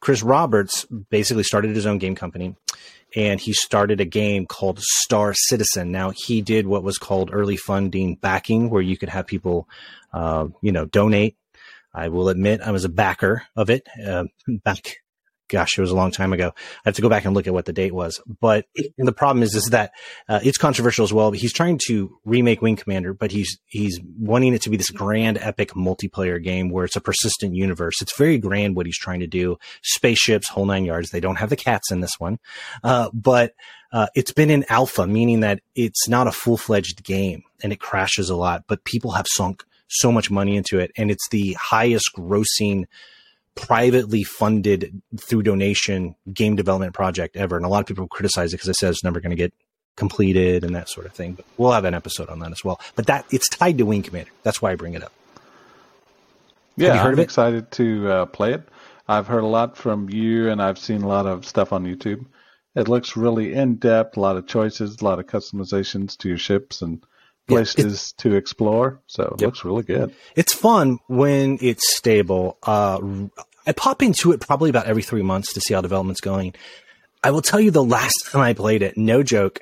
Chris 0.00 0.22
Roberts 0.22 0.86
basically 1.10 1.44
started 1.44 1.74
his 1.76 1.86
own 1.86 1.98
game 1.98 2.14
company, 2.14 2.56
and 3.14 3.40
he 3.40 3.52
started 3.52 4.00
a 4.00 4.04
game 4.04 4.46
called 4.46 4.80
Star 4.80 5.34
Citizen. 5.34 5.92
Now 5.92 6.12
he 6.14 6.40
did 6.40 6.66
what 6.66 6.82
was 6.82 6.98
called 6.98 7.30
early 7.32 7.56
funding 7.56 8.16
backing, 8.16 8.70
where 8.70 8.82
you 8.82 8.96
could 8.96 9.10
have 9.10 9.26
people, 9.26 9.68
uh, 10.12 10.48
you 10.60 10.72
know, 10.72 10.86
donate. 10.86 11.36
I 11.94 12.08
will 12.08 12.30
admit 12.30 12.62
I 12.62 12.70
was 12.70 12.84
a 12.84 12.88
backer 12.88 13.42
of 13.54 13.68
it 13.68 13.86
uh, 14.04 14.24
back 14.64 15.01
gosh, 15.48 15.76
it 15.76 15.80
was 15.80 15.90
a 15.90 15.96
long 15.96 16.10
time 16.10 16.32
ago. 16.32 16.52
I 16.56 16.80
have 16.86 16.94
to 16.94 17.02
go 17.02 17.08
back 17.08 17.24
and 17.24 17.34
look 17.34 17.46
at 17.46 17.52
what 17.52 17.66
the 17.66 17.72
date 17.72 17.94
was. 17.94 18.20
But 18.40 18.66
the 18.96 19.12
problem 19.12 19.42
is, 19.42 19.54
is 19.54 19.66
that 19.66 19.92
uh, 20.28 20.40
it's 20.42 20.58
controversial 20.58 21.04
as 21.04 21.12
well. 21.12 21.30
He's 21.30 21.52
trying 21.52 21.78
to 21.88 22.18
remake 22.24 22.62
Wing 22.62 22.76
Commander, 22.76 23.14
but 23.14 23.30
he's 23.30 23.58
he's 23.66 24.00
wanting 24.18 24.54
it 24.54 24.62
to 24.62 24.70
be 24.70 24.76
this 24.76 24.90
grand, 24.90 25.38
epic 25.38 25.70
multiplayer 25.70 26.42
game 26.42 26.70
where 26.70 26.84
it's 26.84 26.96
a 26.96 27.00
persistent 27.00 27.54
universe. 27.54 28.00
It's 28.00 28.16
very 28.16 28.38
grand 28.38 28.76
what 28.76 28.86
he's 28.86 28.98
trying 28.98 29.20
to 29.20 29.26
do. 29.26 29.58
Spaceships, 29.82 30.48
whole 30.48 30.66
nine 30.66 30.84
yards. 30.84 31.10
They 31.10 31.20
don't 31.20 31.36
have 31.36 31.50
the 31.50 31.56
cats 31.56 31.90
in 31.90 32.00
this 32.00 32.18
one, 32.18 32.38
uh, 32.82 33.10
but 33.12 33.52
uh, 33.92 34.06
it's 34.14 34.32
been 34.32 34.50
in 34.50 34.64
alpha, 34.68 35.06
meaning 35.06 35.40
that 35.40 35.60
it's 35.74 36.08
not 36.08 36.26
a 36.26 36.32
full 36.32 36.56
fledged 36.56 37.04
game 37.04 37.42
and 37.62 37.72
it 37.72 37.80
crashes 37.80 38.30
a 38.30 38.36
lot. 38.36 38.64
But 38.66 38.84
people 38.84 39.12
have 39.12 39.26
sunk 39.28 39.64
so 39.88 40.10
much 40.10 40.30
money 40.30 40.56
into 40.56 40.78
it, 40.78 40.90
and 40.96 41.10
it's 41.10 41.28
the 41.30 41.52
highest 41.60 42.10
grossing 42.16 42.84
privately 43.54 44.24
funded 44.24 45.02
through 45.20 45.42
donation 45.42 46.14
game 46.32 46.56
development 46.56 46.94
project 46.94 47.36
ever. 47.36 47.56
And 47.56 47.66
a 47.66 47.68
lot 47.68 47.80
of 47.80 47.86
people 47.86 48.08
criticize 48.08 48.52
it 48.52 48.56
because 48.56 48.68
it 48.68 48.76
says 48.76 48.96
it's 48.96 49.04
never 49.04 49.20
going 49.20 49.30
to 49.30 49.36
get 49.36 49.52
completed 49.96 50.64
and 50.64 50.74
that 50.74 50.88
sort 50.88 51.06
of 51.06 51.12
thing. 51.12 51.34
But 51.34 51.44
we'll 51.56 51.72
have 51.72 51.84
an 51.84 51.94
episode 51.94 52.28
on 52.28 52.38
that 52.40 52.52
as 52.52 52.64
well. 52.64 52.80
But 52.96 53.06
that 53.06 53.26
it's 53.30 53.48
tied 53.48 53.78
to 53.78 53.84
Wing 53.84 54.02
Commander. 54.02 54.30
That's 54.42 54.62
why 54.62 54.72
I 54.72 54.76
bring 54.76 54.94
it 54.94 55.02
up. 55.02 55.12
Yeah, 56.76 57.02
I'm 57.02 57.18
excited 57.18 57.70
to 57.72 58.08
uh, 58.10 58.26
play 58.26 58.54
it. 58.54 58.68
I've 59.06 59.26
heard 59.26 59.44
a 59.44 59.48
lot 59.48 59.76
from 59.76 60.08
you, 60.08 60.48
and 60.48 60.62
I've 60.62 60.78
seen 60.78 61.02
a 61.02 61.08
lot 61.08 61.26
of 61.26 61.44
stuff 61.44 61.72
on 61.72 61.84
YouTube. 61.84 62.24
It 62.74 62.88
looks 62.88 63.16
really 63.16 63.52
in 63.52 63.76
depth, 63.76 64.16
a 64.16 64.20
lot 64.20 64.36
of 64.36 64.46
choices, 64.46 64.96
a 65.00 65.04
lot 65.04 65.18
of 65.18 65.26
customizations 65.26 66.16
to 66.18 66.28
your 66.28 66.38
ships, 66.38 66.80
and 66.80 67.04
places 67.54 68.14
yeah, 68.18 68.22
to 68.22 68.36
explore. 68.36 69.00
So 69.06 69.24
it 69.24 69.40
yep. 69.40 69.48
looks 69.48 69.64
really 69.64 69.82
good. 69.82 70.14
It's 70.36 70.52
fun 70.52 70.98
when 71.06 71.58
it's 71.60 71.96
stable. 71.96 72.58
Uh, 72.62 73.00
I 73.66 73.72
pop 73.72 74.02
into 74.02 74.32
it 74.32 74.40
probably 74.40 74.70
about 74.70 74.86
every 74.86 75.02
three 75.02 75.22
months 75.22 75.52
to 75.54 75.60
see 75.60 75.74
how 75.74 75.80
development's 75.80 76.20
going. 76.20 76.54
I 77.22 77.30
will 77.30 77.42
tell 77.42 77.60
you 77.60 77.70
the 77.70 77.84
last 77.84 78.14
time 78.30 78.42
I 78.42 78.52
played 78.52 78.82
it, 78.82 78.96
no 78.96 79.22
joke, 79.22 79.60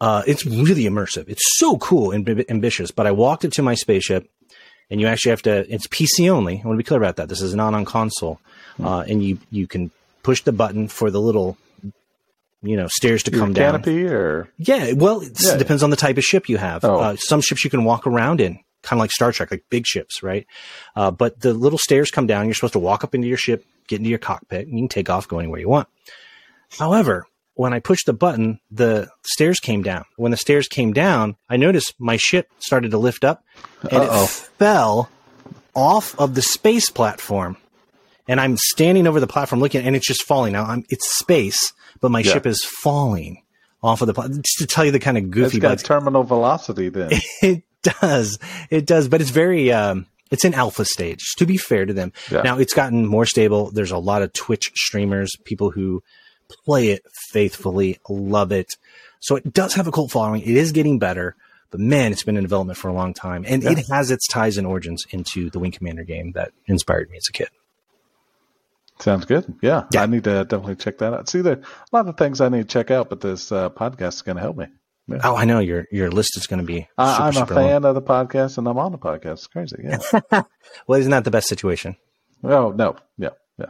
uh, 0.00 0.22
it's 0.26 0.44
really 0.44 0.84
immersive. 0.84 1.28
It's 1.28 1.58
so 1.58 1.78
cool 1.78 2.10
and 2.10 2.28
ambitious. 2.50 2.90
But 2.90 3.06
I 3.06 3.12
walked 3.12 3.44
up 3.44 3.52
to 3.52 3.62
my 3.62 3.74
spaceship. 3.74 4.28
and 4.90 5.00
you 5.00 5.06
actually 5.06 5.30
have 5.30 5.42
to. 5.42 5.72
It's 5.72 5.86
PC 5.86 6.28
only. 6.28 6.60
I 6.62 6.66
want 6.66 6.76
to 6.76 6.82
be 6.82 6.86
clear 6.86 7.00
about 7.00 7.16
that. 7.16 7.28
This 7.28 7.40
is 7.40 7.54
not 7.54 7.74
on 7.74 7.84
console, 7.84 8.40
hmm. 8.76 8.86
uh, 8.86 9.02
and 9.02 9.22
you 9.22 9.38
you 9.50 9.66
can 9.66 9.90
push 10.22 10.42
the 10.42 10.52
button 10.52 10.88
for 10.88 11.10
the 11.10 11.20
little 11.20 11.56
you 12.66 12.76
know 12.76 12.88
stairs 12.88 13.22
to 13.24 13.30
Your 13.30 13.40
come 13.40 13.54
canopy 13.54 14.02
down. 14.04 14.12
or 14.12 14.52
yeah, 14.58 14.92
well, 14.92 15.20
it 15.20 15.32
yeah, 15.42 15.56
depends 15.56 15.82
on 15.82 15.90
the 15.90 15.96
type 15.96 16.18
of 16.18 16.24
ship 16.24 16.48
you 16.48 16.58
have. 16.58 16.84
Oh. 16.84 16.98
Uh, 16.98 17.16
some 17.16 17.40
ships 17.40 17.64
you 17.64 17.70
can 17.70 17.84
walk 17.84 18.06
around 18.06 18.40
in, 18.40 18.54
kind 18.82 18.98
of 18.98 18.98
like 18.98 19.10
Star 19.12 19.32
Trek, 19.32 19.50
like 19.50 19.64
big 19.70 19.86
ships, 19.86 20.22
right? 20.22 20.46
Uh, 20.94 21.10
but 21.10 21.40
the 21.40 21.54
little 21.54 21.78
stairs 21.78 22.10
come 22.10 22.26
down. 22.26 22.46
You're 22.46 22.54
supposed 22.54 22.74
to 22.74 22.78
walk 22.78 23.04
up 23.04 23.14
into 23.14 23.28
your 23.28 23.36
ship, 23.38 23.64
get 23.88 23.98
into 23.98 24.10
your 24.10 24.18
cockpit, 24.18 24.66
and 24.66 24.78
you 24.78 24.82
can 24.82 24.88
take 24.88 25.08
off 25.10 25.28
going 25.28 25.50
where 25.50 25.60
you 25.60 25.68
want. 25.68 25.88
However, 26.78 27.26
when 27.54 27.72
I 27.72 27.80
pushed 27.80 28.06
the 28.06 28.12
button, 28.12 28.60
the 28.70 29.08
stairs 29.24 29.60
came 29.60 29.82
down. 29.82 30.04
When 30.16 30.30
the 30.30 30.36
stairs 30.36 30.68
came 30.68 30.92
down, 30.92 31.36
I 31.48 31.56
noticed 31.56 31.94
my 31.98 32.16
ship 32.18 32.50
started 32.58 32.90
to 32.90 32.98
lift 32.98 33.24
up, 33.24 33.42
and 33.82 33.92
Uh-oh. 34.02 34.24
it 34.24 34.28
fell 34.28 35.08
off 35.74 36.18
of 36.18 36.34
the 36.34 36.42
space 36.42 36.90
platform. 36.90 37.56
And 38.28 38.40
I'm 38.40 38.56
standing 38.56 39.06
over 39.06 39.20
the 39.20 39.26
platform 39.28 39.60
looking, 39.60 39.86
and 39.86 39.94
it's 39.94 40.06
just 40.06 40.24
falling. 40.24 40.52
Now 40.52 40.64
I'm, 40.64 40.84
it's 40.88 41.16
space, 41.16 41.72
but 42.00 42.10
my 42.10 42.20
yeah. 42.20 42.32
ship 42.32 42.46
is 42.46 42.64
falling 42.64 43.42
off 43.82 44.00
of 44.00 44.06
the 44.06 44.14
planet. 44.14 44.42
Just 44.42 44.58
to 44.58 44.66
tell 44.66 44.84
you 44.84 44.90
the 44.90 45.00
kind 45.00 45.18
of 45.18 45.30
goofy. 45.30 45.58
It's 45.58 45.62
got 45.62 45.78
terminal 45.78 46.22
velocity 46.22 46.88
then. 46.88 47.10
It 47.42 47.62
does. 48.00 48.38
It 48.68 48.84
does. 48.84 49.06
But 49.08 49.20
it's 49.20 49.30
very. 49.30 49.72
Um, 49.72 50.06
it's 50.30 50.44
in 50.44 50.54
alpha 50.54 50.84
stage. 50.84 51.34
To 51.36 51.46
be 51.46 51.56
fair 51.56 51.86
to 51.86 51.92
them, 51.92 52.12
yeah. 52.32 52.42
now 52.42 52.58
it's 52.58 52.74
gotten 52.74 53.06
more 53.06 53.26
stable. 53.26 53.70
There's 53.70 53.92
a 53.92 53.98
lot 53.98 54.22
of 54.22 54.32
Twitch 54.32 54.72
streamers, 54.74 55.36
people 55.44 55.70
who 55.70 56.02
play 56.64 56.88
it 56.88 57.02
faithfully, 57.30 57.98
love 58.08 58.50
it. 58.50 58.74
So 59.20 59.36
it 59.36 59.52
does 59.52 59.74
have 59.74 59.86
a 59.86 59.92
cult 59.92 60.10
following. 60.10 60.42
It 60.42 60.56
is 60.56 60.72
getting 60.72 60.98
better, 60.98 61.36
but 61.70 61.80
man, 61.80 62.12
it's 62.12 62.22
been 62.22 62.36
in 62.36 62.42
development 62.42 62.78
for 62.78 62.88
a 62.88 62.92
long 62.92 63.14
time, 63.14 63.44
and 63.46 63.62
yeah. 63.62 63.72
it 63.72 63.86
has 63.88 64.10
its 64.10 64.26
ties 64.26 64.58
and 64.58 64.66
origins 64.66 65.06
into 65.10 65.50
the 65.50 65.58
Wing 65.58 65.72
Commander 65.72 66.04
game 66.04 66.32
that 66.32 66.52
inspired 66.66 67.10
me 67.10 67.18
as 67.18 67.26
a 67.28 67.32
kid. 67.32 67.48
Sounds 68.98 69.26
good. 69.26 69.44
Yeah, 69.60 69.84
yeah, 69.92 70.02
I 70.02 70.06
need 70.06 70.24
to 70.24 70.44
definitely 70.44 70.76
check 70.76 70.98
that 70.98 71.12
out. 71.12 71.28
See, 71.28 71.42
there 71.42 71.54
a 71.54 71.96
lot 71.96 72.08
of 72.08 72.16
things 72.16 72.40
I 72.40 72.48
need 72.48 72.68
to 72.68 72.72
check 72.72 72.90
out, 72.90 73.10
but 73.10 73.20
this 73.20 73.52
uh, 73.52 73.68
podcast 73.70 74.14
is 74.14 74.22
going 74.22 74.36
to 74.36 74.42
help 74.42 74.56
me. 74.56 74.66
Yeah. 75.08 75.18
Oh, 75.22 75.36
I 75.36 75.44
know 75.44 75.60
your 75.60 75.86
your 75.92 76.10
list 76.10 76.36
is 76.36 76.46
going 76.46 76.60
to 76.60 76.66
be. 76.66 76.88
Uh, 76.98 77.18
I'm 77.20 77.42
a 77.42 77.46
fan 77.46 77.82
long. 77.82 77.84
of 77.84 77.94
the 77.94 78.02
podcast, 78.02 78.58
and 78.58 78.66
I'm 78.66 78.78
on 78.78 78.92
the 78.92 78.98
podcast. 78.98 79.32
It's 79.32 79.46
crazy. 79.46 79.76
Yeah. 79.84 79.98
well, 80.86 80.98
isn't 80.98 81.10
that 81.10 81.24
the 81.24 81.30
best 81.30 81.48
situation? 81.48 81.96
Oh 82.42 82.72
no, 82.72 82.96
yeah, 83.18 83.30
yeah. 83.58 83.66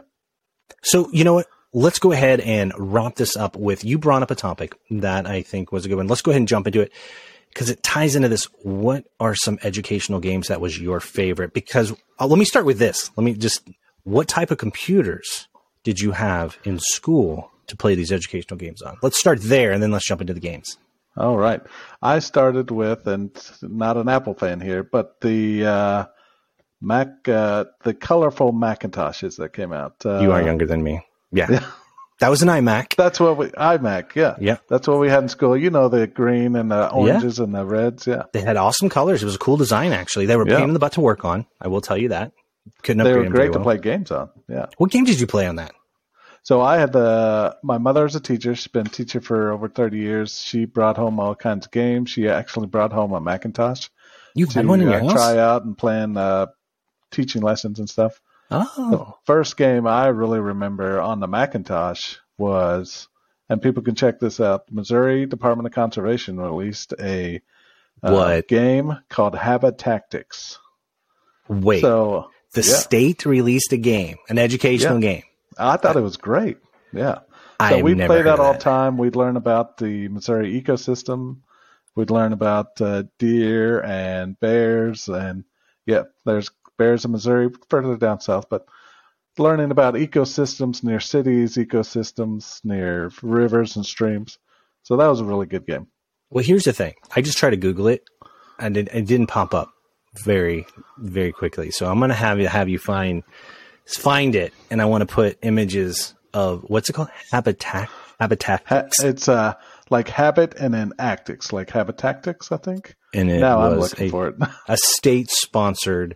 So 0.81 1.09
you 1.11 1.23
know 1.23 1.35
what? 1.35 1.47
Let's 1.73 1.99
go 1.99 2.11
ahead 2.11 2.39
and 2.39 2.73
wrap 2.77 3.15
this 3.15 3.35
up 3.35 3.55
with 3.55 3.83
you 3.83 3.99
brought 3.99 4.23
up 4.23 4.31
a 4.31 4.35
topic 4.35 4.75
that 4.89 5.27
I 5.27 5.41
think 5.41 5.71
was 5.71 5.85
a 5.85 5.89
good 5.89 5.97
one. 5.97 6.07
Let's 6.07 6.21
go 6.21 6.31
ahead 6.31 6.41
and 6.41 6.47
jump 6.47 6.65
into 6.65 6.81
it 6.81 6.91
because 7.49 7.69
it 7.69 7.83
ties 7.83 8.15
into 8.15 8.29
this. 8.29 8.45
What 8.63 9.05
are 9.19 9.35
some 9.35 9.59
educational 9.61 10.19
games 10.19 10.47
that 10.47 10.61
was 10.61 10.79
your 10.79 10.99
favorite? 10.99 11.53
Because 11.53 11.93
uh, 12.19 12.25
let 12.25 12.39
me 12.39 12.45
start 12.45 12.65
with 12.65 12.79
this. 12.79 13.11
Let 13.15 13.25
me 13.25 13.33
just 13.33 13.67
what 14.07 14.29
type 14.29 14.51
of 14.51 14.57
computers 14.57 15.49
did 15.83 15.99
you 15.99 16.11
have 16.11 16.57
in 16.63 16.79
school 16.79 17.51
to 17.67 17.75
play 17.75 17.93
these 17.93 18.11
educational 18.11 18.57
games 18.57 18.81
on? 18.81 18.97
Let's 19.01 19.19
start 19.19 19.41
there 19.41 19.73
and 19.73 19.83
then 19.83 19.91
let's 19.91 20.07
jump 20.07 20.21
into 20.21 20.33
the 20.33 20.39
games. 20.39 20.77
All 21.17 21.35
right. 21.35 21.59
I 22.01 22.19
started 22.19 22.71
with, 22.71 23.05
and 23.05 23.31
not 23.61 23.97
an 23.97 24.07
Apple 24.07 24.33
fan 24.33 24.61
here, 24.61 24.81
but 24.83 25.19
the 25.19 25.65
uh, 25.65 26.05
Mac, 26.79 27.27
uh, 27.27 27.65
the 27.83 27.93
colorful 27.93 28.53
Macintoshes 28.53 29.35
that 29.37 29.51
came 29.51 29.73
out. 29.73 29.95
Uh, 30.05 30.19
you 30.19 30.31
are 30.31 30.41
younger 30.41 30.65
than 30.65 30.83
me. 30.83 31.01
Yeah. 31.33 31.47
yeah. 31.51 31.65
That 32.19 32.29
was 32.29 32.41
an 32.41 32.47
iMac. 32.47 32.95
That's 32.95 33.19
what 33.19 33.37
we 33.37 33.47
iMac. 33.47 34.15
Yeah, 34.15 34.37
yeah. 34.39 34.57
That's 34.69 34.87
what 34.87 34.99
we 34.99 35.09
had 35.09 35.23
in 35.23 35.29
school. 35.29 35.55
You 35.55 35.69
know, 35.69 35.89
the 35.89 36.07
green 36.07 36.55
and 36.55 36.71
the 36.71 36.89
oranges 36.89 37.37
yeah. 37.37 37.43
and 37.43 37.53
the 37.53 37.65
reds. 37.65 38.07
Yeah, 38.07 38.23
they 38.33 38.41
had 38.41 38.57
awesome 38.57 38.89
colors. 38.89 39.21
It 39.21 39.25
was 39.25 39.35
a 39.35 39.39
cool 39.39 39.57
design. 39.57 39.91
Actually, 39.91 40.25
they 40.25 40.35
were 40.35 40.47
yeah. 40.47 40.57
pain 40.57 40.69
in 40.69 40.73
the 40.73 40.79
butt 40.79 40.93
to 40.93 41.01
work 41.01 41.25
on. 41.25 41.45
I 41.61 41.67
will 41.67 41.81
tell 41.81 41.97
you 41.97 42.09
that. 42.09 42.31
Couldn't 42.83 43.03
they 43.03 43.13
were 43.13 43.29
great 43.29 43.53
to 43.53 43.59
play 43.59 43.77
games 43.77 44.11
on. 44.11 44.29
Yeah. 44.47 44.67
What 44.77 44.91
game 44.91 45.05
did 45.05 45.19
you 45.19 45.27
play 45.27 45.47
on 45.47 45.57
that? 45.57 45.73
So 46.43 46.61
I 46.61 46.77
had 46.77 46.93
the 46.93 47.57
my 47.61 47.77
mother's 47.77 48.15
a 48.15 48.21
teacher. 48.21 48.55
She's 48.55 48.67
been 48.67 48.87
a 48.87 48.89
teacher 48.89 49.19
for 49.19 49.51
over 49.51 49.67
thirty 49.67 49.97
years. 49.97 50.41
She 50.41 50.63
brought 50.63 50.95
home 50.95 51.19
all 51.19 51.35
kinds 51.35 51.65
of 51.65 51.73
games. 51.73 52.09
She 52.09 52.29
actually 52.29 52.67
brought 52.67 52.93
home 52.93 53.11
a 53.11 53.19
Macintosh. 53.19 53.89
You 54.33 54.45
to, 54.45 54.53
had 54.53 54.65
one 54.65 54.79
in 54.79 54.87
your 54.87 55.01
uh, 55.01 55.03
house? 55.03 55.13
Try 55.13 55.37
out 55.39 55.65
and 55.65 55.77
plan 55.77 56.15
uh, 56.15 56.47
teaching 57.11 57.41
lessons 57.41 57.79
and 57.79 57.89
stuff. 57.89 58.21
Oh. 58.49 58.91
The 58.91 59.25
first 59.25 59.57
game 59.57 59.85
I 59.85 60.07
really 60.07 60.39
remember 60.39 61.01
on 61.01 61.19
the 61.19 61.27
Macintosh 61.27 62.15
was, 62.37 63.09
and 63.49 63.61
people 63.61 63.83
can 63.83 63.95
check 63.95 64.19
this 64.19 64.39
out. 64.39 64.71
Missouri 64.71 65.25
Department 65.25 65.67
of 65.67 65.73
Conservation 65.73 66.39
released 66.39 66.93
a 66.97 67.41
uh, 68.03 68.11
what 68.11 68.47
game 68.47 68.97
called 69.09 69.33
Habitactics. 69.33 70.59
Wait. 71.49 71.81
So 71.81 72.29
the 72.53 72.61
yeah. 72.61 72.75
state 72.75 73.25
released 73.25 73.71
a 73.73 73.77
game, 73.77 74.17
an 74.29 74.37
educational 74.37 75.03
yeah. 75.03 75.13
game. 75.13 75.23
I 75.57 75.77
thought 75.77 75.95
it 75.95 76.01
was 76.01 76.17
great. 76.17 76.57
Yeah. 76.93 77.19
So 77.59 77.79
we 77.81 77.95
play 77.95 78.21
that 78.21 78.39
all 78.39 78.53
the 78.53 78.59
time. 78.59 78.97
We'd 78.97 79.15
learn 79.15 79.35
about 79.35 79.77
the 79.77 80.07
Missouri 80.09 80.61
ecosystem. 80.61 81.37
We'd 81.95 82.11
learn 82.11 82.31
about 82.31 82.79
uh, 82.79 83.03
deer 83.17 83.81
and 83.83 84.39
bears, 84.39 85.07
and 85.07 85.43
yeah, 85.87 86.03
there's 86.25 86.51
bears 86.77 87.05
in 87.05 87.11
Missouri 87.11 87.49
further 87.69 87.97
down 87.97 88.19
south. 88.19 88.49
But 88.49 88.67
learning 89.39 89.71
about 89.71 89.95
ecosystems 89.95 90.83
near 90.83 90.99
cities, 90.99 91.57
ecosystems 91.57 92.63
near 92.63 93.11
rivers 93.23 93.75
and 93.75 93.85
streams. 93.85 94.37
So 94.83 94.95
that 94.97 95.07
was 95.07 95.19
a 95.19 95.25
really 95.25 95.47
good 95.47 95.65
game. 95.65 95.87
Well, 96.29 96.43
here's 96.43 96.65
the 96.65 96.73
thing. 96.73 96.93
I 97.15 97.21
just 97.21 97.39
tried 97.39 97.51
to 97.51 97.57
Google 97.57 97.87
it, 97.87 98.03
and 98.59 98.77
it, 98.77 98.89
it 98.93 99.07
didn't 99.07 99.27
pop 99.27 99.55
up 99.55 99.73
very 100.19 100.65
very 100.97 101.31
quickly. 101.31 101.71
So 101.71 101.89
I'm 101.89 101.99
gonna 101.99 102.13
have 102.13 102.39
you 102.39 102.47
have 102.47 102.69
you 102.69 102.79
find 102.79 103.23
find 103.85 104.35
it, 104.35 104.53
and 104.69 104.81
I 104.81 104.85
want 104.85 105.01
to 105.01 105.13
put 105.13 105.37
images 105.41 106.13
of 106.33 106.63
what's 106.67 106.89
it 106.89 106.93
called 106.93 107.09
habitat 107.31 107.89
habitat. 108.19 108.63
Ha- 108.67 108.87
it's 108.99 109.27
uh 109.27 109.53
like 109.89 110.09
habit 110.09 110.55
and 110.55 110.73
then 110.73 110.93
actics, 110.99 111.53
like 111.53 111.69
habitactics, 111.69 112.51
I 112.51 112.57
think. 112.57 112.95
And 113.13 113.31
it 113.31 113.39
now 113.39 113.61
I'm 113.61 113.79
looking 113.79 114.07
a, 114.07 114.09
for 114.09 114.27
it. 114.27 114.35
a 114.67 114.77
state 114.77 115.29
sponsored 115.29 116.15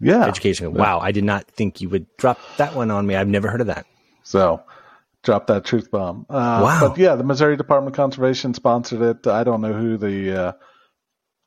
yeah 0.00 0.24
education. 0.24 0.72
Wow, 0.74 1.00
I 1.00 1.12
did 1.12 1.24
not 1.24 1.44
think 1.44 1.80
you 1.80 1.88
would 1.88 2.06
drop 2.16 2.38
that 2.56 2.74
one 2.74 2.90
on 2.90 3.06
me. 3.06 3.16
I've 3.16 3.28
never 3.28 3.50
heard 3.50 3.60
of 3.60 3.68
that. 3.68 3.86
So 4.22 4.62
drop 5.22 5.46
that 5.48 5.64
truth 5.64 5.90
bomb. 5.90 6.26
Uh, 6.28 6.60
wow. 6.64 6.88
But 6.88 6.98
yeah, 6.98 7.14
the 7.14 7.24
Missouri 7.24 7.56
Department 7.56 7.94
of 7.94 7.96
Conservation 7.96 8.54
sponsored 8.54 9.02
it. 9.02 9.26
I 9.26 9.44
don't 9.44 9.60
know 9.60 9.72
who 9.72 9.96
the 9.96 10.40
uh, 10.40 10.52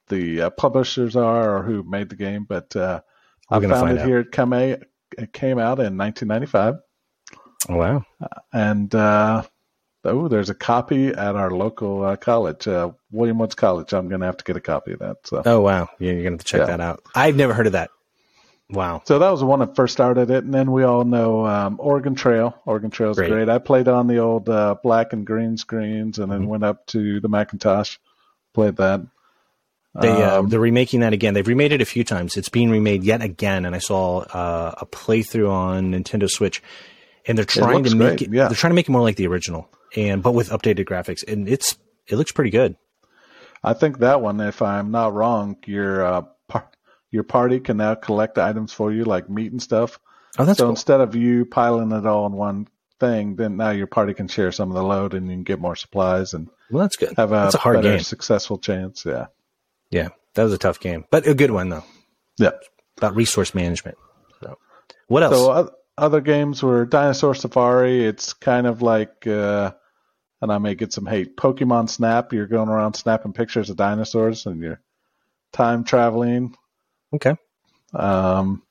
the 0.07 0.43
uh, 0.43 0.49
publishers 0.51 1.15
are 1.15 1.57
or 1.57 1.63
who 1.63 1.83
made 1.83 2.09
the 2.09 2.15
game, 2.15 2.45
but 2.47 2.75
uh, 2.75 3.01
I 3.49 3.59
found 3.59 3.91
it 3.91 3.99
out. 3.99 4.07
here. 4.07 4.19
It 4.19 4.31
came, 4.31 4.53
it 4.53 5.33
came 5.33 5.59
out 5.59 5.79
in 5.79 5.97
1995. 5.97 6.75
Oh, 7.69 7.75
wow. 7.75 8.05
Uh, 8.21 8.27
and 8.51 8.93
uh, 8.93 9.43
oh, 10.03 10.27
there's 10.27 10.49
a 10.49 10.55
copy 10.55 11.07
at 11.07 11.35
our 11.35 11.51
local 11.51 12.03
uh, 12.03 12.15
college, 12.15 12.67
uh, 12.67 12.91
William 13.11 13.39
Woods 13.39 13.55
College. 13.55 13.93
I'm 13.93 14.09
going 14.09 14.21
to 14.21 14.27
have 14.27 14.37
to 14.37 14.43
get 14.43 14.57
a 14.57 14.61
copy 14.61 14.93
of 14.93 14.99
that. 14.99 15.17
So. 15.25 15.41
Oh, 15.45 15.61
wow. 15.61 15.89
Yeah, 15.99 16.11
you're 16.11 16.23
going 16.23 16.25
to 16.25 16.31
have 16.31 16.39
to 16.39 16.45
check 16.45 16.59
yeah. 16.61 16.65
that 16.67 16.81
out. 16.81 17.03
I've 17.15 17.35
never 17.35 17.53
heard 17.53 17.67
of 17.67 17.73
that. 17.73 17.89
Wow. 18.69 19.03
So 19.05 19.19
that 19.19 19.29
was 19.29 19.41
the 19.41 19.45
one 19.45 19.59
that 19.59 19.75
first 19.75 19.93
started 19.93 20.31
it. 20.31 20.43
And 20.43 20.53
then 20.53 20.71
we 20.71 20.83
all 20.83 21.03
know 21.03 21.45
um, 21.45 21.75
Oregon 21.79 22.15
Trail. 22.15 22.59
Oregon 22.65 22.89
Trail 22.89 23.11
is 23.11 23.17
great. 23.17 23.29
great. 23.29 23.49
I 23.49 23.59
played 23.59 23.87
on 23.87 24.07
the 24.07 24.17
old 24.17 24.49
uh, 24.49 24.75
black 24.81 25.13
and 25.13 25.25
green 25.25 25.57
screens 25.57 26.17
and 26.17 26.31
then 26.31 26.41
mm-hmm. 26.41 26.49
went 26.49 26.63
up 26.63 26.85
to 26.87 27.19
the 27.19 27.29
Macintosh, 27.29 27.97
played 28.53 28.77
that. 28.77 29.01
They 29.99 30.09
uh, 30.09 30.39
um, 30.39 30.49
they're 30.49 30.59
remaking 30.59 31.01
that 31.01 31.13
again. 31.13 31.35
They've 31.35 31.47
remade 31.47 31.71
it 31.71 31.81
a 31.81 31.85
few 31.85 32.03
times. 32.03 32.35
It's 32.35 32.49
being 32.49 32.71
remade 32.71 33.03
yet 33.03 33.21
again, 33.21 33.65
and 33.65 33.75
I 33.75 33.79
saw 33.79 34.19
uh, 34.21 34.73
a 34.77 34.85
playthrough 34.87 35.49
on 35.49 35.91
Nintendo 35.91 36.27
Switch, 36.27 36.63
and 37.27 37.37
they're 37.37 37.45
trying 37.45 37.83
to 37.83 37.95
make 37.95 38.17
great. 38.17 38.21
it. 38.23 38.33
Yeah. 38.33 38.47
They're 38.47 38.55
trying 38.55 38.71
to 38.71 38.75
make 38.75 38.89
it 38.89 38.91
more 38.91 39.01
like 39.01 39.17
the 39.17 39.27
original, 39.27 39.69
and 39.95 40.23
but 40.23 40.31
with 40.31 40.49
updated 40.49 40.85
graphics, 40.85 41.27
and 41.27 41.47
it's 41.47 41.77
it 42.07 42.15
looks 42.15 42.31
pretty 42.31 42.49
good. 42.49 42.75
I 43.63 43.73
think 43.73 43.99
that 43.99 44.19
one, 44.21 44.41
if 44.41 44.61
I'm 44.61 44.89
not 44.89 45.13
wrong, 45.13 45.57
your 45.65 46.03
uh, 46.03 46.21
par- 46.47 46.71
your 47.11 47.23
party 47.23 47.59
can 47.59 47.77
now 47.77 47.93
collect 47.93 48.39
items 48.39 48.73
for 48.73 48.91
you, 48.91 49.05
like 49.05 49.29
meat 49.29 49.51
and 49.51 49.61
stuff. 49.61 49.99
Oh, 50.39 50.45
that's 50.45 50.57
so 50.57 50.65
cool. 50.65 50.71
instead 50.71 51.01
of 51.01 51.15
you 51.15 51.45
piling 51.45 51.91
it 51.91 52.07
all 52.07 52.25
in 52.25 52.33
one 52.33 52.67
thing, 52.99 53.35
then 53.35 53.57
now 53.57 53.69
your 53.69 53.85
party 53.85 54.15
can 54.15 54.27
share 54.27 54.51
some 54.51 54.69
of 54.69 54.75
the 54.75 54.83
load, 54.83 55.13
and 55.13 55.27
you 55.27 55.33
can 55.35 55.43
get 55.43 55.59
more 55.59 55.75
supplies 55.75 56.33
and 56.33 56.49
well, 56.71 56.81
that's 56.81 56.95
good. 56.95 57.13
Have 57.15 57.31
a, 57.31 57.35
that's 57.35 57.53
a 57.55 57.59
hard 57.59 57.77
better 57.77 57.89
game. 57.89 57.99
successful 57.99 58.57
chance. 58.57 59.05
Yeah. 59.05 59.27
Yeah, 59.93 60.09
that 60.35 60.43
was 60.43 60.53
a 60.53 60.57
tough 60.57 60.79
game, 60.79 61.05
but 61.11 61.27
a 61.27 61.33
good 61.33 61.51
one 61.51 61.69
though. 61.69 61.83
Yeah, 62.37 62.51
about 62.97 63.15
resource 63.15 63.53
management. 63.53 63.97
So, 64.41 64.57
what 65.07 65.23
else? 65.23 65.35
So 65.35 65.71
other 65.97 66.21
games 66.21 66.63
were 66.63 66.85
Dinosaur 66.85 67.35
Safari. 67.35 68.05
It's 68.05 68.33
kind 68.33 68.67
of 68.67 68.81
like, 68.81 69.27
uh, 69.27 69.71
and 70.41 70.51
I 70.51 70.57
may 70.57 70.75
get 70.75 70.93
some 70.93 71.05
hate. 71.05 71.37
Pokemon 71.37 71.89
Snap. 71.89 72.33
You're 72.33 72.47
going 72.47 72.69
around 72.69 72.95
snapping 72.95 73.33
pictures 73.33 73.69
of 73.69 73.77
dinosaurs, 73.77 74.45
and 74.45 74.61
you're 74.61 74.81
time 75.51 75.83
traveling. 75.83 76.55
Okay. 77.13 77.35
Um, 77.93 78.63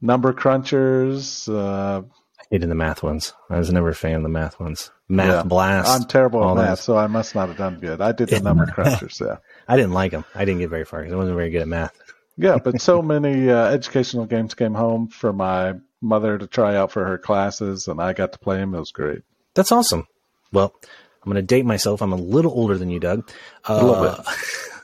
number 0.00 0.32
crunchers. 0.32 1.48
Uh, 1.48 2.02
I 2.40 2.44
hated 2.50 2.70
the 2.70 2.74
math 2.74 3.02
ones. 3.02 3.32
I 3.50 3.58
was 3.58 3.72
never 3.72 3.88
a 3.88 3.94
fan 3.94 4.16
of 4.16 4.22
the 4.22 4.28
math 4.28 4.60
ones. 4.60 4.90
Math 5.08 5.28
yeah, 5.28 5.42
blast. 5.42 5.90
I'm 5.90 6.06
terrible 6.06 6.48
at 6.48 6.56
math, 6.56 6.80
so 6.80 6.96
I 6.96 7.08
must 7.08 7.34
not 7.34 7.48
have 7.48 7.58
done 7.58 7.80
good. 7.80 8.00
I 8.00 8.12
did 8.12 8.28
the 8.28 8.40
number 8.42 8.66
crunchers. 8.66 9.20
Yeah. 9.20 9.38
I 9.68 9.76
didn't 9.76 9.92
like 9.92 10.12
them. 10.12 10.24
I 10.34 10.44
didn't 10.44 10.60
get 10.60 10.70
very 10.70 10.84
far 10.84 11.00
because 11.00 11.12
I 11.12 11.16
wasn't 11.16 11.36
very 11.36 11.50
good 11.50 11.62
at 11.62 11.68
math. 11.68 11.96
Yeah, 12.36 12.58
but 12.62 12.80
so 12.80 13.02
many 13.14 13.50
uh, 13.50 13.66
educational 13.66 14.26
games 14.26 14.54
came 14.54 14.74
home 14.74 15.08
for 15.08 15.32
my 15.32 15.74
mother 16.00 16.38
to 16.38 16.46
try 16.46 16.76
out 16.76 16.92
for 16.92 17.04
her 17.04 17.18
classes, 17.18 17.88
and 17.88 18.00
I 18.00 18.12
got 18.12 18.32
to 18.32 18.38
play 18.38 18.58
them. 18.58 18.74
It 18.74 18.80
was 18.80 18.92
great. 18.92 19.22
That's 19.54 19.72
awesome. 19.72 20.06
Well, 20.52 20.74
I'm 20.82 21.32
going 21.32 21.36
to 21.36 21.42
date 21.42 21.64
myself. 21.64 22.02
I'm 22.02 22.12
a 22.12 22.16
little 22.16 22.52
older 22.52 22.76
than 22.76 22.90
you, 22.90 23.00
Doug. 23.00 23.28
Uh, 23.68 23.78
a 23.80 23.84
little 23.84 24.24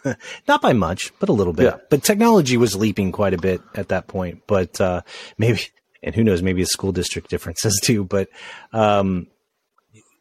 bit. 0.05 0.17
not 0.49 0.63
by 0.63 0.73
much, 0.73 1.13
but 1.21 1.29
a 1.29 1.33
little 1.33 1.53
bit. 1.53 1.65
Yeah. 1.65 1.77
But 1.91 2.03
technology 2.03 2.57
was 2.57 2.75
leaping 2.75 3.13
quite 3.13 3.35
a 3.35 3.39
bit 3.39 3.61
at 3.75 3.89
that 3.89 4.07
point. 4.07 4.43
But 4.47 4.81
uh, 4.81 5.03
maybe, 5.37 5.61
and 6.03 6.15
who 6.15 6.25
knows, 6.25 6.43
maybe 6.43 6.63
the 6.63 6.67
school 6.67 6.93
district 6.93 7.29
differences 7.29 7.79
too. 7.85 8.05
But 8.05 8.29
um, 8.73 9.27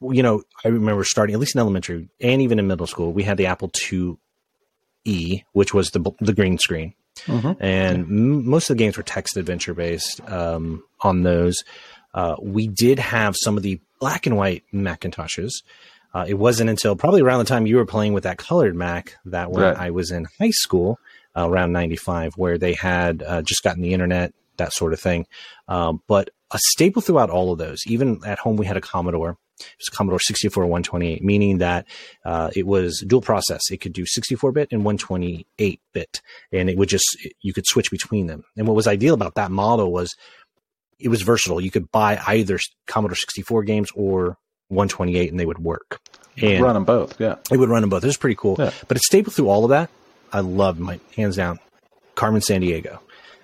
you 0.02 0.24
know, 0.24 0.44
I 0.64 0.70
remember 0.70 1.04
starting 1.04 1.34
at 1.34 1.40
least 1.40 1.56
in 1.56 1.60
elementary 1.60 2.10
and 2.22 2.42
even 2.42 2.60
in 2.60 2.68
middle 2.68 2.88
school, 2.88 3.14
we 3.14 3.24
had 3.24 3.38
the 3.38 3.48
Apple 3.48 3.70
IIe, 5.06 5.44
which 5.54 5.74
was 5.74 5.92
the 5.92 6.12
the 6.20 6.34
green 6.34 6.58
screen, 6.58 6.94
mm-hmm. 7.26 7.52
and 7.64 8.06
m- 8.06 8.50
most 8.50 8.70
of 8.70 8.78
the 8.78 8.84
games 8.84 8.98
were 8.98 9.04
text 9.04 9.38
adventure 9.38 9.74
based 9.74 10.22
um, 10.30 10.84
on 11.02 11.24
those. 11.24 11.64
Uh, 12.14 12.36
we 12.42 12.68
did 12.68 13.00
have 13.00 13.36
some 13.38 13.58
of 13.58 13.64
the 13.64 13.80
black 14.00 14.26
and 14.26 14.36
white 14.36 14.64
Macintoshes. 14.74 15.52
Uh, 16.14 16.26
it 16.28 16.34
wasn't 16.34 16.70
until 16.70 16.96
probably 16.96 17.22
around 17.22 17.40
the 17.40 17.46
time 17.46 17.68
you 17.68 17.76
were 17.76 17.86
playing 17.86 18.14
with 18.14 18.24
that 18.24 18.38
colored 18.38 18.76
Mac 18.76 19.16
that 19.26 19.52
when 19.52 19.62
right. 19.62 19.78
I 19.78 19.92
was 19.92 20.10
in 20.10 20.26
high 20.40 20.50
school, 20.50 20.98
uh, 21.38 21.48
around 21.48 21.72
95, 21.72 22.34
where 22.36 22.58
they 22.58 22.74
had 22.74 23.22
uh, 23.22 23.42
just 23.44 23.62
gotten 23.62 23.84
the 23.84 23.94
internet, 23.94 24.34
that 24.58 24.74
sort 24.74 24.94
of 24.94 25.00
thing. 25.00 25.28
Um, 25.68 26.02
but 26.08 26.32
a 26.52 26.60
staple 26.60 27.02
throughout 27.02 27.30
all 27.30 27.52
of 27.52 27.60
those, 27.60 27.86
even 27.86 28.22
at 28.26 28.40
home, 28.40 28.58
we 28.58 28.66
had 28.66 28.78
a 28.78 28.82
Commodore. 28.82 29.38
It 29.60 29.78
was 29.80 29.90
Commodore 29.90 30.20
64 30.20 30.64
128, 30.64 31.24
meaning 31.24 31.58
that 31.60 31.86
uh, 32.26 32.50
it 32.56 32.66
was 32.66 33.04
dual 33.06 33.22
process. 33.22 33.62
It 33.72 33.78
could 33.78 33.94
do 33.94 34.06
64 34.06 34.52
bit 34.52 34.70
and 34.72 34.84
128 34.86 35.82
bit, 35.94 36.22
and 36.52 36.70
it 36.70 36.78
would 36.78 36.90
just 36.90 37.18
you 37.42 37.54
could 37.54 37.66
switch 37.66 37.92
between 37.92 38.28
them. 38.28 38.44
And 38.58 38.68
what 38.68 38.76
was 38.76 38.88
ideal 38.88 39.14
about 39.14 39.36
that 39.36 39.52
model 39.52 39.92
was 39.92 40.16
it 41.00 41.10
was 41.10 41.22
versatile. 41.22 41.62
You 41.62 41.72
could 41.72 41.92
buy 41.92 42.22
either 42.28 42.60
Commodore 42.88 43.16
64 43.16 43.64
games 43.64 43.90
or 43.96 44.38
128, 44.68 45.32
and 45.32 45.40
they 45.40 45.46
would 45.46 45.60
work. 45.60 46.02
And 46.42 46.64
run 46.64 46.74
them 46.74 46.86
both, 46.86 47.20
yeah. 47.20 47.36
It 47.52 47.58
would 47.58 47.70
run 47.70 47.82
them 47.82 47.90
both. 47.90 48.04
It 48.04 48.08
was 48.08 48.18
pretty 48.18 48.36
cool. 48.36 48.56
Yeah. 48.58 48.72
But 48.88 48.98
it 48.98 49.04
stable 49.04 49.32
through 49.32 49.50
all 49.50 49.66
of 49.66 49.70
that. 49.70 49.90
I 50.32 50.42
loved 50.42 50.80
my 50.80 51.00
hands 51.16 51.36
down 51.36 51.60
Carmen 52.16 52.42
Sandiego. 52.42 53.00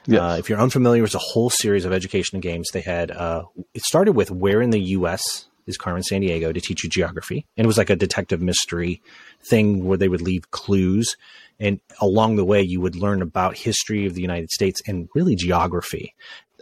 Yes. 0.06 0.22
Uh, 0.22 0.36
if 0.38 0.50
you're 0.50 0.60
unfamiliar, 0.60 1.04
it's 1.04 1.16
a 1.16 1.20
whole 1.20 1.50
series 1.50 1.84
of 1.84 1.92
educational 1.92 2.42
games. 2.42 2.70
They 2.72 2.82
had 2.82 3.10
uh, 3.10 3.46
it 3.74 3.82
started 3.82 4.14
with 4.14 4.30
where 4.30 4.62
in 4.62 4.70
the 4.70 4.80
U.S 4.80 5.48
is 5.68 5.78
Carmen 5.78 6.04
Sandiego 6.04 6.54
to 6.54 6.62
teach 6.62 6.84
you 6.84 6.90
geography. 6.90 7.46
And 7.58 7.66
it 7.66 7.68
was 7.68 7.78
like 7.78 7.90
a 7.90 7.96
detective 7.96 8.42
mystery 8.42 9.02
thing 9.50 9.86
where 9.86 9.98
they 9.98 10.08
would 10.08 10.22
leave 10.22 10.52
clues. 10.52 11.16
And 11.60 11.80
along 12.02 12.36
the 12.36 12.46
way, 12.46 12.62
you 12.62 12.82
would 12.82 12.96
learn 12.96 13.22
about 13.22 13.58
history 13.58 14.06
of 14.06 14.14
the 14.14 14.22
United 14.22 14.52
States 14.52 14.82
and 14.88 15.10
really 15.16 15.36
geography. 15.36 16.14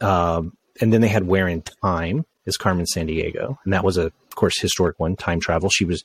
Um, 0.01 0.55
and 0.79 0.91
then 0.93 1.01
they 1.01 1.07
had 1.07 1.27
Where 1.27 1.47
in 1.47 1.63
Time 1.83 2.25
is 2.45 2.57
Carmen 2.57 2.85
Sandiego. 2.85 3.57
And 3.63 3.73
that 3.73 3.83
was 3.83 3.97
a, 3.97 4.05
of 4.05 4.35
course, 4.35 4.59
historic 4.59 4.99
one, 4.99 5.15
time 5.15 5.39
travel. 5.39 5.69
She 5.69 5.85
was 5.85 6.03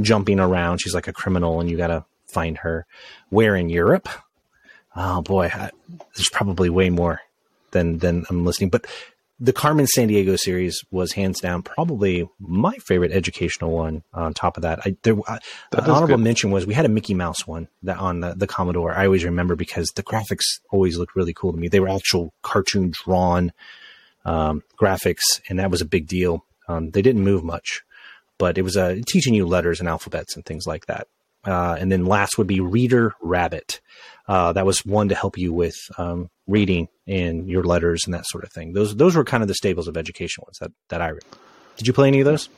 jumping 0.00 0.40
around. 0.40 0.78
She's 0.78 0.94
like 0.94 1.08
a 1.08 1.12
criminal 1.12 1.60
and 1.60 1.70
you 1.70 1.76
got 1.76 1.88
to 1.88 2.04
find 2.28 2.58
her. 2.58 2.86
Where 3.30 3.56
in 3.56 3.68
Europe? 3.68 4.08
Oh 4.96 5.22
boy, 5.22 5.50
I, 5.52 5.70
there's 6.16 6.30
probably 6.30 6.68
way 6.68 6.90
more 6.90 7.20
than, 7.70 7.98
than 7.98 8.24
I'm 8.28 8.44
listening, 8.44 8.70
but 8.70 8.86
the 9.40 9.54
Carmen 9.54 9.86
Sandiego 9.86 10.38
series 10.38 10.84
was 10.90 11.12
hands 11.12 11.40
down 11.40 11.62
probably 11.62 12.28
my 12.38 12.74
favorite 12.84 13.10
educational 13.10 13.70
one. 13.70 14.02
On 14.12 14.34
top 14.34 14.58
of 14.58 14.62
that, 14.62 14.80
I, 14.84 14.96
there 15.02 15.16
uh, 15.26 15.38
that 15.70 15.84
an 15.84 15.90
honorable 15.90 16.18
good. 16.18 16.24
mention 16.24 16.50
was 16.50 16.66
we 16.66 16.74
had 16.74 16.84
a 16.84 16.90
Mickey 16.90 17.14
Mouse 17.14 17.46
one 17.46 17.68
that 17.82 17.96
on 17.96 18.20
the, 18.20 18.34
the, 18.34 18.46
Commodore. 18.46 18.92
I 18.92 19.06
always 19.06 19.24
remember 19.24 19.56
because 19.56 19.88
the 19.96 20.02
graphics 20.02 20.60
always 20.70 20.98
looked 20.98 21.16
really 21.16 21.32
cool 21.32 21.52
to 21.52 21.58
me. 21.58 21.68
They 21.68 21.80
were 21.80 21.88
actual 21.88 22.34
cartoon 22.42 22.92
drawn 22.92 23.52
um, 24.26 24.62
graphics, 24.78 25.22
and 25.48 25.58
that 25.58 25.70
was 25.70 25.80
a 25.80 25.86
big 25.86 26.06
deal. 26.06 26.44
Um, 26.68 26.90
they 26.90 27.02
didn't 27.02 27.24
move 27.24 27.42
much, 27.42 27.82
but 28.36 28.58
it 28.58 28.62
was 28.62 28.76
uh, 28.76 28.96
teaching 29.06 29.32
you 29.32 29.46
letters 29.46 29.80
and 29.80 29.88
alphabets 29.88 30.36
and 30.36 30.44
things 30.44 30.66
like 30.66 30.84
that. 30.86 31.08
Uh, 31.44 31.74
and 31.80 31.90
then 31.90 32.04
last 32.04 32.36
would 32.36 32.46
be 32.46 32.60
Reader 32.60 33.14
Rabbit. 33.22 33.80
Uh, 34.28 34.52
that 34.52 34.66
was 34.66 34.84
one 34.84 35.08
to 35.08 35.14
help 35.14 35.38
you 35.38 35.52
with 35.54 35.76
um, 35.96 36.28
reading 36.50 36.88
and 37.06 37.48
your 37.48 37.62
letters 37.62 38.02
and 38.04 38.14
that 38.14 38.26
sort 38.26 38.44
of 38.44 38.52
thing. 38.52 38.72
Those 38.72 38.96
those 38.96 39.16
were 39.16 39.24
kind 39.24 39.42
of 39.42 39.48
the 39.48 39.54
staples 39.54 39.88
of 39.88 39.96
education 39.96 40.42
ones 40.46 40.58
that 40.60 40.72
that 40.88 41.00
I 41.00 41.10
read. 41.10 41.24
Did 41.76 41.86
you 41.86 41.92
play 41.92 42.08
any 42.08 42.20
of 42.20 42.26
those? 42.26 42.48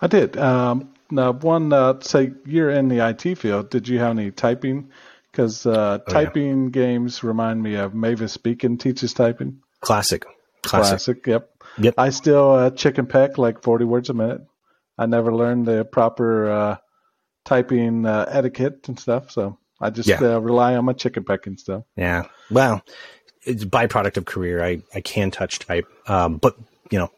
I 0.00 0.06
did. 0.08 0.36
Um, 0.36 0.92
now, 1.10 1.32
one 1.32 1.72
uh, 1.72 2.00
say 2.00 2.32
you're 2.46 2.70
in 2.70 2.88
the 2.88 3.06
IT 3.06 3.36
field. 3.36 3.70
Did 3.70 3.86
you 3.86 3.98
have 3.98 4.10
any 4.10 4.30
typing? 4.30 4.90
Because 5.30 5.64
uh, 5.66 5.98
oh, 6.06 6.10
typing 6.10 6.64
yeah. 6.64 6.70
games 6.70 7.22
remind 7.22 7.62
me 7.62 7.76
of 7.76 7.94
Mavis 7.94 8.36
Beacon 8.36 8.78
teaches 8.78 9.14
typing. 9.14 9.60
Classic. 9.80 10.24
Classic. 10.62 10.90
Classic. 10.90 11.26
Yep. 11.26 11.50
Yep. 11.78 11.94
I 11.96 12.10
still 12.10 12.52
uh, 12.52 12.70
chicken 12.70 13.06
peck 13.06 13.38
like 13.38 13.62
40 13.62 13.84
words 13.84 14.10
a 14.10 14.14
minute. 14.14 14.42
I 14.98 15.06
never 15.06 15.34
learned 15.34 15.66
the 15.66 15.84
proper 15.84 16.50
uh, 16.50 16.76
typing 17.44 18.06
uh, 18.06 18.26
etiquette 18.28 18.88
and 18.88 18.98
stuff. 18.98 19.30
So 19.30 19.58
I 19.82 19.90
just 19.90 20.08
yeah. 20.08 20.20
uh, 20.22 20.38
rely 20.38 20.76
on 20.76 20.84
my 20.84 20.92
chicken 20.92 21.24
pecking 21.24 21.56
stuff. 21.56 21.82
Yeah. 21.96 22.24
Well, 22.50 22.82
it's 23.42 23.64
a 23.64 23.66
byproduct 23.66 24.16
of 24.16 24.24
career. 24.24 24.64
I, 24.64 24.82
I 24.94 25.00
can 25.00 25.32
touch 25.32 25.58
type. 25.58 25.86
Um, 26.06 26.36
but, 26.36 26.56
you 26.90 26.98
know, 26.98 27.10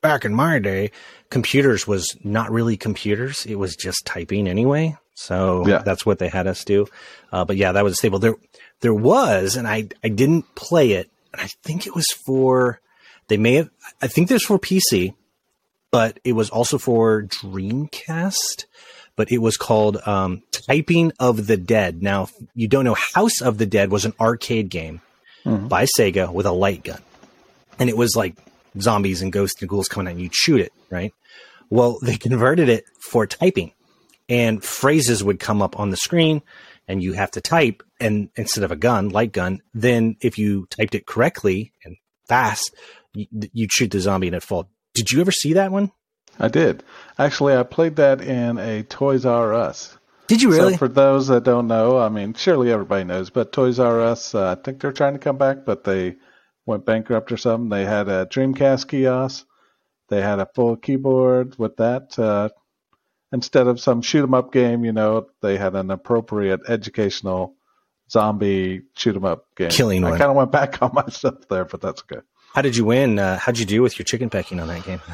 back 0.00 0.24
in 0.24 0.32
my 0.32 0.60
day, 0.60 0.92
computers 1.30 1.86
was 1.86 2.16
not 2.22 2.52
really 2.52 2.76
computers. 2.76 3.44
It 3.44 3.56
was 3.56 3.74
just 3.74 4.06
typing 4.06 4.46
anyway. 4.46 4.96
So 5.14 5.66
yeah. 5.66 5.78
that's 5.78 6.06
what 6.06 6.20
they 6.20 6.28
had 6.28 6.46
us 6.46 6.64
do. 6.64 6.86
Uh, 7.32 7.44
but 7.44 7.56
yeah, 7.56 7.72
that 7.72 7.82
was 7.82 7.94
a 7.94 7.96
staple. 7.96 8.20
There, 8.20 8.36
there 8.80 8.94
was, 8.94 9.56
and 9.56 9.66
I, 9.66 9.88
I 10.04 10.08
didn't 10.08 10.54
play 10.54 10.92
it. 10.92 11.10
And 11.32 11.42
I 11.42 11.48
think 11.64 11.86
it 11.86 11.94
was 11.94 12.06
for, 12.24 12.80
they 13.26 13.36
may 13.36 13.54
have, 13.54 13.70
I 14.00 14.06
think 14.06 14.28
this 14.28 14.44
for 14.44 14.58
PC, 14.58 15.14
but 15.90 16.20
it 16.22 16.32
was 16.32 16.50
also 16.50 16.78
for 16.78 17.22
Dreamcast 17.22 18.66
but 19.16 19.32
it 19.32 19.38
was 19.38 19.56
called 19.56 19.96
um, 20.06 20.42
Typing 20.52 21.12
of 21.18 21.46
the 21.46 21.56
Dead. 21.56 22.02
Now, 22.02 22.28
you 22.54 22.68
don't 22.68 22.84
know, 22.84 22.96
House 23.14 23.40
of 23.40 23.58
the 23.58 23.66
Dead 23.66 23.90
was 23.90 24.04
an 24.04 24.14
arcade 24.20 24.68
game 24.68 25.00
mm-hmm. 25.44 25.68
by 25.68 25.86
Sega 25.86 26.32
with 26.32 26.46
a 26.46 26.52
light 26.52 26.84
gun. 26.84 27.00
And 27.78 27.88
it 27.88 27.96
was 27.96 28.14
like 28.14 28.36
zombies 28.80 29.22
and 29.22 29.32
ghosts 29.32 29.60
and 29.60 29.68
ghouls 29.68 29.88
coming 29.88 30.08
out 30.08 30.12
and 30.12 30.20
you'd 30.20 30.34
shoot 30.34 30.60
it, 30.60 30.72
right? 30.90 31.12
Well, 31.70 31.98
they 32.02 32.16
converted 32.16 32.68
it 32.68 32.84
for 33.00 33.26
typing 33.26 33.72
and 34.28 34.62
phrases 34.62 35.22
would 35.24 35.40
come 35.40 35.62
up 35.62 35.78
on 35.78 35.90
the 35.90 35.96
screen 35.96 36.42
and 36.88 37.02
you 37.02 37.14
have 37.14 37.30
to 37.32 37.40
type 37.40 37.82
and 37.98 38.28
instead 38.36 38.64
of 38.64 38.70
a 38.70 38.76
gun, 38.76 39.08
light 39.08 39.32
gun, 39.32 39.62
then 39.72 40.16
if 40.20 40.38
you 40.38 40.66
typed 40.70 40.94
it 40.94 41.06
correctly 41.06 41.72
and 41.84 41.96
fast, 42.28 42.74
you'd 43.14 43.72
shoot 43.72 43.90
the 43.90 44.00
zombie 44.00 44.26
and 44.28 44.34
it'd 44.34 44.46
fall. 44.46 44.68
Did 44.94 45.10
you 45.10 45.20
ever 45.20 45.32
see 45.32 45.54
that 45.54 45.72
one? 45.72 45.92
I 46.38 46.48
did. 46.48 46.82
Actually, 47.18 47.56
I 47.56 47.62
played 47.62 47.96
that 47.96 48.20
in 48.20 48.58
a 48.58 48.82
Toys 48.82 49.24
R 49.24 49.54
Us. 49.54 49.96
Did 50.26 50.42
you 50.42 50.50
really? 50.50 50.72
So 50.72 50.78
for 50.78 50.88
those 50.88 51.28
that 51.28 51.44
don't 51.44 51.68
know, 51.68 51.98
I 51.98 52.08
mean, 52.08 52.34
surely 52.34 52.72
everybody 52.72 53.04
knows, 53.04 53.30
but 53.30 53.52
Toys 53.52 53.78
R 53.78 54.00
Us, 54.00 54.34
uh, 54.34 54.56
I 54.58 54.62
think 54.62 54.80
they're 54.80 54.92
trying 54.92 55.12
to 55.14 55.18
come 55.18 55.38
back, 55.38 55.64
but 55.64 55.84
they 55.84 56.16
went 56.66 56.84
bankrupt 56.84 57.30
or 57.30 57.36
something. 57.36 57.68
They 57.68 57.84
had 57.84 58.08
a 58.08 58.26
Dreamcast 58.26 58.88
kiosk. 58.88 59.46
They 60.08 60.20
had 60.20 60.38
a 60.40 60.48
full 60.54 60.76
keyboard 60.76 61.58
with 61.58 61.76
that. 61.76 62.18
Uh, 62.18 62.48
instead 63.32 63.66
of 63.66 63.80
some 63.80 64.02
shoot 64.02 64.22
'em 64.24 64.34
up 64.34 64.52
game, 64.52 64.84
you 64.84 64.92
know, 64.92 65.28
they 65.42 65.56
had 65.56 65.74
an 65.74 65.90
appropriate 65.90 66.60
educational 66.68 67.54
zombie 68.10 68.82
shoot 68.94 69.16
'em 69.16 69.24
up 69.24 69.46
game. 69.56 69.70
Killing 69.70 70.02
one. 70.02 70.12
I 70.14 70.18
kind 70.18 70.30
of 70.30 70.36
went 70.36 70.52
back 70.52 70.80
on 70.82 70.90
myself 70.92 71.48
there, 71.48 71.64
but 71.64 71.80
that's 71.80 72.02
okay. 72.02 72.20
How 72.52 72.62
did 72.62 72.76
you 72.76 72.84
win? 72.84 73.18
Uh, 73.18 73.38
how'd 73.38 73.58
you 73.58 73.66
do 73.66 73.82
with 73.82 73.98
your 73.98 74.04
chicken 74.04 74.30
pecking 74.30 74.60
on 74.60 74.68
that 74.68 74.84
game? 74.84 75.00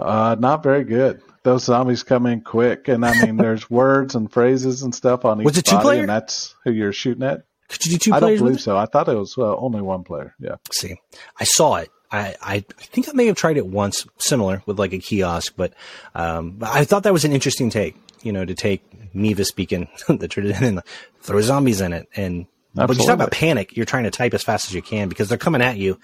Uh, 0.00 0.36
not 0.38 0.62
very 0.62 0.84
good. 0.84 1.22
Those 1.42 1.64
zombies 1.64 2.02
come 2.02 2.26
in 2.26 2.42
quick, 2.42 2.88
and 2.88 3.04
I 3.04 3.24
mean, 3.24 3.36
there's 3.36 3.70
words 3.70 4.14
and 4.14 4.30
phrases 4.30 4.82
and 4.82 4.94
stuff 4.94 5.24
on 5.24 5.40
each 5.40 5.44
was 5.44 5.58
it 5.58 5.64
two 5.64 5.76
body, 5.76 5.84
player? 5.84 6.00
and 6.00 6.08
that's 6.08 6.54
who 6.64 6.72
you're 6.72 6.92
shooting 6.92 7.22
at. 7.22 7.44
Could 7.68 7.86
you 7.86 7.92
do 7.92 7.98
two 7.98 8.12
I 8.12 8.18
players? 8.18 8.40
I 8.40 8.40
don't 8.40 8.46
believe 8.46 8.60
so. 8.60 8.76
I 8.76 8.86
thought 8.86 9.08
it 9.08 9.16
was 9.16 9.38
uh, 9.38 9.56
only 9.56 9.80
one 9.80 10.04
player. 10.04 10.34
Yeah. 10.38 10.56
See, 10.72 10.96
I 11.38 11.44
saw 11.44 11.76
it. 11.76 11.90
I, 12.12 12.34
I, 12.42 12.64
think 12.78 13.08
I 13.08 13.12
may 13.12 13.26
have 13.26 13.36
tried 13.36 13.56
it 13.56 13.66
once, 13.66 14.04
similar 14.18 14.62
with 14.66 14.80
like 14.80 14.92
a 14.92 14.98
kiosk, 14.98 15.54
but 15.56 15.72
um, 16.14 16.58
I 16.60 16.84
thought 16.84 17.04
that 17.04 17.12
was 17.12 17.24
an 17.24 17.32
interesting 17.32 17.70
take. 17.70 17.96
You 18.22 18.32
know, 18.32 18.44
to 18.44 18.54
take 18.54 18.82
Mavis 19.14 19.50
Beacon, 19.52 19.88
the 20.08 20.28
tradition, 20.28 20.64
and 20.64 20.82
throw 21.22 21.40
zombies 21.40 21.80
in 21.80 21.94
it, 21.94 22.08
and 22.14 22.46
Absolutely. 22.76 22.86
but 22.86 23.00
you 23.00 23.06
talk 23.06 23.14
about 23.14 23.30
panic. 23.30 23.76
You're 23.76 23.86
trying 23.86 24.04
to 24.04 24.10
type 24.10 24.34
as 24.34 24.42
fast 24.42 24.66
as 24.66 24.74
you 24.74 24.82
can 24.82 25.08
because 25.08 25.28
they're 25.28 25.38
coming 25.38 25.62
at 25.62 25.78
you, 25.78 25.98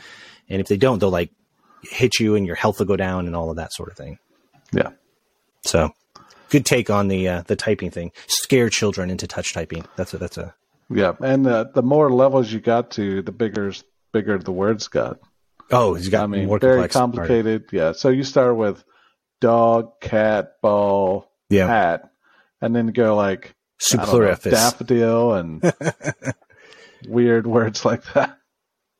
and 0.48 0.60
if 0.60 0.68
they 0.68 0.78
don't, 0.78 0.98
they'll 0.98 1.10
like 1.10 1.30
hit 1.82 2.18
you 2.18 2.34
and 2.34 2.46
your 2.46 2.56
health 2.56 2.78
will 2.78 2.86
go 2.86 2.96
down 2.96 3.26
and 3.26 3.36
all 3.36 3.50
of 3.50 3.56
that 3.56 3.72
sort 3.72 3.90
of 3.90 3.96
thing. 3.96 4.18
Yeah. 4.72 4.90
So 5.62 5.94
good 6.50 6.66
take 6.66 6.90
on 6.90 7.08
the 7.08 7.28
uh, 7.28 7.42
the 7.46 7.56
typing 7.56 7.90
thing. 7.90 8.12
Scare 8.26 8.70
children 8.70 9.10
into 9.10 9.26
touch 9.26 9.52
typing. 9.52 9.84
That's 9.96 10.14
a 10.14 10.18
that's 10.18 10.38
a 10.38 10.54
yeah. 10.90 11.12
And 11.20 11.46
uh, 11.46 11.66
the 11.74 11.82
more 11.82 12.10
levels 12.12 12.52
you 12.52 12.60
got 12.60 12.92
to, 12.92 13.22
the 13.22 13.32
bigger 13.32 13.72
bigger 14.12 14.38
the 14.38 14.52
words 14.52 14.88
got. 14.88 15.18
Oh, 15.70 15.94
he's 15.94 16.08
got 16.08 16.24
I 16.24 16.26
mean, 16.26 16.46
more 16.46 16.58
very 16.58 16.88
complicated. 16.88 17.66
Yeah. 17.72 17.92
So 17.92 18.08
you 18.08 18.22
start 18.22 18.56
with 18.56 18.84
dog, 19.40 20.00
cat, 20.00 20.60
ball, 20.62 21.30
yeah. 21.50 21.66
hat, 21.66 22.10
and 22.60 22.74
then 22.74 22.88
go 22.88 23.16
like 23.16 23.54
superfluous 23.78 24.40
daffodil 24.40 25.34
and 25.34 25.72
weird 27.08 27.46
words 27.46 27.84
like 27.84 28.04
that. 28.14 28.38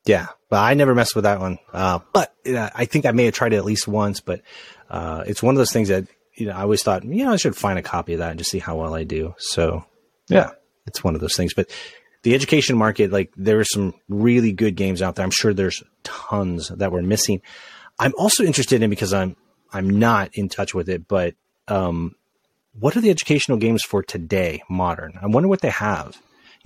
Yeah, 0.07 0.29
but 0.49 0.59
I 0.59 0.75
never 0.75 0.95
messed 0.95 1.15
with 1.15 1.25
that 1.25 1.41
one. 1.41 1.59
Uh, 1.73 1.99
but 2.13 2.33
uh, 2.47 2.71
I 2.75 2.85
think 2.85 3.07
I 3.07 3.11
may 3.11 3.25
have 3.25 3.35
tried 3.35 3.53
it 3.53 3.57
at 3.57 3.65
least 3.65 3.89
once. 3.89 4.21
But 4.21 4.43
uh, 4.89 5.25
it's 5.27 5.43
one 5.43 5.55
of 5.55 5.59
those 5.59 5.73
things 5.73 5.89
that 5.89 6.07
you 6.35 6.47
know 6.47 6.53
I 6.53 6.63
always 6.63 6.83
thought, 6.83 7.05
you 7.05 7.25
know, 7.25 7.33
I 7.33 7.37
should 7.37 7.57
find 7.57 7.79
a 7.79 7.83
copy 7.83 8.15
of 8.15 8.21
that 8.21 8.31
and 8.31 8.39
just 8.39 8.51
see 8.51 8.61
how 8.61 8.77
well 8.77 8.95
I 8.95 9.05
do. 9.05 9.35
So 9.39 9.85
yeah, 10.29 10.51
it's 10.87 11.03
one 11.03 11.15
of 11.15 11.21
those 11.21 11.37
things. 11.37 11.55
But 11.55 11.71
the 12.23 12.35
education 12.35 12.77
market, 12.77 13.13
like 13.13 13.33
there 13.37 13.59
are 13.59 13.65
some 13.65 13.95
really 14.09 14.53
good 14.53 14.77
games 14.77 15.03
out 15.03 15.17
there. 15.17 15.25
I'm 15.25 15.31
sure 15.31 15.53
there's 15.53 15.83
tons 16.05 16.69
that 16.69 16.93
we're 16.93 17.03
missing. 17.03 17.43
I'm 17.99 18.13
also 18.17 18.45
interested 18.45 18.83
in 18.83 18.91
because 18.91 19.13
I'm 19.13 19.37
I'm 19.73 19.99
not 19.99 20.31
in 20.35 20.49
touch 20.49 20.75
with 20.75 20.89
it, 20.89 21.09
but 21.09 21.35
um, 21.69 22.15
what 22.79 22.97
are 22.97 23.01
the 23.01 23.11
educational 23.11 23.59
games 23.59 23.83
for 23.83 24.03
today, 24.03 24.63
modern? 24.69 25.19
I 25.21 25.27
wonder 25.27 25.49
what 25.49 25.63
they 25.63 25.71
have. 25.71 26.17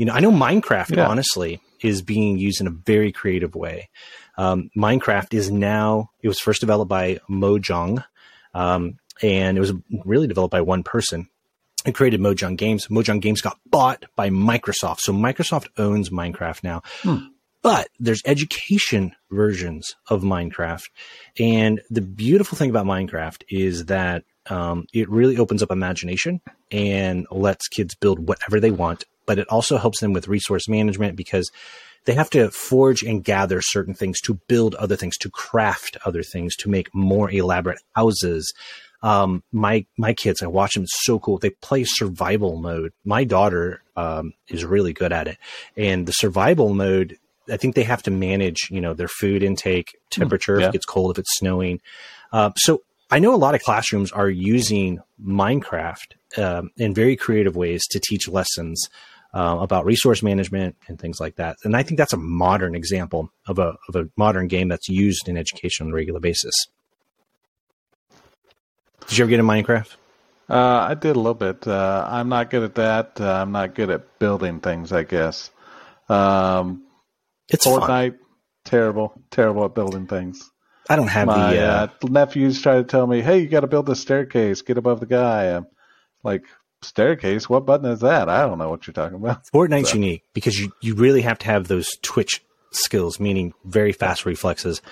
You 0.01 0.07
know, 0.07 0.15
I 0.15 0.21
know 0.21 0.33
Minecraft, 0.33 0.97
yeah. 0.97 1.07
honestly, 1.07 1.61
is 1.83 2.01
being 2.01 2.39
used 2.39 2.63
in 2.63 2.67
a 2.67 2.71
very 2.71 3.13
creative 3.13 3.55
way. 3.55 3.91
Um, 4.39 4.71
Minecraft 4.75 5.35
is 5.35 5.51
now, 5.51 6.09
it 6.23 6.29
was 6.29 6.39
first 6.39 6.63
developed 6.63 6.89
by 6.89 7.19
Mojang, 7.29 8.03
um, 8.55 8.97
and 9.21 9.59
it 9.59 9.61
was 9.61 9.75
really 10.07 10.27
developed 10.27 10.53
by 10.53 10.63
one 10.63 10.85
person 10.85 11.29
who 11.85 11.93
created 11.93 12.19
Mojang 12.19 12.57
Games. 12.57 12.87
Mojang 12.87 13.21
Games 13.21 13.43
got 13.43 13.59
bought 13.67 14.07
by 14.17 14.31
Microsoft. 14.31 15.01
So 15.01 15.13
Microsoft 15.13 15.67
owns 15.77 16.09
Minecraft 16.09 16.65
now. 16.65 16.81
Hmm. 17.03 17.19
But 17.61 17.89
there's 17.99 18.23
education 18.25 19.15
versions 19.31 19.97
of 20.09 20.23
Minecraft. 20.23 20.89
And 21.39 21.83
the 21.91 22.01
beautiful 22.01 22.57
thing 22.57 22.71
about 22.71 22.87
Minecraft 22.87 23.43
is 23.51 23.85
that 23.85 24.25
um, 24.49 24.87
it 24.95 25.11
really 25.11 25.37
opens 25.37 25.63
up 25.63 25.71
imagination 25.71 26.41
and 26.71 27.27
lets 27.31 27.69
kids 27.69 27.95
build 27.95 28.27
whatever 28.27 28.61
they 28.61 28.71
want, 28.71 29.05
but 29.31 29.39
it 29.39 29.47
also 29.47 29.79
helps 29.79 30.01
them 30.01 30.13
with 30.13 30.27
resource 30.27 30.69
management 30.69 31.15
because 31.15 31.53
they 32.05 32.15
have 32.15 32.31
to 32.31 32.51
forge 32.51 33.05
and 33.05 33.23
gather 33.23 33.61
certain 33.63 33.95
things 33.95 34.21
to 34.23 34.35
build 34.49 34.75
other 34.75 34.97
things, 34.97 35.17
to 35.19 35.31
craft 35.31 35.97
other 36.05 36.25
things, 36.25 36.57
to 36.57 36.69
make 36.69 36.93
more 36.93 37.31
elaborate 37.31 37.79
houses. 37.95 38.53
Um, 39.05 39.45
my 39.53 39.87
my 39.97 40.15
kids, 40.15 40.43
I 40.43 40.49
watch 40.49 40.75
them. 40.75 40.83
It's 40.83 41.05
so 41.05 41.21
cool. 41.21 41.39
They 41.39 41.51
play 41.51 41.85
survival 41.85 42.57
mode. 42.57 42.93
My 43.05 43.23
daughter 43.23 43.85
um, 43.95 44.33
is 44.49 44.65
really 44.65 44.93
good 44.93 45.13
at 45.13 45.29
it, 45.29 45.39
and 45.77 46.07
the 46.07 46.13
survival 46.13 46.75
mode. 46.75 47.17
I 47.49 47.57
think 47.57 47.77
they 47.77 47.85
have 47.85 48.03
to 48.03 48.11
manage, 48.11 48.67
you 48.69 48.81
know, 48.81 48.95
their 48.95 49.07
food 49.07 49.45
intake, 49.45 49.97
temperature, 50.11 50.59
yeah. 50.59 50.65
if 50.65 50.71
it 50.71 50.73
gets 50.73 50.87
cold, 50.87 51.13
if 51.13 51.21
it's 51.21 51.39
snowing. 51.39 51.81
Uh, 52.33 52.51
so 52.57 52.83
I 53.13 53.21
know 53.21 53.33
a 53.33 53.37
lot 53.37 53.55
of 53.55 53.63
classrooms 53.63 54.11
are 54.11 54.29
using 54.29 54.99
Minecraft 55.25 56.15
um, 56.37 56.71
in 56.77 56.95
very 56.95 57.15
creative 57.15 57.55
ways 57.55 57.87
to 57.91 58.01
teach 58.01 58.29
lessons 58.29 58.89
uh, 59.33 59.59
about 59.61 59.85
resource 59.85 60.23
management 60.23 60.77
and 60.89 60.99
things 60.99 61.21
like 61.21 61.37
that. 61.37 61.57
And 61.65 61.77
I 61.77 61.83
think 61.83 61.99
that's 61.99 62.13
a 62.13 62.19
modern 62.19 62.75
example 62.75 63.31
of 63.47 63.59
a 63.59 63.77
of 63.89 63.97
a 63.97 64.09
modern 64.17 64.49
game 64.49 64.69
that's 64.69 64.89
used 64.89 65.29
in 65.29 65.37
education 65.37 65.87
on 65.87 65.93
a 65.93 65.95
regular 65.95 66.21
basis. 66.21 66.55
Did 69.09 69.19
you 69.19 69.25
ever 69.25 69.31
get 69.31 69.41
in 69.41 69.47
Minecraft? 69.47 69.97
Uh, 70.49 70.87
I 70.91 70.95
did 70.95 71.15
a 71.15 71.19
little 71.19 71.35
bit. 71.35 71.67
Uh, 71.67 72.07
I'm 72.11 72.29
not 72.29 72.51
good 72.51 72.65
at 72.65 72.75
that. 72.75 73.21
Uh, 73.21 73.33
I'm 73.33 73.53
not 73.53 73.75
good 73.75 73.91
at 73.91 74.19
building 74.19 74.61
things. 74.61 74.93
I 74.93 75.05
guess. 75.05 75.51
Um, 76.09 76.85
it's 77.49 77.67
Fortnite. 77.67 78.13
Fun. 78.13 78.21
Terrible, 78.65 79.21
terrible 79.31 79.65
at 79.65 79.75
building 79.75 80.07
things. 80.07 80.51
I 80.89 80.97
don't 80.97 81.09
have 81.09 81.29
My, 81.29 81.55
the 81.55 81.61
uh, 81.61 81.87
uh, 81.87 82.09
nephews 82.09 82.61
try 82.61 82.77
to 82.77 82.85
tell 82.85 83.07
me, 83.07 83.21
"Hey, 83.21 83.39
you 83.39 83.49
got 83.49 83.61
to 83.61 83.69
build 83.69 83.89
a 83.89 83.97
staircase, 83.97 84.63
get 84.63 84.77
above 84.77 85.01
the 85.01 85.07
guy." 85.07 85.57
I'm 85.57 85.67
like, 86.25 86.45
staircase? 86.83 87.49
What 87.49 87.67
button 87.67 87.91
is 87.91 88.01
that? 88.01 88.29
I 88.29 88.43
don't 88.43 88.59
know 88.59 88.71
what 88.71 88.87
you're 88.87 88.95
talking 88.95 89.17
about. 89.17 89.47
Fortnite's 89.47 89.91
so. 89.91 89.95
unique 89.95 90.25
because 90.33 90.59
you 90.59 90.73
you 90.81 90.95
really 90.95 91.23
have 91.23 91.39
to 91.41 91.47
have 91.47 91.69
those 91.69 91.97
twitch 92.03 92.43
skills, 92.71 93.21
meaning 93.21 93.55
very 93.65 93.93
fast 93.93 94.27
reflexes. 94.27 94.83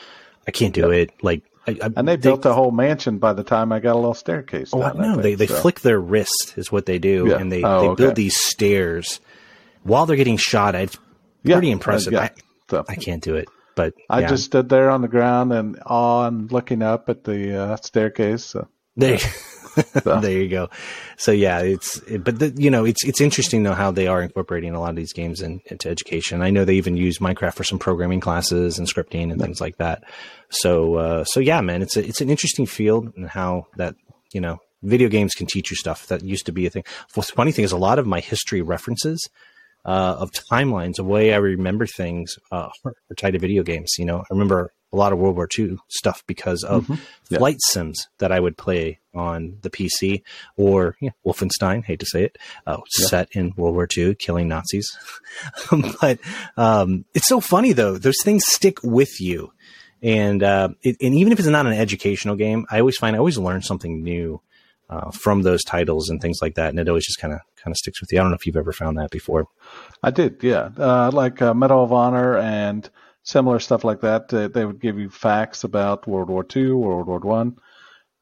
I 0.47 0.51
can't 0.51 0.75
do 0.75 0.91
yep. 0.91 1.11
it. 1.11 1.23
Like, 1.23 1.43
I, 1.67 1.73
I, 1.83 1.91
and 1.97 2.09
they, 2.09 2.17
they, 2.17 2.23
built 2.23 2.47
a 2.47 2.53
whole 2.55 2.71
mansion 2.71 3.19
by 3.19 3.35
the 3.35 3.45
time 3.45 3.73
I 3.73 3.81
got 3.81 3.95
a 3.95 3.99
little 3.99 4.15
staircase. 4.15 4.71
Oh, 4.73 4.91
no, 4.93 5.17
they 5.17 5.35
they 5.35 5.47
so. 5.47 5.55
flick 5.57 5.81
their 5.81 6.01
wrist 6.01 6.55
is 6.57 6.73
what 6.73 6.87
they 6.87 6.99
do, 6.99 7.27
yeah. 7.29 7.39
and 7.39 7.53
they 7.53 7.63
oh, 7.63 7.81
they 7.81 7.89
okay. 7.89 8.03
build 8.03 8.15
these 8.15 8.37
stairs 8.37 9.21
while 9.83 10.07
they're 10.07 10.17
getting 10.17 10.39
shot. 10.39 10.75
It's 10.75 10.97
pretty 11.45 11.69
yeah, 11.69 11.73
impressive. 11.73 12.15
I, 12.15 12.31
so. 12.71 12.85
I 12.89 12.95
can't 12.95 13.23
do 13.23 13.37
it. 13.37 13.49
But 13.75 13.95
I 14.11 14.27
just 14.27 14.45
stood 14.45 14.69
there 14.69 14.91
on 14.91 15.03
the 15.03 15.09
ground 15.09 15.53
and 15.53 15.79
on 15.87 16.49
looking 16.49 16.83
up 16.83 17.09
at 17.09 17.23
the 17.23 17.63
uh, 17.63 17.77
staircase. 17.77 18.45
So. 18.45 18.67
There, 18.97 19.19
so. 20.03 20.21
there 20.21 20.31
you 20.31 20.49
go. 20.49 20.69
So 21.17 21.33
yeah, 21.33 21.61
it's 21.61 21.99
it, 22.03 22.25
but 22.25 22.39
the, 22.39 22.51
you 22.57 22.71
know 22.71 22.85
it's 22.85 23.05
it's 23.05 23.21
interesting 23.21 23.63
though 23.63 23.75
how 23.75 23.91
they 23.91 24.07
are 24.07 24.23
incorporating 24.23 24.75
a 24.75 24.81
lot 24.81 24.91
of 24.91 24.97
these 24.97 25.13
games 25.13 25.41
in, 25.41 25.61
into 25.67 25.89
education. 25.89 26.43
I 26.43 26.51
know 26.51 26.65
they 26.65 26.75
even 26.77 26.97
use 26.97 27.19
Minecraft 27.19 27.55
for 27.55 27.65
some 27.65 27.79
programming 27.79 28.21
classes 28.21 28.79
and 28.79 28.89
scripting 28.89 29.31
and 29.31 29.41
things 29.41 29.61
like 29.61 29.77
that. 29.79 30.05
So 30.51 30.97
uh, 30.97 31.25
so 31.25 31.41
yeah, 31.41 31.61
man, 31.61 31.83
it's 31.83 31.97
a, 31.97 32.07
it's 32.07 32.21
an 32.21 32.31
interesting 32.31 32.67
field 32.67 33.13
and 33.17 33.29
how 33.29 33.67
that 33.77 33.95
you 34.33 34.41
know 34.41 34.59
video 34.83 35.09
games 35.09 35.35
can 35.35 35.47
teach 35.47 35.71
you 35.71 35.77
stuff 35.77 36.07
that 36.07 36.23
used 36.23 36.47
to 36.47 36.53
be 36.53 36.67
a 36.67 36.71
thing. 36.71 36.85
What's 37.15 37.31
funny 37.31 37.53
thing 37.53 37.65
is 37.65 37.73
a 37.73 37.79
lot 37.79 37.99
of 37.99 38.07
my 38.07 38.21
history 38.21 38.63
references 38.63 39.29
uh, 39.85 40.17
of 40.19 40.31
timelines, 40.33 40.97
the 40.97 41.05
way 41.05 41.33
I 41.33 41.37
remember 41.37 41.87
things 41.87 42.39
uh, 42.53 42.69
are 42.85 42.95
tied 43.17 43.33
to 43.33 43.39
video 43.39 43.63
games. 43.63 43.95
You 43.99 44.05
know, 44.05 44.19
I 44.19 44.27
remember 44.31 44.73
a 44.93 44.97
lot 44.97 45.13
of 45.13 45.19
World 45.19 45.37
War 45.37 45.49
II 45.57 45.79
stuff 45.89 46.23
because 46.27 46.63
of 46.63 46.85
mm-hmm. 46.85 47.03
yeah. 47.31 47.39
flight 47.39 47.57
sims 47.61 48.07
that 48.19 48.33
I 48.33 48.41
would 48.41 48.57
play 48.57 48.99
on 49.19 49.59
the 49.63 49.71
PC 49.71 50.23
or 50.57 50.97
yeah, 51.01 51.11
Wolfenstein, 51.27 51.85
hate 51.85 52.01
to 52.01 52.07
say 52.07 52.25
it, 52.25 52.39
uh, 52.67 52.79
yeah. 52.99 53.07
set 53.07 53.29
in 53.33 53.53
World 53.57 53.75
War 53.75 53.89
II, 53.95 54.15
killing 54.15 54.49
Nazis. 54.49 54.97
but 56.01 56.19
um, 56.57 57.05
it's 57.15 57.27
so 57.27 57.41
funny 57.41 57.73
though; 57.73 57.99
those 57.99 58.23
things 58.23 58.45
stick 58.47 58.79
with 58.83 59.21
you, 59.21 59.53
and 60.03 60.43
uh, 60.43 60.69
it, 60.83 60.97
and 61.01 61.15
even 61.15 61.33
if 61.33 61.39
it's 61.39 61.49
not 61.49 61.67
an 61.67 61.73
educational 61.73 62.37
game, 62.37 62.67
I 62.71 62.81
always 62.81 62.97
find 62.97 63.17
I 63.17 63.19
always 63.19 63.39
learn 63.39 63.63
something 63.63 64.03
new 64.03 64.41
uh, 64.91 65.11
from 65.11 65.43
those 65.43 65.63
titles 65.65 66.09
and 66.09 66.21
things 66.21 66.39
like 66.41 66.55
that, 66.55 66.71
and 66.71 66.79
it 66.79 66.89
always 66.89 67.07
just 67.07 67.21
kind 67.21 67.35
of 67.35 67.41
kind 67.63 67.73
of 67.73 67.77
sticks 67.77 68.01
with 68.01 68.13
you. 68.13 68.19
I 68.19 68.23
don't 68.23 68.31
know 68.31 68.37
if 68.37 68.47
you've 68.47 68.57
ever 68.57 68.73
found 68.73 68.99
that 68.99 69.11
before. 69.11 69.47
I 70.03 70.11
did, 70.11 70.43
yeah. 70.43 70.71
Uh, 70.77 71.11
like 71.13 71.43
uh, 71.43 71.55
Medal 71.55 71.85
of 71.85 71.93
Honor 71.93 72.39
and 72.39 72.89
similar 73.23 73.61
stuff 73.61 73.85
like 73.85 74.01
that. 74.01 74.29
They 74.29 74.65
would 74.65 74.81
give 74.81 74.99
you 74.99 75.11
facts 75.11 75.65
about 75.65 76.07
World 76.07 76.31
War 76.31 76.47
II, 76.55 76.73
World 76.73 77.07
War 77.07 77.19
One, 77.19 77.59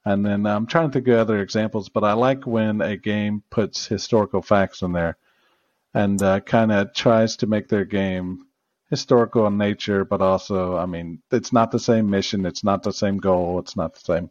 and 0.06 0.24
then 0.24 0.46
I'm 0.46 0.66
trying 0.66 0.88
to 0.88 0.92
think 0.92 1.08
of 1.08 1.18
other 1.18 1.40
examples. 1.40 1.88
But 1.88 2.04
I 2.04 2.12
like 2.12 2.46
when 2.46 2.80
a 2.80 2.96
game 2.96 3.42
puts 3.50 3.86
historical 3.86 4.40
facts 4.40 4.80
in 4.80 4.92
there 4.92 5.16
and 5.92 6.22
uh, 6.22 6.40
kind 6.40 6.70
of 6.70 6.94
tries 6.94 7.36
to 7.38 7.48
make 7.48 7.68
their 7.68 7.84
game 7.84 8.46
historical 8.88 9.48
in 9.48 9.58
nature, 9.58 10.04
but 10.04 10.22
also, 10.22 10.76
I 10.76 10.86
mean, 10.86 11.22
it's 11.32 11.52
not 11.52 11.72
the 11.72 11.80
same 11.80 12.08
mission, 12.08 12.46
it's 12.46 12.62
not 12.62 12.84
the 12.84 12.92
same 12.92 13.18
goal, 13.18 13.58
it's 13.58 13.76
not 13.76 13.94
the 13.94 14.00
same, 14.00 14.30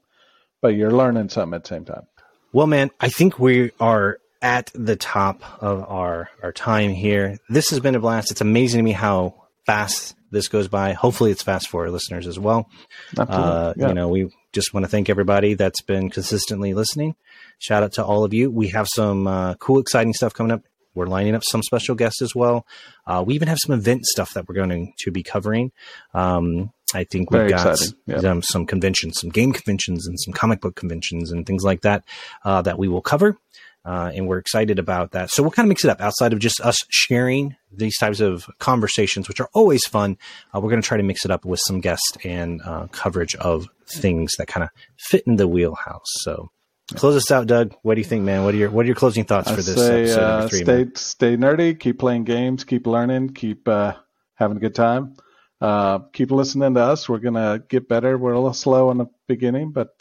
but 0.62 0.70
you're 0.70 0.92
learning 0.92 1.28
something 1.28 1.56
at 1.56 1.64
the 1.64 1.68
same 1.68 1.84
time. 1.84 2.08
Well, 2.54 2.68
man, 2.68 2.90
I 3.02 3.10
think 3.10 3.38
we 3.38 3.72
are 3.82 4.20
at 4.42 4.72
the 4.74 4.96
top 4.96 5.44
of 5.62 5.84
our, 5.90 6.30
our 6.42 6.54
time 6.54 6.92
here. 6.92 7.38
This 7.50 7.70
has 7.72 7.82
been 7.82 7.96
a 7.96 8.00
blast. 8.00 8.32
It's 8.32 8.40
amazing 8.40 8.80
to 8.80 8.84
me 8.84 8.94
how 8.94 9.44
fast 9.66 10.16
this 10.32 10.48
goes 10.48 10.70
by. 10.70 10.94
Hopefully, 10.94 11.32
it's 11.32 11.44
fast 11.44 11.68
for 11.68 11.84
our 11.84 11.90
listeners 11.90 12.28
as 12.28 12.40
well. 12.40 12.70
Uh, 13.18 13.74
yeah. 13.76 13.90
You 13.90 13.94
know, 13.94 14.08
we 14.08 14.30
just 14.56 14.74
want 14.74 14.86
to 14.86 14.90
thank 14.90 15.10
everybody 15.10 15.54
that's 15.54 15.82
been 15.82 16.10
consistently 16.10 16.74
listening. 16.74 17.16
Shout 17.60 17.84
out 17.84 17.92
to 17.94 18.06
all 18.06 18.24
of 18.24 18.34
you. 18.34 18.50
We 18.50 18.70
have 18.70 18.88
some 18.88 19.28
uh, 19.28 19.56
cool, 19.56 19.80
exciting 19.80 20.14
stuff 20.14 20.34
coming 20.34 20.52
up. 20.52 20.64
We're 20.96 21.08
lining 21.08 21.36
up 21.36 21.44
some 21.44 21.62
special 21.62 21.94
guests 21.94 22.22
as 22.22 22.34
well. 22.34 22.66
Uh, 23.06 23.22
we 23.28 23.36
even 23.36 23.50
have 23.50 23.58
some 23.60 23.78
event 23.78 24.06
stuff 24.06 24.34
that 24.34 24.48
we're 24.48 24.56
going 24.56 24.94
to 24.98 25.12
be 25.12 25.24
covering. 25.24 25.74
Um, 26.14 26.72
I 26.94 27.04
think 27.04 27.32
we've 27.32 27.40
Very 27.40 27.50
got 27.50 27.78
yeah. 28.06 28.18
um, 28.20 28.42
some 28.42 28.66
conventions, 28.66 29.20
some 29.20 29.30
game 29.30 29.52
conventions, 29.52 30.08
and 30.08 30.18
some 30.18 30.34
comic 30.34 30.62
book 30.62 30.78
conventions, 30.78 31.34
and 31.34 31.46
things 31.46 31.64
like 31.64 31.82
that 31.82 32.06
uh, 32.46 32.62
that 32.62 32.80
we 32.80 32.88
will 32.88 33.02
cover. 33.02 33.38
Uh, 33.86 34.12
and 34.16 34.28
we're 34.28 34.40
excited 34.40 34.80
about 34.80 35.12
that. 35.12 35.30
So 35.30 35.44
we'll 35.44 35.52
kind 35.52 35.68
of 35.68 35.70
mix 35.70 35.84
it 35.86 35.92
up 35.92 36.02
outside 36.02 36.34
of 36.34 36.40
just 36.40 36.60
us 36.62 36.76
sharing 36.90 37.56
these 37.72 37.98
types 37.98 38.20
of 38.20 38.50
conversations, 38.58 39.28
which 39.28 39.40
are 39.40 39.50
always 39.54 39.86
fun. 39.86 40.18
Uh, 40.54 40.60
we're 40.60 40.72
going 40.72 40.82
to 40.82 40.88
try 40.88 40.98
to 40.98 41.04
mix 41.04 41.24
it 41.24 41.30
up 41.30 41.46
with 41.46 41.60
some 41.66 41.82
guests 41.82 42.18
and 42.24 42.62
uh, 42.64 42.88
coverage 42.92 43.36
of 43.36 43.68
things 43.88 44.32
that 44.40 44.48
kind 44.48 44.64
of 44.64 44.70
fit 44.98 45.24
in 45.28 45.36
the 45.36 45.48
wheelhouse. 45.48 46.08
So 46.24 46.50
close 46.96 47.16
us 47.16 47.30
out, 47.30 47.46
Doug. 47.46 47.76
What 47.84 47.96
do 47.96 48.02
you 48.02 48.06
think, 48.06 48.24
man? 48.24 48.44
What 48.44 48.56
are 48.56 48.58
your 48.58 48.72
what 48.72 48.86
are 48.86 48.88
your 48.88 48.96
closing 48.96 49.24
thoughts 49.24 49.50
I 49.50 49.56
for 49.56 49.62
this 49.62 49.76
say, 49.76 50.04
episode 50.04 50.22
uh, 50.22 50.48
three, 50.48 50.64
Stay 50.64 50.78
man? 50.78 50.96
stay 50.96 51.38
nerdy. 51.38 51.80
Keep 51.80 52.00
playing 52.00 52.24
games. 52.24 52.64
Keep 52.64 52.88
learning. 52.88 53.34
Keep 53.34 53.68
uh, 53.68 53.94
having 54.34 54.58
a 54.58 54.60
good 54.60 54.76
time. 54.76 55.16
Uh, 55.62 56.00
keep 56.12 56.32
listening 56.32 56.74
to 56.74 56.82
us. 56.82 57.08
We're 57.08 57.20
gonna 57.20 57.62
get 57.70 57.88
better. 57.88 58.18
We're 58.18 58.34
a 58.34 58.40
little 58.40 58.54
slow 58.54 58.90
in 58.92 58.98
the 58.98 59.08
beginning, 59.28 59.72
but 59.72 59.94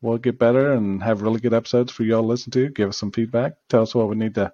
we'll 0.00 0.18
get 0.18 0.38
better 0.38 0.72
and 0.72 1.02
have 1.02 1.22
really 1.22 1.40
good 1.40 1.54
episodes 1.54 1.92
for 1.92 2.02
you 2.02 2.14
all 2.16 2.22
to 2.22 2.28
listen 2.28 2.50
to. 2.52 2.68
Give 2.68 2.88
us 2.88 2.98
some 2.98 3.12
feedback. 3.12 3.54
Tell 3.68 3.82
us 3.82 3.94
what 3.94 4.08
we 4.08 4.16
need 4.16 4.34
to 4.36 4.52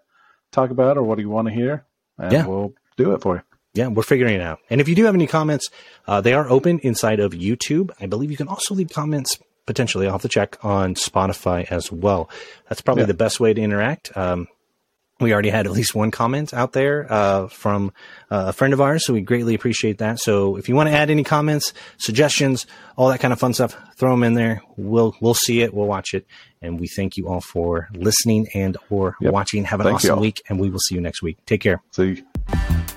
talk 0.53 0.71
about 0.71 0.97
or 0.97 1.03
what 1.03 1.17
do 1.17 1.23
you 1.23 1.31
want 1.31 1.49
to 1.49 1.55
hear, 1.55 1.85
and 2.19 2.33
yeah. 2.33 2.47
we'll 2.47 2.75
do 2.97 3.13
it 3.13 3.23
for 3.23 3.37
you. 3.37 3.43
Yeah, 3.75 3.89
we're 3.89 4.05
figuring 4.05 4.37
it 4.37 4.41
out. 4.41 4.61
And 4.71 4.81
if 4.81 4.89
you 4.89 4.95
do 4.95 5.05
have 5.05 5.17
any 5.17 5.27
comments, 5.27 5.69
uh, 6.07 6.21
they 6.21 6.33
are 6.33 6.49
open 6.49 6.79
inside 6.81 7.19
of 7.19 7.33
YouTube. 7.33 7.91
I 8.01 8.07
believe 8.07 8.31
you 8.31 8.37
can 8.37 8.47
also 8.47 8.75
leave 8.75 8.91
comments 8.91 9.39
potentially. 9.67 10.07
I'll 10.07 10.13
have 10.13 10.23
to 10.23 10.29
check 10.29 10.65
on 10.65 10.95
Spotify 10.95 11.65
as 11.71 11.91
well. 11.91 12.31
That's 12.69 12.81
probably 12.81 13.03
yeah. 13.03 13.09
the 13.09 13.15
best 13.15 13.41
way 13.41 13.53
to 13.53 13.61
interact. 13.61 14.17
Um, 14.17 14.47
we 15.25 15.33
already 15.33 15.49
had 15.49 15.67
at 15.67 15.73
least 15.73 15.95
one 15.95 16.11
comment 16.11 16.55
out 16.55 16.73
there 16.73 17.11
uh, 17.13 17.49
from 17.49 17.93
uh, 18.31 18.45
a 18.49 18.53
friend 18.53 18.73
of 18.73 18.81
ours, 18.81 19.05
so 19.05 19.13
we 19.13 19.23
greatly 19.23 19.55
appreciate 19.55 19.99
that. 19.99 20.21
So 20.21 20.57
if 20.57 20.69
you 20.69 20.77
want 20.77 20.89
to 20.89 20.95
add 20.95 21.11
any 21.11 21.25
comments, 21.25 21.73
suggestions, 21.99 22.67
all 22.97 23.09
that 23.09 23.19
kind 23.19 23.33
of 23.33 23.41
fun 23.41 23.55
stuff, 23.55 23.77
throw 23.97 24.11
them 24.11 24.23
in 24.23 24.35
there. 24.35 24.63
We'll 24.77 25.17
we'll 25.21 25.35
see 25.35 25.63
it, 25.63 25.75
we'll 25.75 25.87
watch 25.87 26.15
it, 26.15 26.27
and 26.63 26.79
we 26.79 26.87
thank 26.87 27.17
you 27.17 27.29
all 27.29 27.41
for 27.41 27.89
listening 27.95 28.47
and 28.55 28.77
or 28.91 29.17
yep. 29.21 29.33
watching. 29.33 29.65
Have 29.65 29.81
an 29.81 29.89
awesome 29.89 30.21
week, 30.21 30.43
and 30.49 30.61
we 30.61 30.71
will 30.71 30.81
see 30.81 30.95
you 30.95 31.01
next 31.01 31.23
week. 31.23 31.39
Take 31.47 31.63
care. 31.63 31.83
See 31.93 32.23
you. 32.49 32.94